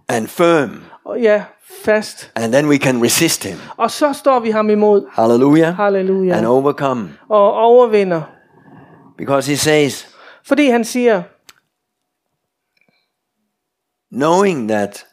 and 0.08 0.28
firm. 0.28 0.82
Og 1.04 1.20
Ja, 1.20 1.42
fast. 1.84 2.30
And 2.36 2.52
then 2.52 2.68
we 2.68 2.76
can 2.76 3.04
resist 3.04 3.44
him. 3.44 3.56
Og 3.76 3.90
så 3.90 4.12
står 4.12 4.40
vi 4.40 4.50
ham 4.50 4.70
imod. 4.70 5.06
Hallelujah. 5.12 5.76
Halleluja. 5.76 6.36
And 6.36 6.46
overcome. 6.46 7.08
Og 7.28 7.52
overvinder. 7.54 8.22
Because 9.18 9.50
he 9.50 9.56
says, 9.56 10.08
Fordi 10.46 10.68
han 10.68 10.84
siger, 10.84 11.22
knowing 14.10 14.68
that 14.68 15.04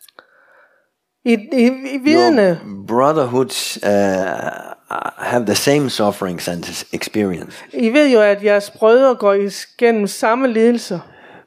i, 1.25 1.31
i, 1.31 1.65
i 1.93 1.99
vidne, 2.03 2.41
your 2.41 2.83
brotherhoods 2.85 3.77
uh, 3.83 4.75
have 5.17 5.45
the 5.45 5.55
same 5.55 5.89
sufferings 5.89 6.47
and 6.47 6.85
experience. 6.91 7.53
I 7.73 7.89
ved 7.89 8.11
jo, 8.11 8.21
at 8.21 8.43
jeres 8.43 8.69
brødre 8.69 9.15
går 9.15 9.33
igennem 9.33 10.07
samme 10.07 10.47
lidelser. 10.47 10.99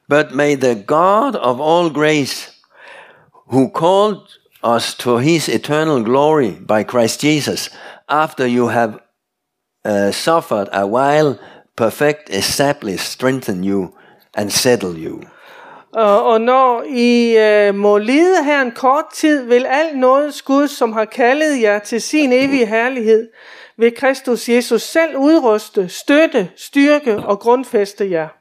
But 0.07 0.35
may 0.35 0.55
the 0.55 0.75
God 0.75 1.35
of 1.35 1.59
all 1.61 1.89
grace, 1.89 2.51
who 3.47 3.69
called 3.69 4.27
us 4.63 4.93
to 4.95 5.17
his 5.17 5.49
eternal 5.49 6.03
glory 6.03 6.51
by 6.67 6.83
Christ 6.83 7.21
Jesus, 7.21 7.69
after 8.09 8.45
you 8.45 8.67
have 8.67 8.99
uh, 9.85 10.11
suffered 10.11 10.67
a 10.73 10.85
while, 10.85 11.39
perfect, 11.77 12.29
establish, 12.29 13.01
strengthen 13.01 13.63
you, 13.63 13.93
and 14.33 14.51
settle 14.51 14.97
you. 14.97 15.21
Og, 15.93 16.23
og 16.23 16.41
når 16.41 16.83
I 16.87 17.37
øh, 17.37 17.75
må 17.75 17.97
lide 17.97 18.43
her 18.43 18.61
en 18.61 18.71
kort 18.71 19.05
tid, 19.13 19.43
vil 19.43 19.65
alt 19.65 19.97
nådens 19.97 20.41
Gud, 20.41 20.67
som 20.67 20.93
har 20.93 21.05
kaldet 21.05 21.61
jer 21.61 21.79
til 21.79 22.01
sin 22.01 22.33
evige 22.33 22.65
herlighed, 22.65 23.29
vil 23.77 23.95
Kristus 23.95 24.49
Jesus 24.49 24.81
selv 24.81 25.17
udruste, 25.17 25.89
støtte, 25.89 26.49
styrke 26.55 27.17
og 27.17 27.39
grundfæste 27.39 28.11
jer. 28.11 28.40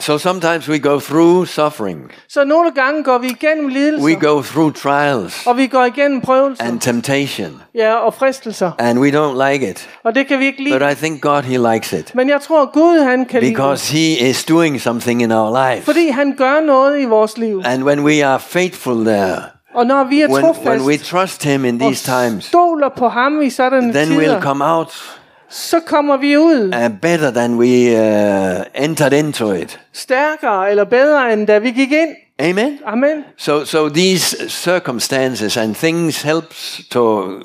So 0.00 0.18
sometimes 0.18 0.68
we 0.68 0.78
go 0.78 1.00
through 1.00 1.46
suffering, 1.46 2.10
Så 2.28 2.44
nogle 2.44 2.70
gange 2.70 3.04
går 3.04 3.18
vi 3.18 3.26
igennem 3.26 3.68
lidelser, 3.68 4.04
we 4.04 4.14
go 4.14 4.42
through 4.42 4.74
trials 4.74 5.46
og 5.46 5.56
vi 5.56 5.66
går 5.66 5.84
igennem 5.84 6.20
prøvelser 6.20 6.64
and 6.64 6.80
temptation, 6.80 7.62
ja, 7.74 7.94
og 7.94 8.14
fristelser, 8.14 8.70
and 8.78 8.98
we 8.98 9.08
don't 9.10 9.50
like 9.50 9.70
it. 9.70 9.88
og 10.04 10.14
det 10.14 10.26
kan 10.26 10.38
vi 10.38 10.46
ikke 10.46 10.64
lide. 10.64 10.78
But 10.78 10.92
I 10.92 10.94
think 10.94 11.22
God, 11.22 11.42
He 11.42 11.74
likes 11.74 11.92
it 11.92 12.14
Men 12.14 12.28
jeg 12.28 12.40
tror, 12.40 12.72
Gud 12.72 12.98
han 12.98 13.24
kan 13.24 13.40
lide 13.42 13.52
because 13.52 13.92
He 13.92 14.28
is 14.30 14.44
doing 14.44 14.80
something 14.80 15.22
in 15.22 15.32
our 15.32 15.70
lives. 15.70 15.84
fordi 15.84 16.08
han 16.08 16.34
gør 16.36 16.60
noget 16.60 17.00
i 17.00 17.04
vores 17.04 17.38
liv. 17.38 17.62
And 17.64 17.82
when 17.84 18.00
we 18.00 18.26
are 18.26 18.40
faithful 18.40 19.04
there, 19.04 19.42
Og 19.74 19.86
når 19.86 20.04
vi 20.04 20.20
er 20.20 20.28
when, 20.28 20.44
when 20.44 20.80
we 20.82 20.96
trofast 20.96 21.10
trust 21.10 21.44
Him 21.44 21.64
in 21.64 21.78
these 21.78 22.12
times, 22.12 22.44
stoler 22.44 22.88
på 22.88 23.08
ham 23.08 23.42
i 23.42 23.50
sådanne 23.50 23.92
then 23.92 24.08
tider, 24.08 24.38
we'll 24.38 24.42
come 24.42 24.64
out 24.64 25.18
så 25.50 25.80
kommer 25.80 26.16
vi 26.16 26.36
ud 26.36 26.74
uh, 26.74 27.00
better 27.02 27.30
than 27.30 27.54
we 27.54 27.66
uh, 27.66 28.84
entered 28.84 29.12
into 29.12 29.52
it. 29.52 29.80
stærkere 29.92 30.70
eller 30.70 30.84
bedre, 30.84 31.32
end 31.32 31.46
da 31.46 31.58
vi 31.58 31.70
gik 31.70 31.92
ind. 31.92 32.08
Amen. 32.38 32.78
Amen. 32.86 33.24
So, 33.36 33.64
so 33.64 33.88
these 33.88 34.36
circumstances 34.50 35.56
and 35.56 35.74
things 35.74 36.22
helps 36.22 36.80
to 36.90 37.22
uh, 37.26 37.40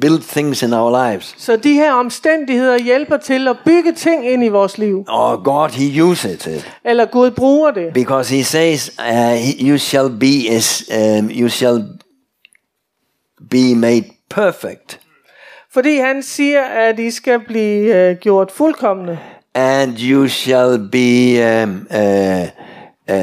build 0.00 0.20
things 0.22 0.62
in 0.62 0.72
our 0.72 1.10
lives. 1.10 1.34
Så 1.38 1.56
de 1.56 1.72
her 1.72 1.92
omstændigheder 1.92 2.78
hjælper 2.78 3.16
til 3.16 3.48
at 3.48 3.56
bygge 3.64 3.92
ting 3.92 4.30
ind 4.30 4.44
i 4.44 4.48
vores 4.48 4.78
liv. 4.78 5.04
Oh, 5.08 5.44
God, 5.44 5.68
He 5.70 6.02
uses 6.04 6.46
it 6.46 6.72
Eller 6.84 7.04
Gud 7.04 7.30
bruger 7.30 7.70
det. 7.70 7.92
because 7.94 8.34
He 8.36 8.44
says, 8.44 8.90
uh, 8.98 9.66
"You 9.68 9.78
shall 9.78 10.08
be 10.20 10.50
as 10.56 10.84
um, 10.90 11.30
you 11.30 11.48
shall 11.48 11.84
be 13.50 13.74
made 13.74 14.04
perfect, 14.30 15.00
Fordi 15.74 15.96
han 15.96 16.22
siger, 16.22 16.62
at 16.62 16.98
I 16.98 17.10
skal 17.10 17.40
blive 17.40 17.94
øh, 18.10 18.16
gjort 18.16 18.50
fuldkommende. 18.52 19.18
and 19.54 19.98
you 19.98 20.28
shall 20.28 20.78
be 20.92 21.62
um, 21.64 21.86
uh, 21.90 22.42
uh, 23.08 23.16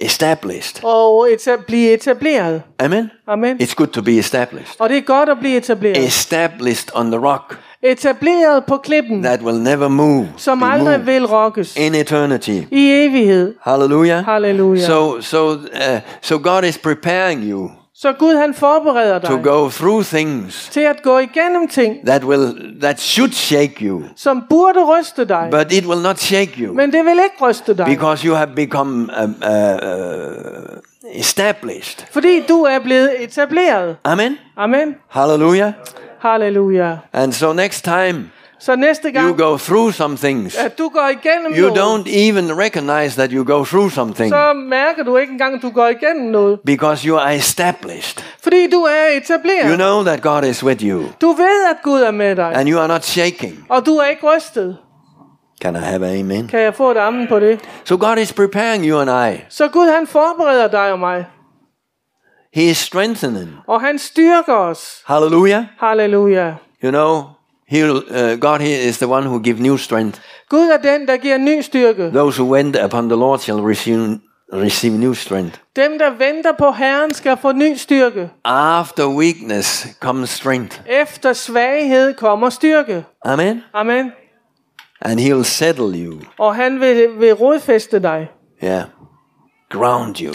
established." 0.00 0.84
Og 0.84 1.28
eta- 1.30 1.64
blive 1.66 1.92
etableret. 1.94 2.62
Amen. 2.78 3.10
Amen. 3.26 3.56
It's 3.62 3.74
good 3.74 3.86
to 3.86 4.02
be 4.02 4.18
established. 4.18 4.74
Og 4.80 4.88
det 4.88 4.96
er 4.96 5.00
godt 5.02 5.28
at 5.28 5.38
blive 5.38 5.56
etableret. 5.56 6.04
Established 6.06 6.88
on 6.94 7.10
the 7.10 7.20
rock 7.20 7.58
Etableret 7.82 8.64
på 8.68 8.76
klippen, 8.76 9.22
that 9.22 9.40
will 9.42 9.62
never 9.62 9.88
move. 9.88 10.28
som 10.36 10.62
aldrig 10.62 11.00
moved 11.00 11.04
vil 11.04 11.26
rokkes. 11.26 11.76
in 11.76 11.94
eternity. 11.94 12.60
I 12.70 13.04
evighed. 13.06 13.54
Hallelujah. 13.62 14.24
Halleluja. 14.24 14.86
So, 14.86 15.20
so, 15.20 15.48
uh, 15.52 15.58
so 16.22 16.38
God 16.38 16.64
is 16.64 16.78
preparing 16.78 17.50
you 17.50 17.70
Så 17.96 18.12
Gud 18.12 18.34
han 18.36 18.54
forbereder 18.54 19.18
to 19.18 19.34
dig 19.36 19.44
go 19.44 19.68
through 19.70 20.04
things 20.04 20.68
til 20.72 20.80
at 20.80 21.02
gå 21.02 21.18
igennem 21.18 21.68
ting, 21.68 22.06
that 22.06 22.24
will, 22.24 22.74
that 22.80 23.00
should 23.00 23.32
shake 23.32 23.74
you, 23.84 24.02
som 24.16 24.44
burde 24.50 24.84
ryste 24.98 25.24
dig. 25.24 25.48
but 25.50 25.72
it 25.72 25.86
will 25.86 26.02
not 26.02 26.18
shake 26.18 26.52
you 26.58 26.72
Men 26.74 26.92
det 26.92 27.04
vil 27.04 27.20
ikke 27.24 27.46
ryste 27.46 27.74
dig. 27.76 27.86
because 27.86 28.26
you 28.26 28.34
have 28.34 28.50
become 28.56 29.10
uh, 29.22 29.30
uh, 29.30 31.18
established. 31.20 32.06
Fordi 32.10 32.40
du 32.48 32.62
er 32.62 32.78
blevet 32.78 33.22
etableret. 33.24 33.96
Amen. 34.04 34.36
Amen. 34.56 34.94
Hallelujah. 35.08 35.72
Halleluja. 36.18 36.96
And 37.12 37.32
so 37.32 37.52
next 37.52 37.84
time 37.84 38.30
Så 38.58 38.76
næste 38.76 39.08
you 39.08 39.20
gang, 39.22 39.38
go 39.38 39.56
through 39.56 39.92
some 39.92 40.16
things, 40.16 40.56
at 40.58 40.78
du 40.78 40.88
går 40.88 41.08
igennem 41.08 41.52
you 41.58 41.74
noget, 41.74 42.04
don't 42.04 42.08
even 42.08 42.58
recognize 42.58 43.16
that 43.16 43.30
you 43.32 43.44
go 43.44 43.64
through 43.64 43.90
something 43.90 44.28
så 44.30 44.52
mærker 44.52 45.02
du 45.04 45.16
ikke 45.16 45.32
engang, 45.32 45.54
at 45.54 45.62
du 45.62 45.70
går 45.70 45.88
igennem 45.88 46.30
noget. 46.30 46.60
because 46.66 47.08
you 47.08 47.16
are 47.18 47.36
established. 47.36 48.24
Fordi 48.42 48.70
du 48.70 48.80
er 48.82 49.16
etableret. 49.16 49.70
You 49.70 49.76
know 49.76 50.02
that 50.04 50.22
God 50.22 50.44
is 50.44 50.64
with 50.64 50.84
you 50.84 51.02
Du 51.20 51.32
ved, 51.32 51.64
at 51.70 51.76
Gud 51.82 52.00
er 52.00 52.10
med 52.10 52.36
dig. 52.36 52.52
and 52.56 52.68
you 52.68 52.78
are 52.80 52.88
not 52.88 53.04
shaking. 53.04 53.66
Og 53.68 53.86
du 53.86 53.96
er 53.96 54.06
ikke 54.06 54.36
rystet. 54.36 54.76
Can 55.62 55.74
I 55.76 55.78
have 55.78 56.06
an 56.06 56.20
amen? 56.20 56.48
Kan 56.48 56.60
jeg 56.60 56.74
få 56.74 56.90
et 56.90 56.96
amen 56.96 57.26
på 57.28 57.40
det? 57.40 57.60
So 57.84 57.96
God 57.96 58.18
is 58.18 58.32
preparing 58.32 58.84
you 58.86 58.98
and 59.00 59.10
I. 59.36 59.40
Så 59.48 59.68
Gud 59.68 59.86
han 59.86 60.06
forbereder 60.06 60.68
dig 60.68 60.92
og 60.92 60.98
mig. 60.98 61.24
He 62.54 62.62
is 62.64 62.78
strengthening. 62.78 63.50
Og 63.66 63.80
han 63.80 63.98
styrker 63.98 64.54
os. 64.54 65.02
Hallelujah. 65.06 65.64
Halleluja. 65.80 66.52
You 66.84 66.90
know, 66.90 67.22
he 67.66 67.82
uh, 67.82 68.36
God 68.40 68.60
he 68.60 68.88
is 68.88 68.98
the 68.98 69.08
one 69.08 69.26
who 69.26 69.40
gives 69.40 69.60
new 69.60 69.76
strength. 69.76 70.20
Gud 70.48 70.70
er 70.70 70.76
den, 70.76 71.08
der 71.08 71.16
giver 71.16 71.38
ny 71.38 71.60
styrke. 71.60 72.10
Those 72.10 72.42
who 72.42 72.52
wait 72.52 72.76
upon 72.84 73.08
the 73.08 73.16
Lord 73.16 73.40
shall 73.40 73.60
receive, 73.60 74.20
receive 74.52 74.98
new 74.98 75.14
strength. 75.14 75.60
Dem, 75.76 75.98
der 75.98 76.10
venter 76.10 76.52
på 76.58 76.72
Herren, 76.72 77.14
skal 77.14 77.36
få 77.36 77.52
ny 77.52 77.74
styrke. 77.76 78.30
After 78.44 79.06
weakness 79.06 79.86
comes 80.00 80.30
strength. 80.30 80.80
Efter 80.86 81.32
svaghed 81.32 82.14
kommer 82.14 82.50
styrke. 82.50 83.04
Amen. 83.24 83.62
Amen. 83.74 84.12
And 85.00 85.20
he 85.20 85.34
will 85.34 85.44
settle 85.44 86.04
you. 86.06 86.20
Og 86.38 86.54
han 86.54 86.80
vil, 86.80 87.08
vil 87.18 87.32
rodfæste 87.32 88.02
dig. 88.02 88.30
Yeah. 88.64 88.82
Ground 89.70 90.16
you. 90.20 90.34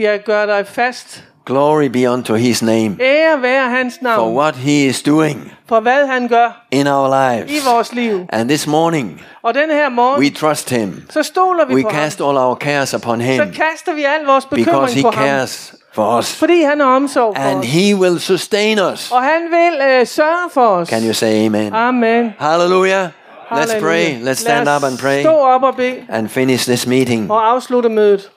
Jeg 0.00 0.22
gør 0.24 0.46
dig 0.46 0.66
fast. 0.66 1.24
Glory 1.46 1.88
be 1.88 2.10
unto 2.10 2.34
his 2.34 2.62
name 2.62 2.96
Ære 3.00 3.42
være 3.42 3.70
hans 3.70 3.94
for 4.02 4.04
navn. 4.04 4.34
what 4.36 4.56
he 4.56 4.86
is 4.86 5.02
doing 5.02 5.52
For 5.68 5.80
hvad 5.80 6.06
han 6.06 6.28
gør 6.28 6.66
in 6.70 6.86
our 6.86 7.14
i 7.14 7.36
lives. 7.36 7.66
vores 7.66 7.92
liv. 7.92 8.26
And 8.32 8.48
this 8.48 8.66
morning, 8.66 9.20
Og 9.42 9.54
den 9.54 9.70
her 9.70 9.88
morgen, 9.88 10.20
we 10.22 10.30
trust 10.30 10.70
him. 10.70 11.02
så 11.10 11.22
stoler 11.22 11.64
vi 11.66 11.74
We 11.74 11.82
på 11.82 11.88
ham. 11.88 11.98
cast 12.00 12.20
all 12.20 12.36
our 12.36 12.54
cares 12.54 12.94
upon 12.94 13.20
Så 13.20 13.24
him 13.26 13.40
kaster 13.52 13.94
vi 13.94 14.04
al 14.04 14.24
vores 14.26 14.44
because 14.46 14.64
bekymring 14.70 14.94
he 14.94 15.02
på 15.02 15.10
ham. 15.10 15.24
cares 15.24 15.74
for 15.94 16.18
us. 16.18 16.34
Fordi 16.36 16.62
han 16.62 16.80
har 16.80 16.86
omsorg 16.96 17.36
for 17.36 17.42
And 17.42 17.58
os. 17.58 17.66
he 17.66 17.96
will 17.96 18.20
sustain 18.20 18.78
us. 18.92 19.10
Og 19.12 19.22
han 19.22 19.42
vil 19.50 19.80
øh, 20.00 20.06
sørge 20.06 20.50
for 20.54 20.66
os. 20.66 20.88
Can 20.88 21.06
you 21.06 21.12
say 21.12 21.46
amen? 21.46 21.74
Amen. 21.74 22.34
Hallelujah. 22.38 23.08
Let's 23.50 23.80
pray. 23.80 24.04
Let's 24.22 24.32
stand 24.40 24.68
up 24.76 24.82
and 24.84 24.98
pray 24.98 25.20
Stå 25.22 25.30
op 25.36 25.62
og 25.62 25.76
bede 25.76 25.96
and 26.08 26.28
finish 26.28 26.66
this 26.68 26.86
meeting. 26.86 27.30
og 27.30 27.50
afslutte 27.50 27.88
mødet. 27.88 28.30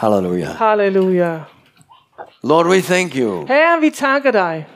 Hallelujah. 0.00 0.54
Halleluja. 0.56 1.44
Lord, 2.42 2.66
we 2.66 2.80
thank 2.80 3.14
you 3.14 3.46
Herre, 3.46 3.80
vi 3.80 3.90
takker 3.90 4.30
dig 4.30 4.66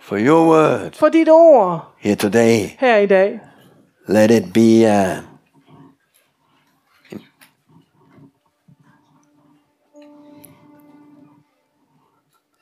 for 0.00 0.18
your 0.18 0.48
word 0.48 0.96
for 0.96 1.08
dit 1.08 1.28
ord 1.28 1.80
here 1.98 2.16
today. 2.16 2.76
her 2.78 2.96
i 2.96 3.06
dag. 3.06 3.40
Let 4.08 4.30
it 4.30 4.52
be 4.52 4.84
uh, 4.84 5.22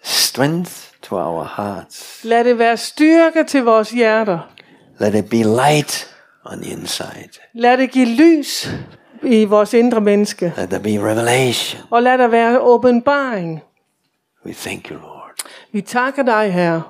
strength 0.03 0.93
to 1.03 1.17
our 1.17 1.45
hearts. 1.45 2.25
Lad 2.25 2.45
det 2.45 2.59
være 2.59 2.77
styrke 2.77 3.45
til 3.45 3.65
vores 3.65 3.91
hjerter. 3.91 4.39
Let 5.01 5.15
it 5.15 5.31
be 5.31 5.43
light 5.43 6.17
on 6.45 6.63
the 6.63 6.71
inside. 6.73 7.31
Lad 7.55 7.79
det 7.79 7.91
give 7.91 8.07
lys 8.07 8.69
i 9.23 9.45
vores 9.45 9.75
indre 9.75 10.01
menneske. 10.01 10.53
Let 10.57 10.69
there 10.71 10.83
be 10.83 11.11
revelation. 11.11 11.83
Og 11.91 12.03
lad 12.03 12.19
der 12.19 12.29
være 12.29 12.61
åbenbaring. 12.61 13.61
We 14.47 14.53
thank 14.53 14.89
you, 14.91 14.97
Lord. 14.99 15.31
Vi 15.73 15.81
takker 15.81 16.23
dig, 16.23 16.53
Herre. 16.53 16.83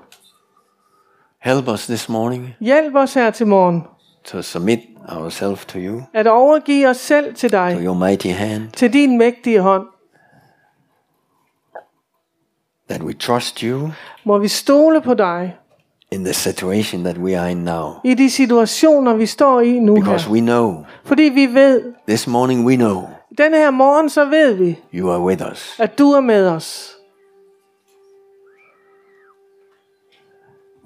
Help 1.42 1.68
us 1.68 1.86
this 1.86 2.08
morning 2.08 2.54
Hjælp 2.60 2.94
os 2.94 3.14
her 3.14 3.30
til 3.30 3.46
morgen. 3.46 3.84
to 4.24 4.42
submit 4.42 4.78
ourselves 5.08 5.64
to 5.66 5.78
you, 5.78 6.02
At 6.14 6.26
overgive 6.26 6.88
os 6.88 6.96
selv 6.96 7.34
til 7.34 7.50
to 7.50 7.56
dig. 7.56 7.78
your 7.84 7.94
mighty 7.94 8.26
hand, 8.26 8.72
Til 8.72 8.92
din 8.92 9.18
mægtige 9.18 9.60
hånd. 9.60 9.86
that 12.88 13.02
we 13.02 13.12
trust 13.12 13.58
you 13.60 13.90
Må 14.24 14.38
vi 14.38 14.48
stole 14.48 15.00
på 15.00 15.14
dig. 15.14 15.56
In 16.12 16.24
the 16.24 16.32
situation 16.32 17.04
that 17.04 17.16
we 17.18 17.34
are 17.38 17.50
in 17.50 17.56
now. 17.64 18.00
I 18.04 18.14
de 18.14 18.30
situationer, 18.30 19.14
vi 19.14 19.26
står 19.26 19.60
i 19.60 19.78
nu 19.78 19.94
Because 19.94 20.24
her. 20.26 20.32
we 20.32 20.40
know, 20.40 20.84
Fordi 21.04 21.22
vi 21.22 21.46
ved, 21.46 21.82
this 22.08 22.26
morning 22.26 22.66
we 22.66 22.76
know 22.76 23.02
den 23.38 23.52
her 23.54 23.70
morgen, 23.70 24.10
så 24.10 24.24
ved 24.24 24.54
vi, 24.54 24.78
you 24.94 25.10
are 25.10 25.20
with 25.20 25.42
us. 25.52 25.76
at 25.78 25.98
du 25.98 26.10
er 26.12 26.20
med 26.20 26.48
os. 26.48 26.96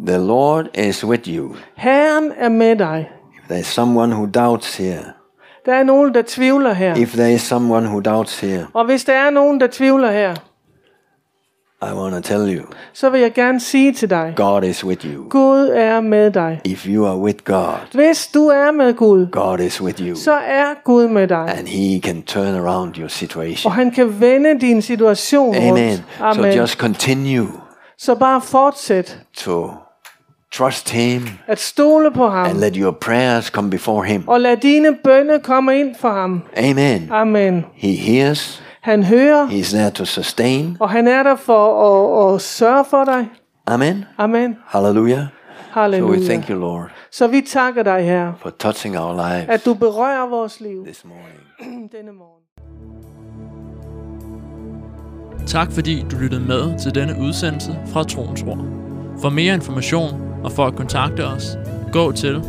The 0.07 0.19
Lord 0.19 0.67
is 0.79 1.05
with 1.05 1.29
you. 1.29 1.55
Herren 1.75 2.33
er 2.37 2.49
med 2.49 2.77
dig. 2.77 3.11
If 3.43 3.49
there 3.49 3.61
is 3.61 3.67
someone 3.67 4.15
who 4.15 4.27
doubts 4.27 4.77
here, 4.77 5.05
Der 5.67 5.75
er 5.75 5.83
nogen, 5.83 6.15
der 6.15 6.23
tvivler 6.27 6.73
her. 6.73 6.97
if 6.97 7.13
there 7.13 7.33
is 7.35 7.41
someone 7.43 7.87
who 7.89 8.01
doubts 8.01 8.41
here, 8.41 8.67
Og 8.75 8.85
hvis 8.85 9.05
der 9.05 9.13
er 9.13 9.31
nogen, 9.31 9.61
der 9.61 9.67
tvivler 9.73 10.11
her, 10.13 10.35
I 11.91 11.95
want 11.95 12.25
to 12.25 12.35
tell 12.35 12.57
you, 12.59 12.65
så 12.93 13.11
vil 13.11 13.21
jeg 13.21 13.33
gerne 13.35 13.61
sige 13.61 13.93
til 13.93 14.11
dig, 14.11 14.33
God 14.37 14.65
is 14.65 14.85
with 14.85 15.07
you. 15.07 15.29
Gud 15.31 15.71
er 15.75 16.01
med 16.01 16.31
dig. 16.31 16.61
If 16.65 16.87
you 16.87 17.07
are 17.07 17.17
with 17.19 17.39
God, 17.45 17.75
Hvis 17.93 18.27
du 18.35 18.47
er 18.49 18.73
med 18.73 18.95
Gud, 18.95 19.27
God 19.33 19.61
is 19.61 19.83
with 19.83 20.03
you. 20.03 20.17
så 20.17 20.33
er 20.33 20.65
Gud 20.85 21.09
med 21.09 21.29
dig. 21.29 21.55
And 21.59 21.69
He 21.69 22.01
can 22.01 22.23
turn 22.23 22.55
around 22.55 22.97
your 22.97 23.05
Og 23.05 23.11
situation. 23.11 23.73
han 23.73 23.91
kan 23.91 24.21
vende 24.21 24.61
din 24.61 24.83
situation 24.83 25.55
Amen. 25.57 25.71
rundt. 25.73 26.03
So 26.19 26.25
Amen. 26.43 26.53
just 26.59 26.79
continue 26.79 27.49
Så 27.99 28.15
bare 28.15 28.41
fortsæt 28.41 29.19
to 29.37 29.71
trust 30.53 30.91
Him 30.91 31.29
at 31.47 31.61
stole 31.61 32.11
på 32.11 32.29
ham. 32.29 32.47
and 32.51 32.59
let 32.59 32.75
your 32.77 32.91
prayers 33.01 33.45
come 33.47 33.71
before 33.71 34.05
Him. 34.05 34.25
Og 34.29 34.41
lad 34.41 34.57
dine 34.57 34.97
bønne 35.05 35.39
komme 35.41 35.81
ind 35.81 35.95
for 36.01 36.09
ham. 36.11 36.43
Amen. 36.57 37.09
Amen. 37.13 37.65
He 37.75 37.89
hears, 37.93 38.63
Han 38.85 39.03
hører, 39.03 39.47
He's 39.47 39.77
there 39.77 39.91
to 39.91 40.05
sustain. 40.05 40.77
og 40.81 40.91
han 40.91 41.09
er 41.09 41.23
der 41.23 41.37
for 41.37 42.29
at, 42.31 42.35
at 42.35 42.41
sørge 42.41 42.85
for 42.91 43.05
dig. 43.05 43.27
Amen. 43.67 44.05
Amen. 44.19 44.57
Hallelujah. 44.67 45.19
So 45.19 45.25
Halleluja. 45.81 46.19
we 46.21 46.27
thank 46.27 46.49
you, 46.51 46.59
Lord, 46.59 46.91
Så 47.13 47.27
vi 47.27 47.41
takker 47.41 47.83
dig 47.83 48.05
her, 48.05 48.33
for 48.43 48.51
touching 48.51 48.99
our 48.99 49.13
lives 49.13 49.49
at 49.49 49.65
du 49.65 49.75
berører 49.75 50.29
vores 50.29 50.61
liv 50.61 50.85
this 50.87 51.05
morning. 51.05 51.91
denne 51.97 52.13
morgen. 52.13 52.41
Tak 55.47 55.73
fordi 55.73 56.05
du 56.11 56.17
lyttede 56.17 56.41
med 56.41 56.79
til 56.79 56.95
denne 56.95 57.17
udsendelse 57.21 57.79
fra 57.87 58.03
Troens 58.03 58.43
Ord. 58.43 58.65
For 59.21 59.31
mere 59.31 59.55
information 59.55 60.23
og 60.45 60.53
for 60.53 60.67
at 60.67 60.77
kontakte 60.77 61.27
os, 61.27 61.59
gå 61.93 62.13
til 62.13 62.43